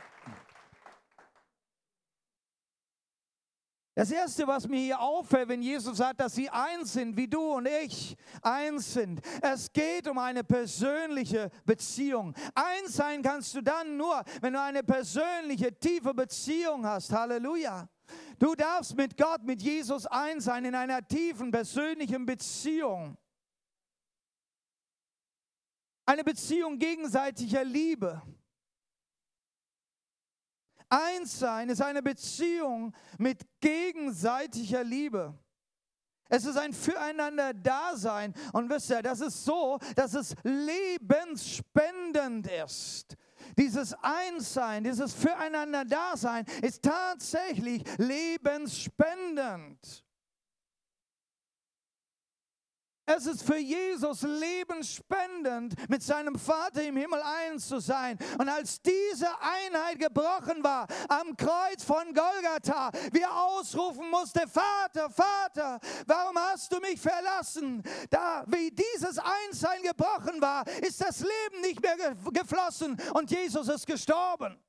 Das 3.96 4.12
Erste, 4.12 4.46
was 4.46 4.68
mir 4.68 4.82
hier 4.82 5.00
auffällt, 5.00 5.48
wenn 5.48 5.62
Jesus 5.62 5.98
sagt, 5.98 6.20
dass 6.20 6.36
sie 6.36 6.50
eins 6.50 6.91
sind, 6.91 7.16
wie 7.16 7.30
du 7.30 7.54
und 7.54 7.66
ich 7.66 8.18
eins 8.41 8.93
sind, 8.93 9.22
es 9.41 9.72
geht 9.72 10.06
um 10.10 10.18
eine 10.18 10.43
persönliche 10.43 11.50
Beziehung. 11.66 12.36
Eins 12.54 12.98
sein 12.98 13.22
kannst 13.22 13.56
du 13.56 13.62
dann 13.62 13.96
nur, 13.96 14.22
wenn 14.41 14.52
du 14.52 14.62
eine 14.62 14.84
persönliche, 14.84 15.74
tiefe 15.80 16.14
Beziehung 16.14 16.86
hast. 16.86 17.14
Halleluja. 17.14 17.88
Du 18.38 18.54
darfst 18.54 18.98
mit 18.98 19.16
Gott, 19.16 19.43
mit 19.43 19.62
Jesus 19.62 20.06
eins 20.08 20.43
sein 20.43 20.66
in 20.66 20.76
einer 20.76 21.08
tiefen, 21.08 21.50
persönlichen 21.50 22.26
Beziehung. 22.26 23.18
Eine 26.06 26.26
Beziehung 26.26 26.78
gegenseitiger 26.78 27.64
Liebe. 27.64 28.22
Einssein 30.90 31.70
ist 31.70 31.82
eine 31.82 32.04
Beziehung 32.04 32.94
mit 33.18 33.42
gegenseitiger 33.60 34.84
Liebe. 34.84 35.34
Es 36.30 36.46
ist 36.46 36.58
ein 36.58 36.74
Füreinander-Dasein. 36.74 38.34
Und 38.54 38.70
wisst 38.70 38.90
ihr, 38.90 39.02
das 39.02 39.20
ist 39.22 39.46
so, 39.46 39.80
dass 39.96 40.14
es 40.14 40.36
lebensspendend 40.44 42.48
ist. 42.48 43.18
Dieses 43.58 43.96
Einssein, 44.02 44.84
dieses 44.84 45.14
Füreinander-Dasein 45.14 46.46
ist 46.62 46.84
tatsächlich 46.84 47.84
lebensspendend. 47.98 50.05
Es 53.06 53.28
ist 53.28 53.43
für 53.43 53.58
Jesus 53.58 54.24
lebensspendend, 54.24 55.76
mit 55.89 56.01
seinem 56.01 56.38
Vater 56.39 56.82
im 56.84 56.97
Himmel 56.97 57.22
eins 57.22 57.68
zu 57.68 57.80
sein. 57.80 58.18
Und 58.39 58.49
als 58.49 58.82
diese 58.82 59.28
Einheit 59.39 59.99
gebrochen 59.99 60.64
war 60.64 60.88
am 61.08 61.38
Kreuz 61.38 61.84
von 61.84 62.14
Golgatha, 62.14 62.89
wir 63.12 63.32
ausrufen 63.32 64.10
musste, 64.10 64.41
Vater, 64.47 65.10
Vater, 65.10 65.80
warum 66.08 66.38
hast 66.38 66.74
du 66.74 66.80
mich 66.80 66.99
verlassen? 66.99 67.84
Da, 68.10 68.43
wie 68.47 68.72
dieses 68.72 69.20
Einssein 69.20 69.84
gebrochen 69.84 70.41
war, 70.41 70.68
ist 70.82 70.99
das 70.99 71.20
Leben 71.20 71.62
nicht 71.62 71.82
mehr 71.82 72.16
geflossen 72.32 72.97
und 73.14 73.30
Jesus 73.30 73.68
ist 73.68 73.86
gestorben. 73.86 74.60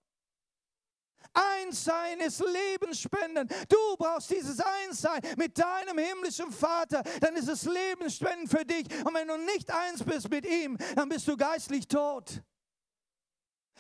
Einssein 1.37 2.21
ist 2.21 2.41
lebensspendend. 2.41 3.53
Du 3.69 3.97
brauchst 3.97 4.31
dieses 4.31 4.61
Einssein 4.61 5.21
mit 5.37 5.59
deinem 5.59 5.99
himmlischen 5.99 6.51
Vater. 6.51 7.03
Dann 7.21 7.37
ist 7.37 7.49
es 7.49 7.65
lebensspendend 7.65 8.51
für 8.51 8.65
dich. 8.65 8.87
Und 9.05 9.15
wenn 9.15 9.29
du 9.29 9.37
nicht 9.37 9.71
eins 9.71 10.03
bist 10.03 10.31
mit 10.31 10.47
ihm, 10.47 10.77
dann 10.95 11.09
bist 11.09 11.29
du 11.29 11.37
geistlich 11.37 11.87
tot. 11.87 12.43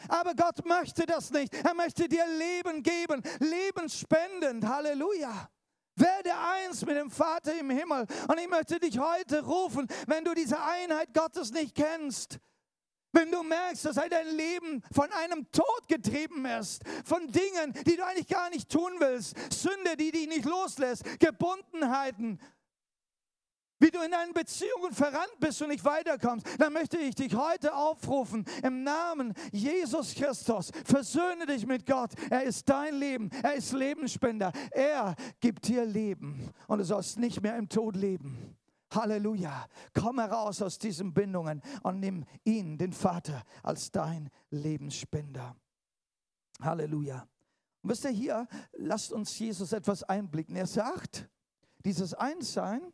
Aber 0.09 0.35
Gott 0.35 0.65
möchte 0.67 1.07
das 1.07 1.31
nicht. 1.31 1.55
Er 1.55 1.75
möchte 1.75 2.09
dir 2.09 2.27
Leben 2.27 2.83
geben, 2.83 3.23
lebensspendend. 3.41 4.67
Halleluja. 4.67 5.49
Werde 5.97 6.31
eins 6.37 6.85
mit 6.85 6.97
dem 6.97 7.11
Vater 7.11 7.59
im 7.59 7.71
Himmel. 7.71 8.07
Und 8.29 8.39
ich 8.39 8.49
möchte 8.49 8.79
dich 8.79 8.99
heute 8.99 9.43
rufen, 9.43 9.89
wenn 10.07 10.25
du 10.25 10.35
diese 10.35 10.61
Einheit 10.63 11.15
Gottes 11.15 11.53
nicht 11.53 11.75
kennst, 11.75 12.39
wenn 13.17 13.31
du 13.31 13.43
merkst, 13.43 13.87
dass 13.87 13.97
dein 13.97 14.37
Leben 14.37 14.83
von 14.93 15.11
einem 15.13 15.51
Tod 15.51 15.89
getrieben 15.89 16.45
ist, 16.45 16.83
von 17.05 17.27
Dingen, 17.27 17.73
die 17.87 17.97
du 17.97 18.05
eigentlich 18.05 18.29
gar 18.29 18.51
nicht 18.51 18.71
tun 18.71 18.93
willst, 18.99 19.35
Sünde, 19.53 19.97
die 19.99 20.11
dich 20.11 20.29
nicht 20.29 20.45
loslässt, 20.45 21.03
Gebundenheiten, 21.19 22.39
wie 23.79 23.91
du 23.91 24.01
in 24.01 24.11
deinen 24.11 24.33
Beziehungen 24.33 24.93
verrannt 24.93 25.39
bist 25.39 25.61
und 25.61 25.69
nicht 25.69 25.85
weiterkommst, 25.85 26.47
dann 26.59 26.73
möchte 26.73 26.99
ich 26.99 27.15
dich 27.15 27.35
heute 27.35 27.75
aufrufen, 27.75 28.45
im 28.63 28.83
Namen 28.83 29.35
Jesus 29.53 30.15
Christus, 30.15 30.71
versöhne 30.85 31.47
dich 31.47 31.67
mit 31.67 31.85
Gott. 31.87 32.13
Er 32.31 32.45
ist 32.45 32.69
dein 32.69 32.95
Leben, 32.95 33.31
er 33.43 33.55
ist 33.55 33.73
Lebensspender. 33.73 34.53
Er 34.71 35.15
gibt 35.41 35.69
dir 35.69 35.85
Leben 35.85 36.51
und 36.69 36.79
du 36.79 36.85
sollst 36.85 37.19
nicht 37.19 37.43
mehr 37.43 37.57
im 37.57 37.69
Tod 37.69 37.97
leben. 37.97 38.57
Halleluja. 38.93 39.67
Komm 39.95 40.19
heraus 40.19 40.63
aus 40.63 40.79
diesen 40.79 41.13
Bindungen 41.13 41.63
und 41.83 42.01
nimm 42.01 42.25
ihn, 42.45 42.79
den 42.79 42.93
Vater, 42.93 43.43
als 43.63 43.91
dein 43.91 44.31
Lebensspender. 44.51 45.57
Halleluja. 46.61 47.27
Und 47.83 47.91
wisst 47.91 48.05
ihr 48.05 48.11
hier, 48.11 48.49
lasst 48.73 49.13
uns 49.13 49.39
Jesus 49.39 49.73
etwas 49.73 50.03
einblicken. 50.03 50.57
Er 50.57 50.67
sagt, 50.67 51.29
dieses 51.85 52.15
Einssein, 52.15 52.93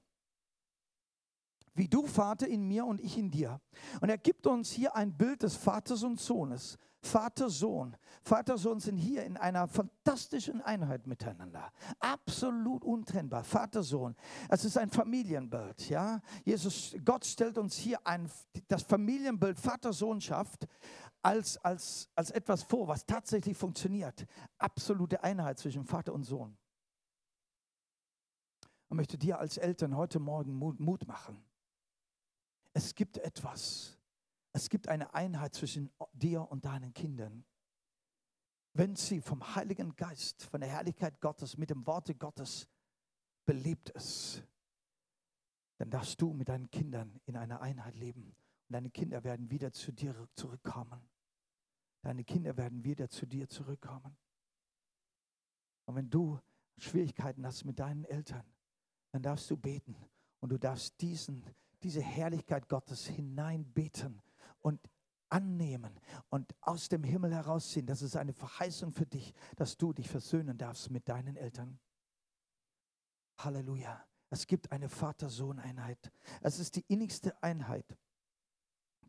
wie 1.75 1.89
du 1.89 2.07
Vater 2.07 2.47
in 2.47 2.69
mir 2.69 2.85
und 2.85 3.01
ich 3.01 3.17
in 3.17 3.31
dir. 3.31 3.61
Und 4.01 4.11
er 4.11 4.19
gibt 4.19 4.47
uns 4.47 4.71
hier 4.71 4.95
ein 4.95 5.17
Bild 5.17 5.43
des 5.43 5.57
Vaters 5.57 6.03
und 6.03 6.21
Sohnes. 6.21 6.79
Vater, 7.05 7.51
Sohn. 7.51 7.97
Vater, 8.23 8.57
Sohn 8.57 8.79
sind 8.79 8.97
hier 8.97 9.25
in 9.25 9.37
einer 9.37 9.67
fantastischen 9.67 10.61
Einheit 10.63 11.07
miteinander. 11.09 11.73
Absolut 11.99 12.85
untrennbar. 12.85 13.43
Vater, 13.43 13.83
Sohn. 13.83 14.15
Es 14.49 14.65
ist 14.65 14.79
ein 14.79 14.89
Familienbild, 14.89 15.89
ja. 15.89 16.21
Jesus, 16.45 16.95
Gott 17.05 17.25
stellt 17.25 17.59
uns 17.59 17.77
hier 17.77 18.07
ein, 18.07 18.31
das 18.69 18.85
Familienbild 18.85 19.59
Vater-Sohnschaft 19.59 20.69
als, 21.23 21.59
als, 21.59 22.09
als 22.15 22.31
etwas 22.31 22.63
vor, 22.63 22.87
was 22.87 23.05
tatsächlich 23.05 23.57
funktioniert. 23.57 24.25
Absolute 24.59 25.23
Einheit 25.25 25.59
zwischen 25.59 25.85
Vater 25.85 26.13
und 26.13 26.23
Sohn. 26.23 26.57
Ich 28.89 28.97
möchte 28.97 29.19
dir 29.19 29.41
als 29.41 29.57
Eltern 29.57 29.97
heute 29.97 30.21
Morgen 30.21 30.55
Mut 30.55 31.07
machen. 31.09 31.43
Es 32.75 32.95
gibt 32.95 33.19
etwas, 33.19 33.99
es 34.53 34.69
gibt 34.69 34.89
eine 34.89 35.15
Einheit 35.15 35.55
zwischen 35.55 35.91
dir 36.13 36.51
und 36.51 36.65
deinen 36.65 36.93
Kindern. 36.93 37.45
Wenn 38.75 38.97
sie 38.97 39.21
vom 39.21 39.55
Heiligen 39.55 39.97
Geist, 39.97 40.45
von 40.45 40.61
der 40.61 40.71
Herrlichkeit 40.71 41.21
Gottes, 41.21 41.57
mit 41.57 41.71
dem 41.71 41.87
Worte 41.87 42.15
Gottes 42.15 42.69
belebt 43.45 43.91
ist, 43.91 44.43
dann 45.79 45.91
darfst 45.91 46.21
du 46.21 46.33
mit 46.33 46.49
deinen 46.49 46.71
Kindern 46.71 47.21
in 47.25 47.37
einer 47.37 47.61
Einheit 47.61 47.97
leben. 47.97 48.35
Und 48.69 48.73
deine 48.75 48.91
Kinder 48.91 49.25
werden 49.25 49.51
wieder 49.51 49.73
zu 49.73 49.93
dir 49.93 50.29
zurückkommen. 50.35 51.09
Deine 52.03 52.25
Kinder 52.25 52.57
werden 52.57 52.85
wieder 52.85 53.09
zu 53.09 53.27
dir 53.27 53.49
zurückkommen. 53.49 54.17
Und 55.87 55.97
wenn 55.97 56.11
du 56.11 56.39
Schwierigkeiten 56.79 57.45
hast 57.47 57.65
mit 57.65 57.79
deinen 57.79 58.05
Eltern, 58.05 58.45
dann 59.13 59.23
darfst 59.23 59.51
du 59.51 59.57
beten 59.57 59.97
und 60.41 60.51
du 60.51 60.59
darfst 60.59 61.01
diesen, 61.01 61.45
diese 61.83 62.01
Herrlichkeit 62.01 62.69
Gottes 62.69 63.07
hineinbeten 63.07 64.23
und 64.63 64.81
annehmen 65.29 65.99
und 66.29 66.55
aus 66.61 66.89
dem 66.89 67.05
Himmel 67.05 67.35
herausziehen. 67.35 67.87
Das 67.87 68.03
ist 68.03 68.17
eine 68.17 68.33
Verheißung 68.33 68.93
für 68.93 69.07
dich, 69.07 69.35
dass 69.57 69.77
du 69.77 69.93
dich 69.93 70.09
versöhnen 70.09 70.59
darfst 70.59 70.91
mit 70.91 71.09
deinen 71.09 71.37
Eltern. 71.37 71.79
Halleluja. 73.39 74.07
Es 74.31 74.47
gibt 74.47 74.73
eine 74.73 74.89
Vater-Sohn-Einheit. 74.89 76.11
Es 76.41 76.59
ist 76.59 76.77
die 76.77 76.85
innigste 76.89 77.43
Einheit 77.43 77.99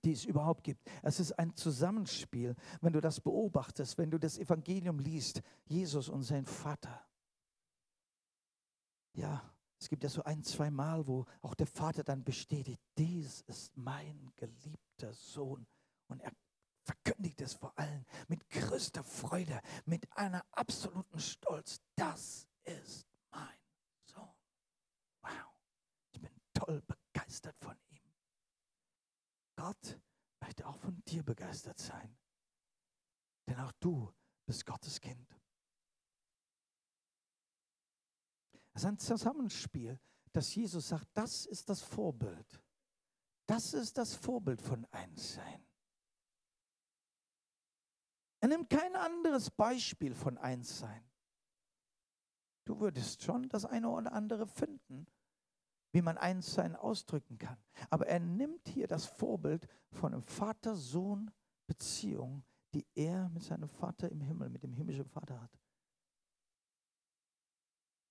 die 0.04 0.12
es 0.12 0.26
überhaupt 0.26 0.64
gibt. 0.64 0.86
Es 1.02 1.20
ist 1.20 1.32
ein 1.34 1.56
Zusammenspiel, 1.56 2.56
wenn 2.82 2.94
du 2.94 3.02
das 3.02 3.22
beobachtest, 3.22 3.98
wenn 3.98 4.12
du 4.12 4.18
das 4.18 4.38
Evangelium 4.38 5.00
liest, 5.00 5.42
Jesus 5.66 6.10
und 6.10 6.24
sein 6.24 6.46
Vater. 6.46 7.06
Ja, 9.14 9.53
es 9.84 9.90
gibt 9.90 10.04
ja 10.04 10.10
so 10.10 10.24
ein, 10.24 10.42
zwei 10.44 10.72
Mal, 10.72 11.06
wo 11.08 11.26
auch 11.42 11.56
der 11.56 11.68
Vater 11.68 12.06
dann 12.06 12.24
bestätigt, 12.24 12.80
dies 12.98 13.42
ist 13.42 13.76
mein 13.76 14.32
geliebter 14.38 15.14
Sohn. 15.14 15.68
Und 16.08 16.22
er 16.22 16.32
verkündigt 16.84 17.42
es 17.42 17.56
vor 17.56 17.78
allen 17.78 18.06
mit 18.30 18.50
größter 18.50 19.04
Freude, 19.04 19.60
mit 19.84 20.10
einer 20.16 20.46
absoluten 20.52 21.20
Stolz. 21.20 21.82
Das 21.96 22.48
ist 22.64 23.06
mein 23.30 23.60
Sohn. 24.06 24.34
Wow, 25.22 25.52
ich 26.14 26.22
bin 26.22 26.32
toll 26.54 26.82
begeistert 26.82 27.58
von 27.60 27.76
ihm. 27.90 28.10
Gott 29.58 30.00
möchte 30.40 30.66
auch 30.66 30.78
von 30.78 31.04
dir 31.04 31.24
begeistert 31.24 31.80
sein. 31.80 32.18
Denn 33.50 33.60
auch 33.60 33.74
du 33.82 34.14
bist 34.46 34.66
Gottes 34.66 35.02
Kind. 35.02 35.28
Es 38.74 38.84
ist 38.84 38.88
ein 38.88 38.98
Zusammenspiel, 38.98 40.00
dass 40.32 40.56
Jesus 40.56 40.88
sagt, 40.90 41.08
das 41.14 41.46
ist 41.46 41.70
das 41.70 41.82
Vorbild. 41.82 42.64
Das 43.46 43.74
ist 43.74 43.98
das 43.98 44.16
Vorbild 44.16 44.62
von 44.62 44.86
Einssein. 44.92 45.66
Er 48.40 48.48
nimmt 48.50 48.70
kein 48.70 48.96
anderes 48.96 49.52
Beispiel 49.52 50.16
von 50.16 50.38
Einssein. 50.38 51.04
Du 52.66 52.80
würdest 52.80 53.24
schon 53.24 53.50
das 53.50 53.66
eine 53.66 53.90
oder 53.90 54.14
andere 54.14 54.48
finden, 54.48 55.06
wie 55.92 56.02
man 56.02 56.18
Einssein 56.18 56.76
ausdrücken 56.76 57.38
kann. 57.38 57.62
Aber 57.90 58.08
er 58.08 58.20
nimmt 58.20 58.68
hier 58.68 58.88
das 58.88 59.06
Vorbild 59.06 59.68
von 59.92 60.14
einem 60.14 60.24
Vater-Sohn-Beziehung, 60.24 62.44
die 62.74 62.88
er 62.96 63.30
mit 63.30 63.44
seinem 63.44 63.70
Vater 63.70 64.10
im 64.10 64.22
Himmel, 64.22 64.50
mit 64.50 64.64
dem 64.64 64.74
himmlischen 64.74 65.06
Vater 65.06 65.40
hat. 65.42 65.60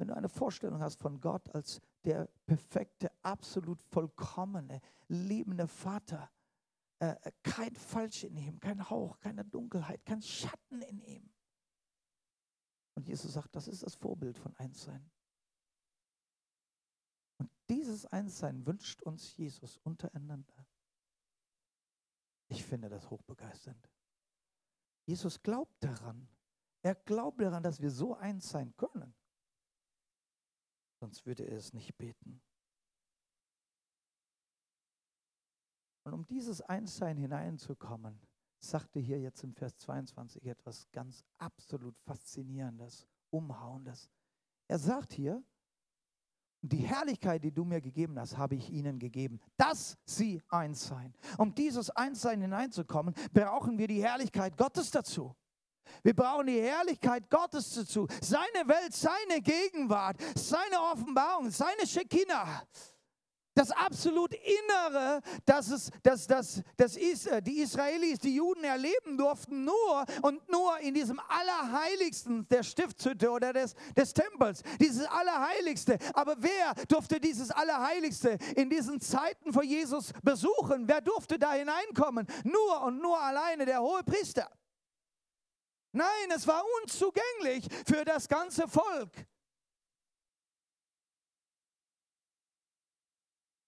Wenn 0.03 0.09
du 0.09 0.17
eine 0.17 0.29
Vorstellung 0.29 0.81
hast 0.81 1.01
von 1.01 1.21
Gott 1.21 1.49
als 1.55 1.81
der 2.03 2.27
perfekte, 2.45 3.09
absolut 3.23 3.81
vollkommene, 3.81 4.81
liebende 5.07 5.69
Vater, 5.69 6.29
äh, 6.99 7.15
äh, 7.23 7.31
kein 7.45 7.77
Falsch 7.77 8.25
in 8.25 8.37
ihm, 8.37 8.59
kein 8.59 8.91
Hauch, 8.91 9.21
keine 9.21 9.45
Dunkelheit, 9.45 10.05
kein 10.05 10.21
Schatten 10.21 10.83
in 10.83 11.01
ihm. 11.03 11.33
Und 12.97 13.07
Jesus 13.07 13.33
sagt, 13.33 13.55
das 13.55 13.69
ist 13.69 13.85
das 13.85 13.95
Vorbild 13.95 14.37
von 14.37 14.53
Einssein. 14.57 15.09
Und 17.39 17.49
dieses 17.71 18.05
Einssein 18.07 18.67
wünscht 18.67 19.03
uns 19.03 19.37
Jesus 19.37 19.77
untereinander. 19.85 20.67
Ich 22.49 22.65
finde 22.65 22.89
das 22.89 23.09
hochbegeisternd. 23.09 23.89
Jesus 25.07 25.41
glaubt 25.45 25.77
daran. 25.79 26.29
Er 26.83 26.97
glaubt 26.97 27.41
daran, 27.41 27.63
dass 27.63 27.81
wir 27.81 27.93
so 27.93 28.17
eins 28.17 28.49
sein 28.49 28.77
können 28.77 29.15
sonst 31.03 31.27
würde 31.27 31.43
er 31.43 31.57
es 31.57 31.73
nicht 31.73 31.99
beten. 31.99 32.41
Und 36.05 36.15
um 36.15 36.25
dieses 36.27 36.61
Einssein 36.61 37.17
hineinzukommen, 37.17 38.21
sagte 38.61 39.01
hier 39.01 39.21
jetzt 39.21 39.43
im 39.43 39.53
Vers 39.53 39.77
22 39.79 40.47
etwas 40.47 40.89
ganz 40.93 41.25
absolut 41.39 41.99
Faszinierendes, 41.99 43.09
Umhauendes. 43.31 44.11
Er 44.69 44.79
sagt 44.79 45.13
hier, 45.13 45.43
die 46.61 46.77
Herrlichkeit, 46.77 47.43
die 47.43 47.51
du 47.51 47.65
mir 47.65 47.81
gegeben 47.81 48.21
hast, 48.21 48.37
habe 48.37 48.55
ich 48.55 48.71
ihnen 48.71 49.01
gegeben, 49.01 49.41
dass 49.57 49.99
sie 50.05 50.41
eins 50.51 50.87
seien. 50.87 51.17
Um 51.37 51.53
dieses 51.53 51.91
Einssein 51.91 52.41
hineinzukommen, 52.41 53.15
brauchen 53.33 53.77
wir 53.77 53.89
die 53.89 54.05
Herrlichkeit 54.05 54.57
Gottes 54.57 54.93
dazu. 54.93 55.35
Wir 56.03 56.15
brauchen 56.15 56.47
die 56.47 56.61
Herrlichkeit 56.61 57.31
Gottes 57.31 57.75
dazu. 57.75 58.07
Seine 58.21 58.67
Welt, 58.67 58.95
seine 58.95 59.41
Gegenwart, 59.41 60.17
seine 60.35 60.81
Offenbarung, 60.93 61.51
seine 61.51 61.87
Shekinah. 61.87 62.63
Das 63.55 63.71
absolut 63.71 64.33
Innere, 64.33 65.21
das, 65.45 65.71
es, 65.71 65.91
das, 66.03 66.27
das, 66.27 66.63
das 66.79 66.97
ist, 66.97 67.27
äh, 67.27 67.43
die 67.43 67.61
Israelis, 67.61 68.19
die 68.19 68.37
Juden 68.37 68.65
erleben 68.65 69.19
durften 69.19 69.65
nur 69.65 70.07
und 70.23 70.49
nur 70.49 70.79
in 70.79 70.95
diesem 70.95 71.21
Allerheiligsten 71.29 72.49
der 72.49 72.63
Stiftshütte 72.63 73.31
oder 73.31 73.53
des, 73.53 73.75
des 73.95 74.15
Tempels. 74.15 74.63
Dieses 74.81 75.05
Allerheiligste. 75.05 75.99
Aber 76.15 76.37
wer 76.39 76.75
durfte 76.89 77.21
dieses 77.21 77.51
Allerheiligste 77.51 78.39
in 78.57 78.71
diesen 78.71 79.03
Zeiten 79.03 79.53
vor 79.53 79.65
Jesus 79.65 80.15
besuchen? 80.23 80.89
Wer 80.89 81.03
durfte 81.03 81.39
da 81.39 81.53
hineinkommen? 81.53 82.27
Nur 82.45 82.83
und 82.85 83.03
nur 83.03 83.21
alleine 83.21 83.67
der 83.67 83.83
hohe 83.83 84.03
Priester. 84.03 84.49
Nein, 85.93 86.31
es 86.35 86.47
war 86.47 86.65
unzugänglich 86.83 87.67
für 87.87 88.05
das 88.05 88.29
ganze 88.29 88.67
Volk. 88.67 89.11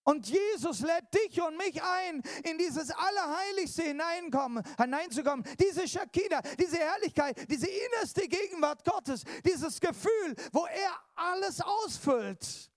Und 0.05 0.29
Jesus 0.29 0.81
lädt 0.81 1.15
dich 1.15 1.41
und 1.41 1.57
mich 1.57 1.83
ein, 1.83 2.23
in 2.45 2.59
dieses 2.59 2.91
Allerheiligste 2.91 3.85
hineinkommen, 3.85 4.63
hineinzukommen. 4.79 5.47
Diese 5.59 5.89
Shakina, 5.89 6.43
diese 6.59 6.77
Herrlichkeit, 6.77 7.51
diese 7.51 7.67
innerste 7.67 8.29
Gegenwart 8.29 8.85
Gottes, 8.85 9.25
dieses 9.45 9.81
Gefühl, 9.81 10.35
wo 10.53 10.67
er 10.67 10.93
alles 11.15 11.61
ausfüllt. 11.63 12.71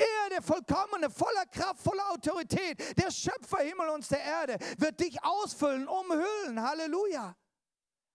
Er, 0.00 0.30
der 0.30 0.42
vollkommene, 0.42 1.10
voller 1.10 1.44
Kraft, 1.50 1.80
voller 1.80 2.10
Autorität, 2.10 2.96
der 2.96 3.10
Schöpfer 3.10 3.58
Himmel 3.58 3.90
und 3.90 4.10
der 4.10 4.22
Erde, 4.22 4.58
wird 4.78 4.98
dich 4.98 5.22
ausfüllen, 5.22 5.86
umhüllen. 5.86 6.62
Halleluja. 6.62 7.36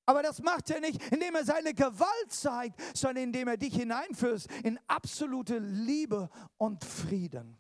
Aber 0.08 0.24
das 0.24 0.42
macht 0.42 0.70
er 0.70 0.80
nicht, 0.80 1.02
indem 1.12 1.36
er 1.36 1.46
seine 1.46 1.74
Gewalt 1.74 2.30
zeigt, 2.30 2.80
sondern 2.96 3.26
indem 3.26 3.48
er 3.48 3.58
dich 3.58 3.76
hineinführt 3.76 4.46
in 4.64 4.80
absolute 4.88 5.58
Liebe 5.60 6.30
und 6.58 6.84
Frieden. 6.84 7.58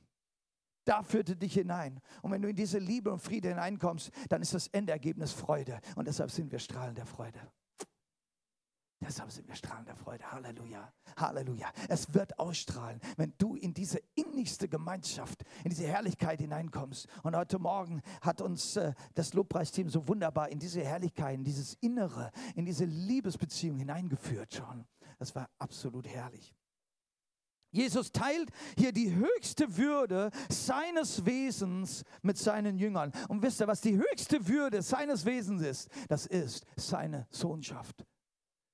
Da 0.85 1.01
führt 1.01 1.29
er 1.29 1.35
dich 1.35 1.53
hinein. 1.55 1.99
Und 2.21 2.31
wenn 2.31 2.41
du 2.41 2.49
in 2.49 2.55
diese 2.55 2.77
Liebe 2.77 3.11
und 3.11 3.19
Friede 3.19 3.49
hineinkommst, 3.49 4.11
dann 4.29 4.41
ist 4.41 4.53
das 4.53 4.67
Endergebnis 4.67 5.33
Freude. 5.33 5.79
Und 5.95 6.07
deshalb 6.07 6.29
sind 6.29 6.51
wir 6.51 6.59
strahlender 6.59 7.05
Freude. 7.07 7.39
Deshalb 9.01 9.29
sind 9.31 9.47
wir 9.47 9.55
strahlender 9.55 9.95
Freude. 9.95 10.31
Halleluja. 10.31 10.91
Halleluja. 11.17 11.71
Es 11.89 12.13
wird 12.13 12.39
ausstrahlen, 12.39 13.01
wenn 13.17 13.33
du 13.37 13.55
in 13.55 13.73
diese 13.73 13.99
innigste 14.15 14.69
Gemeinschaft, 14.69 15.43
in 15.63 15.69
diese 15.69 15.85
Herrlichkeit 15.85 16.39
hineinkommst. 16.39 17.07
Und 17.23 17.35
heute 17.35 17.59
Morgen 17.59 18.01
hat 18.21 18.41
uns 18.41 18.77
äh, 18.77 18.93
das 19.13 19.33
Lobpreisteam 19.33 19.89
so 19.89 20.07
wunderbar 20.07 20.49
in 20.49 20.59
diese 20.59 20.83
Herrlichkeit, 20.83 21.35
in 21.35 21.43
dieses 21.43 21.73
Innere, 21.81 22.31
in 22.55 22.65
diese 22.65 22.85
Liebesbeziehung 22.85 23.77
hineingeführt 23.77 24.53
schon. 24.53 24.85
Das 25.19 25.35
war 25.35 25.49
absolut 25.59 26.07
herrlich. 26.07 26.53
Jesus 27.71 28.13
teilt 28.13 28.49
hier 28.77 28.93
die 28.93 29.13
höchste 29.13 29.75
Würde 29.75 30.31
seines 30.49 31.25
Wesens 31.25 32.05
mit 32.21 32.37
seinen 32.37 32.77
Jüngern. 32.77 33.11
Und 33.27 33.41
wisst 33.41 33.59
ihr, 33.59 33.67
was 33.67 33.81
die 33.81 33.97
höchste 33.97 34.47
Würde 34.47 34.81
seines 34.81 35.25
Wesens 35.25 35.61
ist? 35.61 35.89
Das 36.07 36.25
ist 36.25 36.65
seine 36.77 37.27
Sohnschaft 37.29 38.05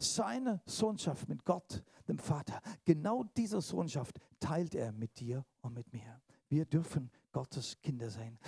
seine 0.01 0.61
Sohnschaft 0.65 1.27
mit 1.29 1.43
Gott, 1.45 1.83
dem 2.07 2.17
Vater. 2.17 2.61
Genau 2.85 3.23
diese 3.23 3.61
Sohnschaft 3.61 4.19
teilt 4.39 4.75
er 4.75 4.91
mit 4.91 5.19
dir 5.19 5.45
und 5.61 5.73
mit 5.73 5.91
mir. 5.93 6.21
Wir 6.49 6.65
dürfen 6.65 7.11
Gottes 7.31 7.79
Kinder 7.81 8.09
sein. 8.09 8.39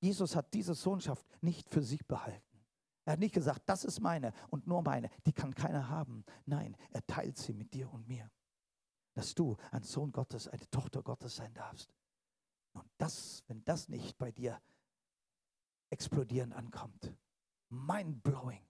Jesus 0.00 0.36
hat 0.36 0.52
diese 0.52 0.74
Sohnschaft 0.74 1.26
nicht 1.42 1.68
für 1.68 1.82
sich 1.82 2.06
behalten. 2.06 2.42
Er 3.04 3.12
hat 3.12 3.20
nicht 3.20 3.34
gesagt, 3.34 3.62
das 3.66 3.84
ist 3.84 4.00
meine 4.00 4.32
und 4.50 4.66
nur 4.66 4.82
meine, 4.82 5.08
die 5.26 5.32
kann 5.32 5.54
keiner 5.54 5.88
haben. 5.88 6.24
Nein, 6.44 6.76
er 6.90 7.06
teilt 7.06 7.38
sie 7.38 7.52
mit 7.52 7.72
dir 7.72 7.90
und 7.92 8.08
mir. 8.08 8.30
Dass 9.14 9.34
du 9.34 9.56
ein 9.70 9.84
Sohn 9.84 10.12
Gottes, 10.12 10.48
eine 10.48 10.68
Tochter 10.70 11.02
Gottes 11.02 11.36
sein 11.36 11.54
darfst. 11.54 11.94
Und 12.72 12.84
das, 12.98 13.44
wenn 13.46 13.64
das 13.64 13.88
nicht 13.88 14.18
bei 14.18 14.32
dir 14.32 14.60
explodieren 15.88 16.52
ankommt, 16.52 17.14
mind-blowing, 17.68 18.66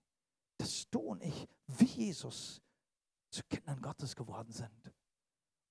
dass 0.57 0.89
du 0.89 0.99
und 0.99 1.21
ich 1.21 1.47
wie 1.67 1.85
Jesus 1.85 2.61
zu 3.29 3.43
Kindern 3.49 3.81
Gottes 3.81 4.15
geworden 4.15 4.51
sind. 4.51 4.93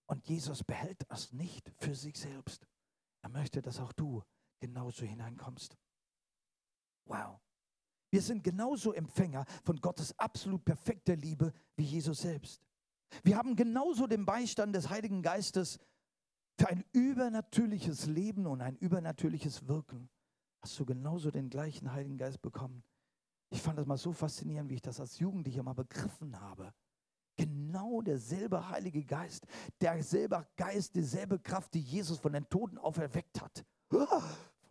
Und 0.07 0.27
Jesus 0.29 0.63
behält 0.63 1.03
das 1.09 1.33
nicht 1.33 1.73
für 1.79 1.95
sich 1.95 2.17
selbst. 2.17 2.67
Er 3.23 3.31
möchte, 3.31 3.61
dass 3.61 3.81
auch 3.81 3.93
du 3.93 4.23
genauso 4.61 5.05
hineinkommst. 5.05 5.77
Wow. 7.07 7.41
Wir 8.11 8.23
sind 8.23 8.45
genauso 8.45 8.93
Empfänger 8.93 9.45
von 9.65 9.81
Gottes 9.81 10.17
absolut 10.19 10.65
perfekter 10.65 11.17
Liebe 11.17 11.53
wie 11.77 11.85
Jesus 11.85 12.21
selbst. 12.21 12.63
Wir 13.23 13.37
haben 13.37 13.57
genauso 13.57 14.07
den 14.07 14.25
Beistand 14.25 14.75
des 14.75 14.89
Heiligen 14.89 15.23
Geistes 15.23 15.79
für 16.59 16.69
ein 16.69 16.85
übernatürliches 16.93 18.07
Leben 18.07 18.47
und 18.47 18.61
ein 18.61 18.77
übernatürliches 18.77 19.67
Wirken. 19.69 20.09
Hast 20.63 20.79
du 20.79 20.87
genauso 20.87 21.31
den 21.31 21.51
gleichen 21.51 21.93
Heiligen 21.93 22.17
Geist 22.17 22.41
bekommen? 22.43 22.83
Ich 23.51 23.63
fand 23.63 23.79
das 23.79 23.87
mal 23.87 23.97
so 23.97 24.13
faszinierend, 24.13 24.71
wie 24.71 24.75
ich 24.75 24.83
das 24.83 25.01
als 25.01 25.19
Jugendlicher 25.19 25.63
mal 25.63 25.75
begriffen 25.75 26.41
habe. 26.41 26.73
Genau 27.37 28.01
derselbe 28.01 28.69
Heilige 28.71 29.05
Geist, 29.05 29.47
derselbe 29.81 30.47
Geist, 30.57 30.95
dieselbe 30.95 31.39
Kraft, 31.39 31.75
die 31.75 31.81
Jesus 31.81 32.19
von 32.19 32.33
den 32.33 32.49
Toten 32.49 32.79
auferweckt 32.79 33.41
hat 33.41 33.65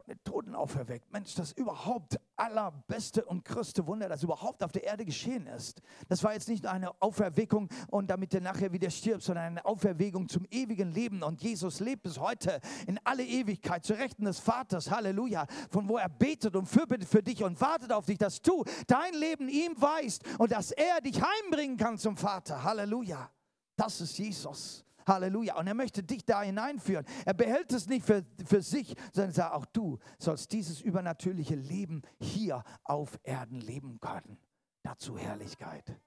den 0.07 0.23
Toten 0.23 0.55
auferweckt. 0.55 1.11
Mensch, 1.11 1.35
das 1.35 1.51
überhaupt 1.51 2.19
allerbeste 2.37 3.25
und 3.25 3.45
größte 3.45 3.85
Wunder, 3.87 4.09
das 4.09 4.23
überhaupt 4.23 4.63
auf 4.63 4.71
der 4.71 4.83
Erde 4.83 5.05
geschehen 5.05 5.47
ist. 5.47 5.81
Das 6.07 6.23
war 6.23 6.33
jetzt 6.33 6.47
nicht 6.47 6.63
nur 6.63 6.71
eine 6.71 7.01
Auferweckung 7.01 7.69
und 7.89 8.09
damit 8.09 8.33
er 8.33 8.41
nachher 8.41 8.71
wieder 8.71 8.89
stirbt, 8.89 9.23
sondern 9.23 9.45
eine 9.45 9.65
Auferweckung 9.65 10.27
zum 10.27 10.45
ewigen 10.51 10.91
Leben. 10.91 11.23
Und 11.23 11.41
Jesus 11.41 11.79
lebt 11.79 12.03
bis 12.03 12.19
heute 12.19 12.59
in 12.87 12.99
alle 13.03 13.23
Ewigkeit 13.23 13.83
zu 13.83 13.93
Rechten 13.93 14.25
des 14.25 14.39
Vaters. 14.39 14.91
Halleluja. 14.91 15.45
Von 15.69 15.87
wo 15.87 15.97
er 15.97 16.09
betet 16.09 16.55
und 16.55 16.67
fürbittet 16.67 17.07
für 17.07 17.23
dich 17.23 17.43
und 17.43 17.59
wartet 17.59 17.91
auf 17.91 18.05
dich, 18.05 18.17
dass 18.17 18.41
du 18.41 18.63
dein 18.87 19.13
Leben 19.13 19.49
ihm 19.49 19.73
weißt 19.79 20.23
und 20.39 20.51
dass 20.51 20.71
er 20.71 21.01
dich 21.01 21.21
heimbringen 21.21 21.77
kann 21.77 21.97
zum 21.97 22.17
Vater. 22.17 22.63
Halleluja. 22.63 23.29
Das 23.75 23.99
ist 24.01 24.17
Jesus. 24.17 24.85
Halleluja. 25.05 25.57
Und 25.57 25.67
er 25.67 25.73
möchte 25.73 26.03
dich 26.03 26.25
da 26.25 26.41
hineinführen. 26.41 27.05
Er 27.25 27.33
behält 27.33 27.71
es 27.71 27.87
nicht 27.87 28.05
für, 28.05 28.23
für 28.45 28.61
sich, 28.61 28.95
sondern 29.13 29.33
sagt, 29.33 29.53
auch 29.53 29.65
du 29.65 29.99
sollst 30.17 30.51
dieses 30.51 30.81
übernatürliche 30.81 31.55
Leben 31.55 32.01
hier 32.19 32.63
auf 32.83 33.19
Erden 33.23 33.59
leben 33.59 33.99
können. 33.99 34.37
Dazu 34.83 35.17
Herrlichkeit. 35.17 35.99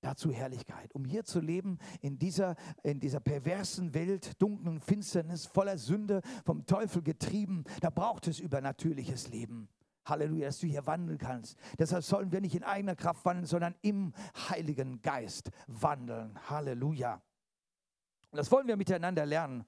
Dazu 0.00 0.32
Herrlichkeit. 0.32 0.92
Um 0.94 1.04
hier 1.04 1.24
zu 1.24 1.38
leben 1.38 1.78
in 2.00 2.18
dieser, 2.18 2.56
in 2.82 2.98
dieser 2.98 3.20
perversen 3.20 3.94
Welt, 3.94 4.42
dunklen 4.42 4.80
Finsternis, 4.80 5.46
voller 5.46 5.78
Sünde, 5.78 6.22
vom 6.44 6.66
Teufel 6.66 7.02
getrieben, 7.02 7.64
da 7.80 7.90
braucht 7.90 8.26
es 8.26 8.40
übernatürliches 8.40 9.28
Leben. 9.28 9.68
Halleluja, 10.04 10.46
dass 10.46 10.58
du 10.58 10.66
hier 10.66 10.86
wandeln 10.86 11.18
kannst. 11.18 11.56
Deshalb 11.78 12.02
sollen 12.02 12.32
wir 12.32 12.40
nicht 12.40 12.56
in 12.56 12.64
eigener 12.64 12.96
Kraft 12.96 13.24
wandeln, 13.24 13.46
sondern 13.46 13.76
im 13.82 14.12
Heiligen 14.48 15.00
Geist 15.02 15.50
wandeln. 15.68 16.36
Halleluja. 16.50 17.22
Das 18.32 18.50
wollen 18.50 18.66
wir 18.66 18.76
miteinander 18.76 19.26
lernen. 19.26 19.64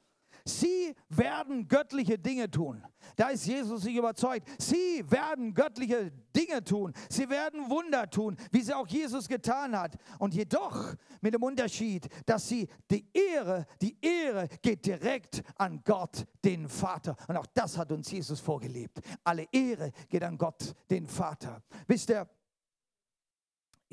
Sie 0.47 0.95
werden 1.09 1.69
göttliche 1.69 2.19
Dinge 2.19 2.51
tun. 2.51 2.85
Da 3.17 3.29
ist 3.29 3.47
Jesus 3.47 3.83
sich 3.83 3.97
überzeugt. 3.97 4.47
Sie 4.59 5.03
werden 5.11 5.55
göttliche 5.55 6.11
Dinge 6.37 6.63
tun. 6.63 6.93
Sie 7.09 7.31
werden 7.31 7.71
Wunder 7.71 8.11
tun, 8.11 8.37
wie 8.51 8.61
sie 8.61 8.75
auch 8.75 8.87
Jesus 8.87 9.27
getan 9.27 9.79
hat. 9.79 9.97
Und 10.19 10.35
jedoch 10.35 10.95
mit 11.23 11.33
dem 11.33 11.43
Unterschied, 11.43 12.09
dass 12.27 12.49
sie 12.49 12.69
die 12.91 13.09
Ehre, 13.15 13.65
die 13.81 13.97
Ehre 14.03 14.49
geht 14.61 14.85
direkt 14.85 15.43
an 15.57 15.81
Gott, 15.83 16.27
den 16.45 16.69
Vater. 16.69 17.17
Und 17.27 17.39
auch 17.39 17.47
das 17.47 17.79
hat 17.79 17.91
uns 17.91 18.11
Jesus 18.11 18.41
vorgelebt. 18.41 19.01
Alle 19.23 19.47
Ehre 19.51 19.93
geht 20.11 20.25
an 20.25 20.37
Gott, 20.37 20.75
den 20.91 21.07
Vater. 21.07 21.63
Wisst 21.87 22.11
ihr, 22.11 22.29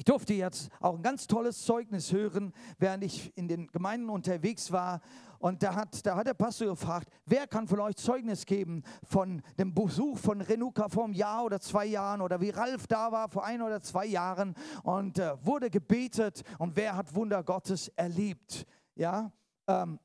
ich 0.02 0.06
durfte 0.06 0.34
jetzt 0.34 0.72
auch 0.80 0.96
ein 0.96 1.04
ganz 1.04 1.28
tolles 1.28 1.64
Zeugnis 1.64 2.12
hören, 2.12 2.54
während 2.80 3.04
ich 3.04 3.38
in 3.38 3.48
den 3.48 3.68
Gemeinden 3.68 4.10
unterwegs 4.10 4.72
war. 4.72 5.00
Und 5.38 5.62
da 5.62 5.76
hat, 5.76 6.04
da 6.08 6.16
hat 6.16 6.26
der 6.26 6.34
Pastor 6.34 6.70
gefragt, 6.70 7.08
wer 7.28 7.46
kann 7.46 7.68
von 7.68 7.80
euch 7.82 7.98
Zeugnis 7.98 8.48
geben 8.48 8.82
von 9.04 9.44
dem 9.60 9.76
Besuch 9.76 10.18
von 10.18 10.42
Renuka 10.42 10.90
vor 10.90 11.04
einem 11.04 11.14
Jahr 11.14 11.46
oder 11.46 11.60
zwei 11.60 11.86
Jahren 11.86 12.22
oder 12.22 12.42
wie 12.42 12.50
Ralf 12.50 12.88
da 12.88 13.12
war 13.12 13.30
vor 13.30 13.46
ein 13.46 13.62
oder 13.62 13.80
zwei 13.84 14.08
Jahren 14.08 14.56
und 14.82 15.20
äh, 15.20 15.36
wurde 15.46 15.70
gebetet 15.70 16.42
und 16.58 16.76
wer 16.76 16.96
hat 16.96 17.14
Wunder 17.14 17.44
Gottes 17.44 17.90
erlebt? 17.90 18.66
Ja, 18.96 19.32
ähm, 19.68 20.00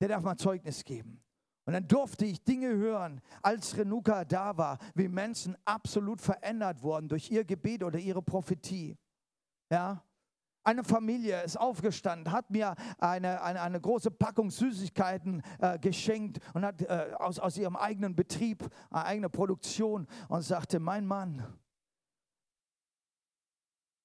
der 0.00 0.08
darf 0.08 0.24
mal 0.24 0.36
Zeugnis 0.36 0.82
geben. 0.82 1.22
Und 1.66 1.72
dann 1.72 1.86
durfte 1.86 2.24
ich 2.24 2.42
Dinge 2.42 2.74
hören, 2.74 3.20
als 3.42 3.76
Renuka 3.76 4.24
da 4.24 4.56
war, 4.56 4.78
wie 4.96 5.06
Menschen 5.06 5.56
absolut 5.64 6.20
verändert 6.20 6.82
wurden 6.82 7.08
durch 7.08 7.30
ihr 7.30 7.44
Gebet 7.44 7.84
oder 7.84 8.00
ihre 8.00 8.22
Prophetie. 8.22 8.98
Ja? 9.70 10.04
Eine 10.62 10.82
Familie 10.82 11.42
ist 11.42 11.58
aufgestanden, 11.58 12.32
hat 12.32 12.50
mir 12.50 12.74
eine, 12.98 13.42
eine, 13.42 13.60
eine 13.60 13.80
große 13.80 14.10
Packung 14.10 14.50
Süßigkeiten 14.50 15.42
äh, 15.58 15.78
geschenkt 15.78 16.38
und 16.54 16.64
hat 16.64 16.80
äh, 16.80 17.12
aus, 17.18 17.38
aus 17.38 17.58
ihrem 17.58 17.76
eigenen 17.76 18.16
Betrieb, 18.16 18.68
eine 18.90 19.04
eigene 19.04 19.28
Produktion 19.28 20.06
und 20.28 20.42
sagte, 20.42 20.80
mein 20.80 21.06
Mann 21.06 21.46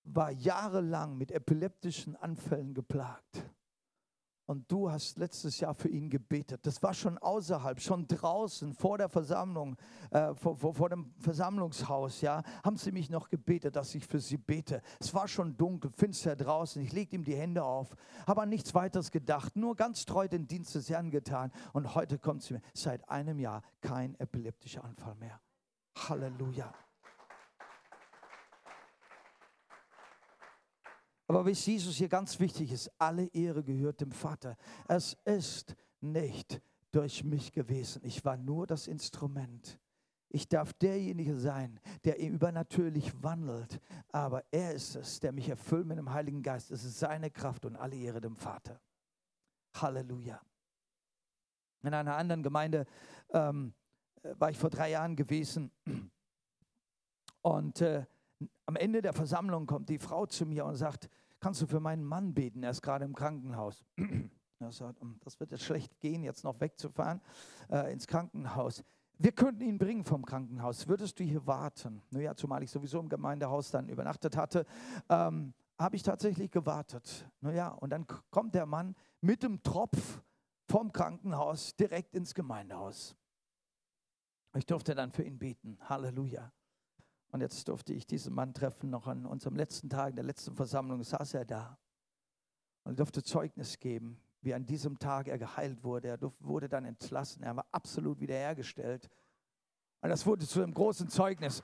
war 0.03 0.32
jahrelang 0.32 1.18
mit 1.18 1.32
epileptischen 1.32 2.16
Anfällen 2.18 2.74
geplagt 2.74 3.49
und 4.49 4.71
du 4.71 4.89
hast 4.89 5.19
letztes 5.19 5.59
Jahr 5.59 5.75
für 5.75 5.89
ihn 5.89 6.09
gebetet. 6.09 6.65
Das 6.65 6.81
war 6.81 6.95
schon 6.95 7.19
außerhalb, 7.19 7.79
schon 7.79 8.07
draußen 8.07 8.73
vor 8.73 8.97
der 8.97 9.07
Versammlung, 9.07 9.75
äh, 10.09 10.33
vor, 10.33 10.57
vor, 10.57 10.73
vor, 10.73 10.89
dem 10.89 11.13
Versammlungshaus, 11.19 12.21
ja, 12.21 12.41
haben 12.63 12.75
sie 12.75 12.91
mich 12.91 13.11
noch 13.11 13.29
gebetet, 13.29 13.75
dass 13.75 13.93
ich 13.93 14.07
für 14.07 14.19
sie 14.19 14.37
bete. 14.37 14.81
Es 14.99 15.13
war 15.13 15.27
schon 15.27 15.55
dunkel, 15.55 15.91
finster 15.91 16.35
draußen. 16.35 16.81
Ich 16.81 16.93
legte 16.93 17.15
ihm 17.15 17.23
die 17.23 17.35
Hände 17.35 17.63
auf, 17.63 17.95
habe 18.25 18.41
an 18.41 18.49
nichts 18.49 18.73
weiteres 18.73 19.11
gedacht, 19.11 19.55
nur 19.55 19.75
ganz 19.75 20.05
treu 20.05 20.27
den 20.27 20.47
Dienst 20.47 20.73
des 20.73 20.89
Herrn 20.89 21.11
getan. 21.11 21.51
Und 21.73 21.93
heute 21.93 22.17
kommt 22.17 22.41
sie 22.41 22.55
mir, 22.55 22.61
seit 22.73 23.07
einem 23.07 23.37
Jahr 23.37 23.61
kein 23.81 24.19
epileptischer 24.19 24.83
Anfall 24.83 25.13
mehr. 25.13 25.39
Halleluja. 25.95 26.73
Aber 31.30 31.45
wie 31.45 31.51
Jesus 31.51 31.97
hier 31.97 32.09
ganz 32.09 32.39
wichtig 32.39 32.71
ist, 32.71 32.91
alle 32.97 33.27
Ehre 33.27 33.63
gehört 33.63 34.01
dem 34.01 34.11
Vater. 34.11 34.57
Es 34.88 35.15
ist 35.25 35.75
nicht 36.01 36.59
durch 36.91 37.23
mich 37.23 37.51
gewesen. 37.51 38.01
Ich 38.03 38.25
war 38.25 38.36
nur 38.36 38.65
das 38.65 38.88
Instrument. 38.88 39.80
Ich 40.30 40.49
darf 40.49 40.73
derjenige 40.73 41.38
sein, 41.38 41.80
der 42.03 42.17
übernatürlich 42.17 43.13
wandelt. 43.21 43.80
Aber 44.11 44.43
er 44.49 44.73
ist 44.73 44.95
es, 44.95 45.19
der 45.19 45.32
mich 45.32 45.47
erfüllt 45.49 45.86
mit 45.86 45.99
dem 45.99 46.11
Heiligen 46.11 46.41
Geist. 46.41 46.71
Es 46.71 46.84
ist 46.84 46.97
seine 46.97 47.30
Kraft 47.30 47.63
und 47.67 47.75
alle 47.75 47.95
Ehre 47.95 48.21
dem 48.21 48.36
Vater. 48.36 48.82
Halleluja. 49.75 50.41
In 51.84 51.93
einer 51.93 52.17
anderen 52.17 52.41
Gemeinde 52.41 52.88
ähm, 53.30 53.75
war 54.23 54.49
ich 54.49 54.57
vor 54.57 54.71
drei 54.71 54.89
Jahren 54.89 55.15
gewesen. 55.15 55.71
Und 57.41 57.82
äh, 57.82 58.07
am 58.65 58.75
Ende 58.75 59.01
der 59.01 59.13
Versammlung 59.13 59.65
kommt 59.65 59.89
die 59.89 59.99
Frau 59.99 60.25
zu 60.25 60.45
mir 60.45 60.65
und 60.65 60.75
sagt, 60.75 61.09
kannst 61.39 61.61
du 61.61 61.67
für 61.67 61.79
meinen 61.79 62.03
Mann 62.03 62.33
beten? 62.33 62.63
Er 62.63 62.71
ist 62.71 62.81
gerade 62.81 63.05
im 63.05 63.15
Krankenhaus. 63.15 63.83
Sagt, 64.71 64.99
hm, 64.99 65.17
das 65.23 65.39
wird 65.39 65.51
jetzt 65.51 65.63
schlecht 65.63 66.01
gehen, 66.01 66.21
jetzt 66.21 66.43
noch 66.43 66.59
wegzufahren 66.59 67.21
äh, 67.71 67.93
ins 67.93 68.07
Krankenhaus. 68.07 68.83
Wir 69.17 69.31
könnten 69.31 69.61
ihn 69.61 69.77
bringen 69.77 70.03
vom 70.03 70.25
Krankenhaus. 70.25 70.87
Würdest 70.87 71.17
du 71.19 71.23
hier 71.23 71.47
warten? 71.47 72.01
Naja, 72.09 72.35
zumal 72.35 72.61
ich 72.61 72.69
sowieso 72.69 72.99
im 72.99 73.07
Gemeindehaus 73.07 73.71
dann 73.71 73.87
übernachtet 73.87 74.35
hatte, 74.35 74.65
ähm, 75.07 75.53
habe 75.77 75.95
ich 75.95 76.03
tatsächlich 76.03 76.51
gewartet. 76.51 77.25
Naja, 77.39 77.69
und 77.69 77.89
dann 77.91 78.05
kommt 78.31 78.53
der 78.53 78.65
Mann 78.65 78.95
mit 79.21 79.43
dem 79.43 79.63
Tropf 79.63 80.21
vom 80.67 80.91
Krankenhaus 80.91 81.75
direkt 81.77 82.13
ins 82.13 82.33
Gemeindehaus. 82.33 83.15
Ich 84.55 84.65
durfte 84.65 84.93
dann 84.93 85.11
für 85.11 85.23
ihn 85.23 85.37
beten. 85.37 85.77
Halleluja. 85.81 86.51
Und 87.32 87.41
jetzt 87.41 87.67
durfte 87.67 87.93
ich 87.93 88.07
diesen 88.07 88.34
Mann 88.34 88.53
treffen, 88.53 88.89
noch 88.89 89.07
an 89.07 89.25
unserem 89.25 89.55
letzten 89.55 89.89
Tag, 89.89 90.11
in 90.11 90.15
der 90.15 90.25
letzten 90.25 90.55
Versammlung 90.55 91.03
saß 91.03 91.36
er 91.36 91.45
da 91.45 91.77
und 92.84 92.99
durfte 92.99 93.21
Zeugnis 93.21 93.80
geben, 93.80 94.19
wie 94.41 94.53
an 94.53 94.65
diesem 94.65 94.97
Tag 94.97 95.27
er 95.27 95.38
geheilt 95.38 95.84
wurde. 95.84 96.07
Er 96.07 96.19
wurde 96.39 96.67
dann 96.67 96.86
entlassen, 96.86 97.43
er 97.43 97.55
war 97.55 97.65
absolut 97.71 98.19
wiederhergestellt. 98.19 99.09
Und 100.01 100.09
das 100.09 100.25
wurde 100.25 100.47
zu 100.47 100.63
einem 100.63 100.73
großen 100.73 101.09
Zeugnis. 101.09 101.61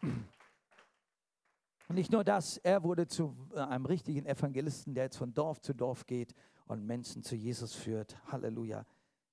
Und 1.87 1.95
nicht 1.95 2.11
nur 2.11 2.23
das, 2.23 2.57
er 2.57 2.83
wurde 2.83 3.07
zu 3.07 3.35
einem 3.55 3.85
richtigen 3.85 4.25
Evangelisten, 4.25 4.93
der 4.93 5.05
jetzt 5.05 5.17
von 5.17 5.33
Dorf 5.33 5.61
zu 5.61 5.73
Dorf 5.73 6.05
geht 6.05 6.33
und 6.65 6.85
Menschen 6.85 7.23
zu 7.23 7.35
Jesus 7.35 7.73
führt. 7.73 8.17
Halleluja. 8.31 8.85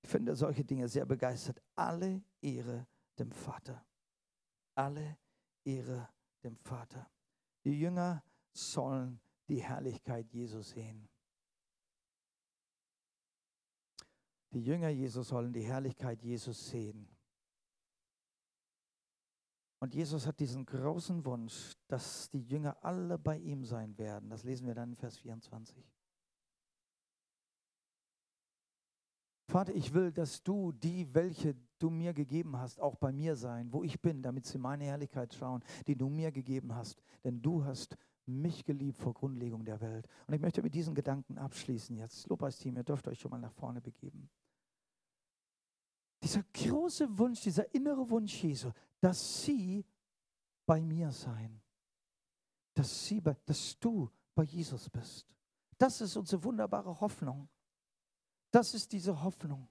Ich 0.03 0.09
finde 0.09 0.35
solche 0.37 0.65
Dinge 0.65 0.89
sehr 0.89 1.05
begeistert. 1.05 1.61
Alle 1.75 2.23
Ehre 2.41 2.87
dem 3.19 3.33
Vater. 3.33 3.85
Alle 4.75 5.17
Ehre 5.65 6.09
dem 6.43 6.57
Vater. 6.57 7.11
Die 7.65 7.79
Jünger 7.79 8.23
sollen 8.53 9.21
die 9.49 9.63
Herrlichkeit 9.63 10.33
Jesus 10.33 10.71
sehen. 10.71 11.09
Die 14.53 14.63
Jünger 14.63 14.91
Jesus 14.91 15.29
sollen 15.29 15.53
die 15.53 15.65
Herrlichkeit 15.65 16.23
Jesus 16.23 16.69
sehen. 16.69 17.09
Und 19.79 19.95
Jesus 19.95 20.27
hat 20.27 20.39
diesen 20.39 20.65
großen 20.65 21.25
Wunsch, 21.25 21.73
dass 21.89 22.31
die 22.31 22.43
Jünger 22.43 22.77
alle 22.85 23.19
bei 23.19 23.39
ihm 23.39 23.65
sein 23.65 23.99
werden. 23.99 24.31
Das 24.31 24.45
lesen 24.45 24.67
wir 24.67 24.75
dann 24.75 24.91
in 24.91 24.97
Vers 24.97 25.19
24. 25.19 25.77
Vater, 29.49 29.75
ich 29.75 29.93
will, 29.93 30.13
dass 30.13 30.43
du 30.43 30.71
die, 30.73 31.13
welche 31.13 31.57
du 31.83 31.91
mir 31.91 32.13
gegeben 32.13 32.57
hast, 32.57 32.81
auch 32.81 32.97
bei 32.97 33.13
mir 33.13 33.37
sein, 33.37 33.73
wo 33.73 33.83
ich 33.83 34.01
bin, 34.01 34.23
damit 34.23 34.47
sie 34.47 34.59
meine 34.59 34.85
Herrlichkeit 34.85 35.35
schauen, 35.35 35.63
die 35.87 35.97
du 35.97 36.09
mir 36.09 36.31
gegeben 36.31 36.75
hast. 36.75 37.03
Denn 37.25 37.43
du 37.43 37.65
hast 37.65 37.97
mich 38.27 38.65
geliebt 38.65 38.99
vor 38.99 39.15
Grundlegung 39.15 39.65
der 39.65 39.81
Welt. 39.81 40.09
Und 40.27 40.35
ich 40.35 40.41
möchte 40.41 40.63
mit 40.63 40.75
diesen 40.75 40.95
Gedanken 40.95 41.39
abschließen 41.39 41.97
jetzt. 41.97 42.29
Lobpreisteam, 42.29 42.77
ihr 42.77 42.85
dürft 42.85 43.09
euch 43.09 43.19
schon 43.19 43.31
mal 43.31 43.41
nach 43.41 43.53
vorne 43.53 43.81
begeben. 43.81 44.31
Dieser 46.23 46.45
große 46.55 47.19
Wunsch, 47.19 47.41
dieser 47.41 47.75
innere 47.75 48.09
Wunsch 48.09 48.43
Jesu, 48.45 48.71
dass 49.01 49.43
sie 49.43 49.85
bei 50.65 50.81
mir 50.81 51.11
sein, 51.11 51.61
dass, 52.75 53.07
sie, 53.07 53.21
dass 53.21 53.79
du 53.81 54.09
bei 54.35 54.45
Jesus 54.45 54.89
bist. 54.89 55.27
Das 55.77 56.01
ist 56.01 56.17
unsere 56.17 56.45
wunderbare 56.45 57.01
Hoffnung. 57.01 57.49
Das 58.53 58.73
ist 58.73 58.93
diese 58.93 59.21
Hoffnung. 59.23 59.67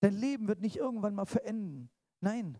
Dein 0.00 0.14
Leben 0.14 0.48
wird 0.48 0.60
nicht 0.60 0.76
irgendwann 0.76 1.14
mal 1.14 1.26
verenden. 1.26 1.90
Nein, 2.20 2.58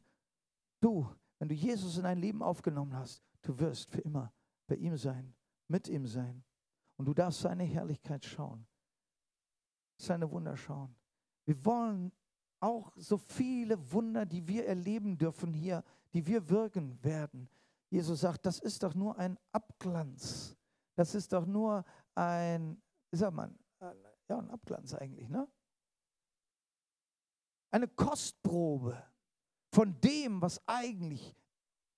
du, 0.80 1.08
wenn 1.38 1.48
du 1.48 1.54
Jesus 1.54 1.96
in 1.96 2.04
dein 2.04 2.18
Leben 2.18 2.42
aufgenommen 2.42 2.94
hast, 2.94 3.22
du 3.42 3.58
wirst 3.58 3.90
für 3.90 4.00
immer 4.00 4.32
bei 4.66 4.76
ihm 4.76 4.96
sein, 4.96 5.34
mit 5.68 5.88
ihm 5.88 6.06
sein. 6.06 6.44
Und 6.96 7.06
du 7.06 7.14
darfst 7.14 7.40
seine 7.40 7.64
Herrlichkeit 7.64 8.24
schauen, 8.26 8.66
seine 9.96 10.30
Wunder 10.30 10.56
schauen. 10.56 10.94
Wir 11.46 11.64
wollen 11.64 12.12
auch 12.60 12.92
so 12.96 13.16
viele 13.16 13.90
Wunder, 13.92 14.26
die 14.26 14.46
wir 14.46 14.66
erleben 14.66 15.16
dürfen 15.16 15.54
hier, 15.54 15.82
die 16.12 16.26
wir 16.26 16.48
wirken 16.50 17.02
werden. 17.02 17.48
Jesus 17.88 18.20
sagt, 18.20 18.44
das 18.44 18.58
ist 18.58 18.82
doch 18.82 18.94
nur 18.94 19.18
ein 19.18 19.38
Abglanz. 19.50 20.56
Das 20.94 21.14
ist 21.14 21.32
doch 21.32 21.46
nur 21.46 21.84
ein, 22.14 22.80
wie 23.10 23.16
sagt 23.16 23.34
man, 23.34 23.58
ja, 24.28 24.38
ein 24.38 24.50
Abglanz 24.50 24.94
eigentlich, 24.94 25.28
ne? 25.28 25.48
Eine 27.70 27.88
Kostprobe 27.88 29.02
von 29.72 30.00
dem, 30.00 30.42
was 30.42 30.60
eigentlich 30.66 31.34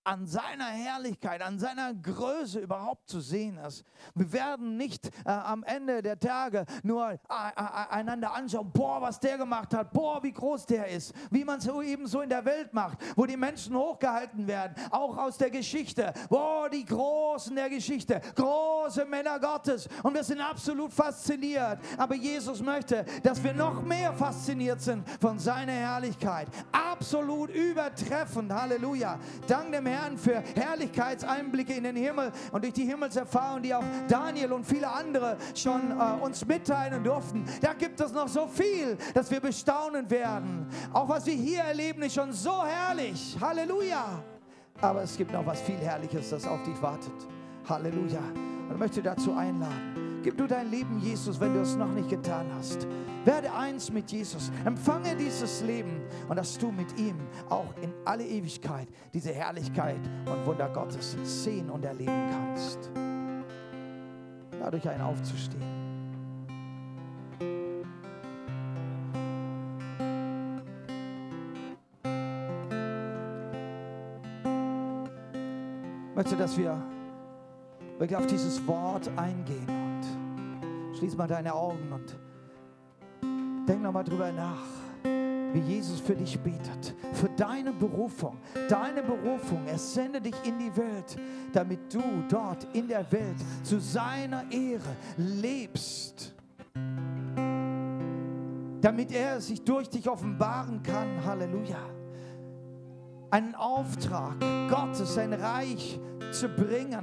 an 0.04 0.26
seiner 0.26 0.66
Herrlichkeit, 0.66 1.42
an 1.42 1.58
seiner 1.58 1.94
Größe 1.94 2.58
überhaupt 2.58 3.08
zu 3.08 3.20
sehen 3.20 3.56
ist. 3.58 3.84
Wir 4.14 4.32
werden 4.32 4.76
nicht 4.76 5.06
äh, 5.24 5.30
am 5.30 5.62
Ende 5.62 6.02
der 6.02 6.18
Tage 6.18 6.64
nur 6.82 7.10
äh, 7.10 7.16
äh, 7.16 7.62
einander 7.90 8.34
anschauen, 8.34 8.70
boah, 8.72 9.00
was 9.00 9.20
der 9.20 9.38
gemacht 9.38 9.72
hat, 9.74 9.92
boah, 9.92 10.20
wie 10.22 10.32
groß 10.32 10.66
der 10.66 10.88
ist, 10.88 11.14
wie 11.30 11.44
man 11.44 11.58
es 11.58 11.64
so 11.64 11.80
eben 11.82 12.06
so 12.06 12.20
in 12.20 12.28
der 12.28 12.44
Welt 12.44 12.74
macht, 12.74 12.98
wo 13.16 13.26
die 13.26 13.36
Menschen 13.36 13.76
hochgehalten 13.76 14.46
werden, 14.48 14.74
auch 14.90 15.16
aus 15.16 15.38
der 15.38 15.50
Geschichte, 15.50 16.12
boah, 16.28 16.68
die 16.68 16.84
Großen 16.84 17.54
der 17.54 17.70
Geschichte, 17.70 18.20
große 18.34 19.04
Männer 19.04 19.38
Gottes. 19.38 19.88
Und 20.02 20.14
wir 20.14 20.24
sind 20.24 20.40
absolut 20.40 20.92
fasziniert, 20.92 21.78
aber 21.96 22.16
Jesus 22.16 22.60
möchte, 22.60 23.04
dass 23.22 23.42
wir 23.42 23.54
noch 23.54 23.82
mehr 23.82 24.12
fasziniert 24.12 24.80
sind 24.80 25.08
von 25.20 25.38
seiner 25.38 25.72
Herrlichkeit, 25.72 26.48
absolut 26.72 27.50
übertreffend, 27.50 28.52
Halleluja, 28.52 29.18
dank 29.46 29.70
dem 29.70 29.86
Herrn 29.86 29.91
für 30.16 30.42
Herrlichkeitseinblicke 30.54 31.74
in 31.74 31.84
den 31.84 31.96
Himmel 31.96 32.32
und 32.52 32.64
durch 32.64 32.74
die 32.74 32.84
Himmelserfahrung, 32.84 33.62
die 33.62 33.74
auch 33.74 33.84
Daniel 34.08 34.52
und 34.52 34.64
viele 34.64 34.90
andere 34.90 35.36
schon 35.54 35.90
äh, 35.90 36.22
uns 36.22 36.44
mitteilen 36.46 37.02
durften. 37.02 37.44
Da 37.60 37.72
gibt 37.74 38.00
es 38.00 38.12
noch 38.12 38.28
so 38.28 38.46
viel, 38.46 38.96
dass 39.14 39.30
wir 39.30 39.40
bestaunen 39.40 40.10
werden. 40.10 40.66
Auch 40.92 41.08
was 41.08 41.26
wir 41.26 41.34
hier 41.34 41.60
erleben, 41.60 42.02
ist 42.02 42.14
schon 42.14 42.32
so 42.32 42.64
herrlich. 42.64 43.36
Halleluja. 43.40 44.22
Aber 44.80 45.02
es 45.02 45.16
gibt 45.16 45.32
noch 45.32 45.46
was 45.46 45.60
viel 45.60 45.76
Herrliches, 45.76 46.30
das 46.30 46.46
auf 46.46 46.62
dich 46.64 46.80
wartet. 46.82 47.12
Halleluja. 47.68 48.18
Und 48.18 48.72
ich 48.72 48.78
möchte 48.78 49.02
dazu 49.02 49.32
einladen. 49.34 49.91
Gib 50.22 50.38
du 50.38 50.46
dein 50.46 50.70
Leben 50.70 51.00
Jesus, 51.00 51.40
wenn 51.40 51.52
du 51.52 51.60
es 51.60 51.74
noch 51.74 51.90
nicht 51.92 52.08
getan 52.08 52.46
hast. 52.56 52.86
Werde 53.24 53.52
eins 53.52 53.90
mit 53.90 54.12
Jesus. 54.12 54.52
Empfange 54.64 55.16
dieses 55.16 55.62
Leben 55.62 56.00
und 56.28 56.36
dass 56.36 56.56
du 56.56 56.70
mit 56.70 56.96
ihm 56.96 57.16
auch 57.48 57.74
in 57.82 57.92
alle 58.04 58.24
Ewigkeit 58.24 58.86
diese 59.12 59.32
Herrlichkeit 59.32 60.00
und 60.26 60.46
Wunder 60.46 60.68
Gottes 60.68 61.16
sehen 61.24 61.70
und 61.70 61.84
erleben 61.84 62.30
kannst. 62.30 62.90
Dadurch 64.60 64.88
ein 64.88 65.00
aufzustehen. 65.00 65.60
Ich 76.10 76.16
möchte, 76.16 76.36
dass 76.36 76.56
wir 76.56 76.80
wirklich 77.98 78.16
auf 78.16 78.26
dieses 78.26 78.64
Wort 78.68 79.10
eingehen. 79.16 79.81
Schließ 81.02 81.16
mal 81.16 81.26
deine 81.26 81.52
Augen 81.52 81.92
und 81.92 82.16
denk 83.66 83.82
nochmal 83.82 84.04
drüber 84.04 84.30
nach, 84.30 84.62
wie 85.52 85.58
Jesus 85.58 85.98
für 85.98 86.14
dich 86.14 86.38
betet, 86.38 86.94
für 87.12 87.28
deine 87.30 87.72
Berufung, 87.72 88.38
deine 88.68 89.02
Berufung. 89.02 89.66
Er 89.66 89.78
sendet 89.78 90.26
dich 90.26 90.36
in 90.44 90.60
die 90.60 90.76
Welt, 90.76 91.16
damit 91.52 91.92
du 91.92 92.00
dort 92.28 92.68
in 92.72 92.86
der 92.86 93.10
Welt 93.10 93.34
zu 93.64 93.80
seiner 93.80 94.44
Ehre 94.52 94.94
lebst. 95.16 96.36
Damit 98.80 99.10
er 99.10 99.40
sich 99.40 99.60
durch 99.64 99.90
dich 99.90 100.08
offenbaren 100.08 100.84
kann. 100.84 101.24
Halleluja. 101.26 101.80
Einen 103.32 103.56
Auftrag 103.56 104.36
Gottes, 104.70 105.14
sein 105.14 105.32
Reich 105.32 105.98
zu 106.30 106.48
bringen, 106.48 107.02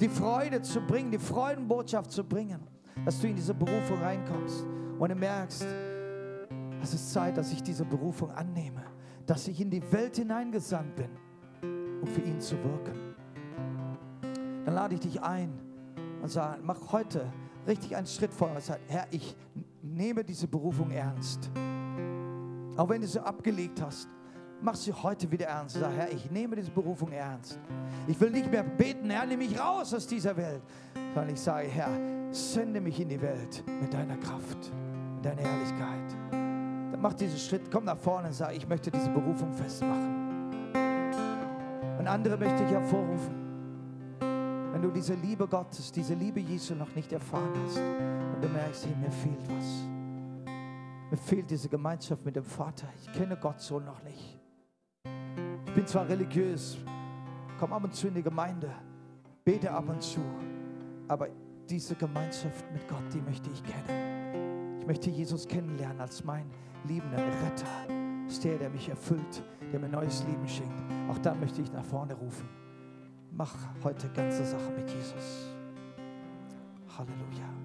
die 0.00 0.08
Freude 0.08 0.62
zu 0.62 0.80
bringen, 0.82 1.10
die 1.10 1.18
Freudenbotschaft 1.18 2.12
zu 2.12 2.22
bringen 2.22 2.77
dass 3.04 3.20
du 3.20 3.28
in 3.28 3.36
diese 3.36 3.54
Berufung 3.54 3.98
reinkommst 4.00 4.64
und 4.98 5.08
du 5.08 5.14
merkst, 5.14 5.66
es 6.82 6.94
ist 6.94 7.12
Zeit, 7.12 7.36
dass 7.36 7.52
ich 7.52 7.62
diese 7.62 7.84
Berufung 7.84 8.30
annehme, 8.30 8.84
dass 9.26 9.48
ich 9.48 9.60
in 9.60 9.70
die 9.70 9.82
Welt 9.92 10.16
hineingesandt 10.16 10.94
bin, 10.96 11.10
um 12.00 12.06
für 12.06 12.20
ihn 12.20 12.40
zu 12.40 12.56
wirken. 12.62 13.14
Dann 14.64 14.74
lade 14.74 14.94
ich 14.94 15.00
dich 15.00 15.20
ein 15.22 15.52
und 16.22 16.28
sage, 16.28 16.60
mach 16.62 16.92
heute 16.92 17.26
richtig 17.66 17.96
einen 17.96 18.06
Schritt 18.06 18.32
vor 18.32 18.50
und 18.50 18.62
sag, 18.62 18.78
Herr, 18.88 19.06
ich 19.10 19.36
nehme 19.82 20.24
diese 20.24 20.46
Berufung 20.46 20.90
ernst. 20.90 21.50
Auch 22.76 22.88
wenn 22.88 23.00
du 23.00 23.06
sie 23.06 23.20
abgelegt 23.20 23.80
hast, 23.82 24.08
mach 24.60 24.74
sie 24.74 24.92
heute 24.92 25.30
wieder 25.30 25.46
ernst. 25.46 25.76
Sag, 25.76 25.92
Herr, 25.92 26.12
ich 26.12 26.30
nehme 26.30 26.56
diese 26.56 26.70
Berufung 26.70 27.10
ernst. 27.12 27.58
Ich 28.06 28.20
will 28.20 28.30
nicht 28.30 28.50
mehr 28.50 28.62
beten, 28.62 29.10
Herr, 29.10 29.26
nimm 29.26 29.38
mich 29.38 29.58
raus 29.58 29.92
aus 29.94 30.06
dieser 30.06 30.36
Welt, 30.36 30.62
sondern 31.14 31.34
ich 31.34 31.40
sage, 31.40 31.68
Herr, 31.68 32.17
sende 32.30 32.80
mich 32.80 33.00
in 33.00 33.08
die 33.08 33.20
Welt 33.20 33.62
mit 33.80 33.92
deiner 33.92 34.16
Kraft, 34.16 34.72
mit 35.16 35.24
deiner 35.24 35.42
Herrlichkeit. 35.42 36.16
Dann 36.30 37.00
mach 37.00 37.14
diesen 37.14 37.38
Schritt, 37.38 37.70
komm 37.70 37.84
nach 37.84 37.98
vorne 37.98 38.28
und 38.28 38.34
sag, 38.34 38.54
ich 38.56 38.68
möchte 38.68 38.90
diese 38.90 39.10
Berufung 39.10 39.52
festmachen. 39.52 40.28
Und 41.98 42.06
andere 42.06 42.36
möchte 42.36 42.64
ich 42.64 42.70
hervorrufen. 42.70 43.48
Wenn 44.72 44.82
du 44.82 44.90
diese 44.90 45.14
Liebe 45.14 45.46
Gottes, 45.48 45.90
diese 45.90 46.14
Liebe 46.14 46.40
Jesu 46.40 46.74
noch 46.74 46.94
nicht 46.94 47.12
erfahren 47.12 47.52
hast 47.64 47.78
und 47.78 48.42
du 48.42 48.48
merkst, 48.48 48.86
hey, 48.86 48.94
mir 48.96 49.10
fehlt 49.10 49.48
was. 49.48 49.88
Mir 51.10 51.16
fehlt 51.16 51.50
diese 51.50 51.68
Gemeinschaft 51.68 52.24
mit 52.24 52.36
dem 52.36 52.44
Vater. 52.44 52.86
Ich 53.02 53.12
kenne 53.12 53.36
Gott 53.36 53.60
so 53.60 53.80
noch 53.80 54.02
nicht. 54.02 54.38
Ich 55.66 55.72
bin 55.74 55.86
zwar 55.86 56.08
religiös, 56.08 56.78
komme 57.58 57.74
ab 57.74 57.84
und 57.84 57.94
zu 57.94 58.08
in 58.08 58.14
die 58.14 58.22
Gemeinde, 58.22 58.70
bete 59.44 59.70
ab 59.70 59.88
und 59.88 60.02
zu, 60.02 60.20
aber 61.08 61.28
diese 61.68 61.94
Gemeinschaft 61.94 62.64
mit 62.72 62.88
Gott, 62.88 63.02
die 63.12 63.20
möchte 63.20 63.50
ich 63.50 63.62
kennen. 63.62 64.78
Ich 64.80 64.86
möchte 64.86 65.10
Jesus 65.10 65.46
kennenlernen 65.46 66.00
als 66.00 66.24
meinen 66.24 66.50
liebenden 66.84 67.20
Retter. 67.20 68.26
Ist 68.26 68.42
der, 68.44 68.58
der 68.58 68.70
mich 68.70 68.88
erfüllt, 68.88 69.42
der 69.72 69.80
mir 69.80 69.88
neues 69.88 70.24
Leben 70.24 70.46
schenkt. 70.48 70.82
Auch 71.10 71.18
dann 71.18 71.38
möchte 71.40 71.60
ich 71.62 71.70
nach 71.72 71.84
vorne 71.84 72.14
rufen. 72.14 72.48
Mach 73.32 73.54
heute 73.84 74.08
ganze 74.10 74.44
Sache 74.44 74.70
mit 74.76 74.88
Jesus. 74.90 75.54
Halleluja. 76.96 77.57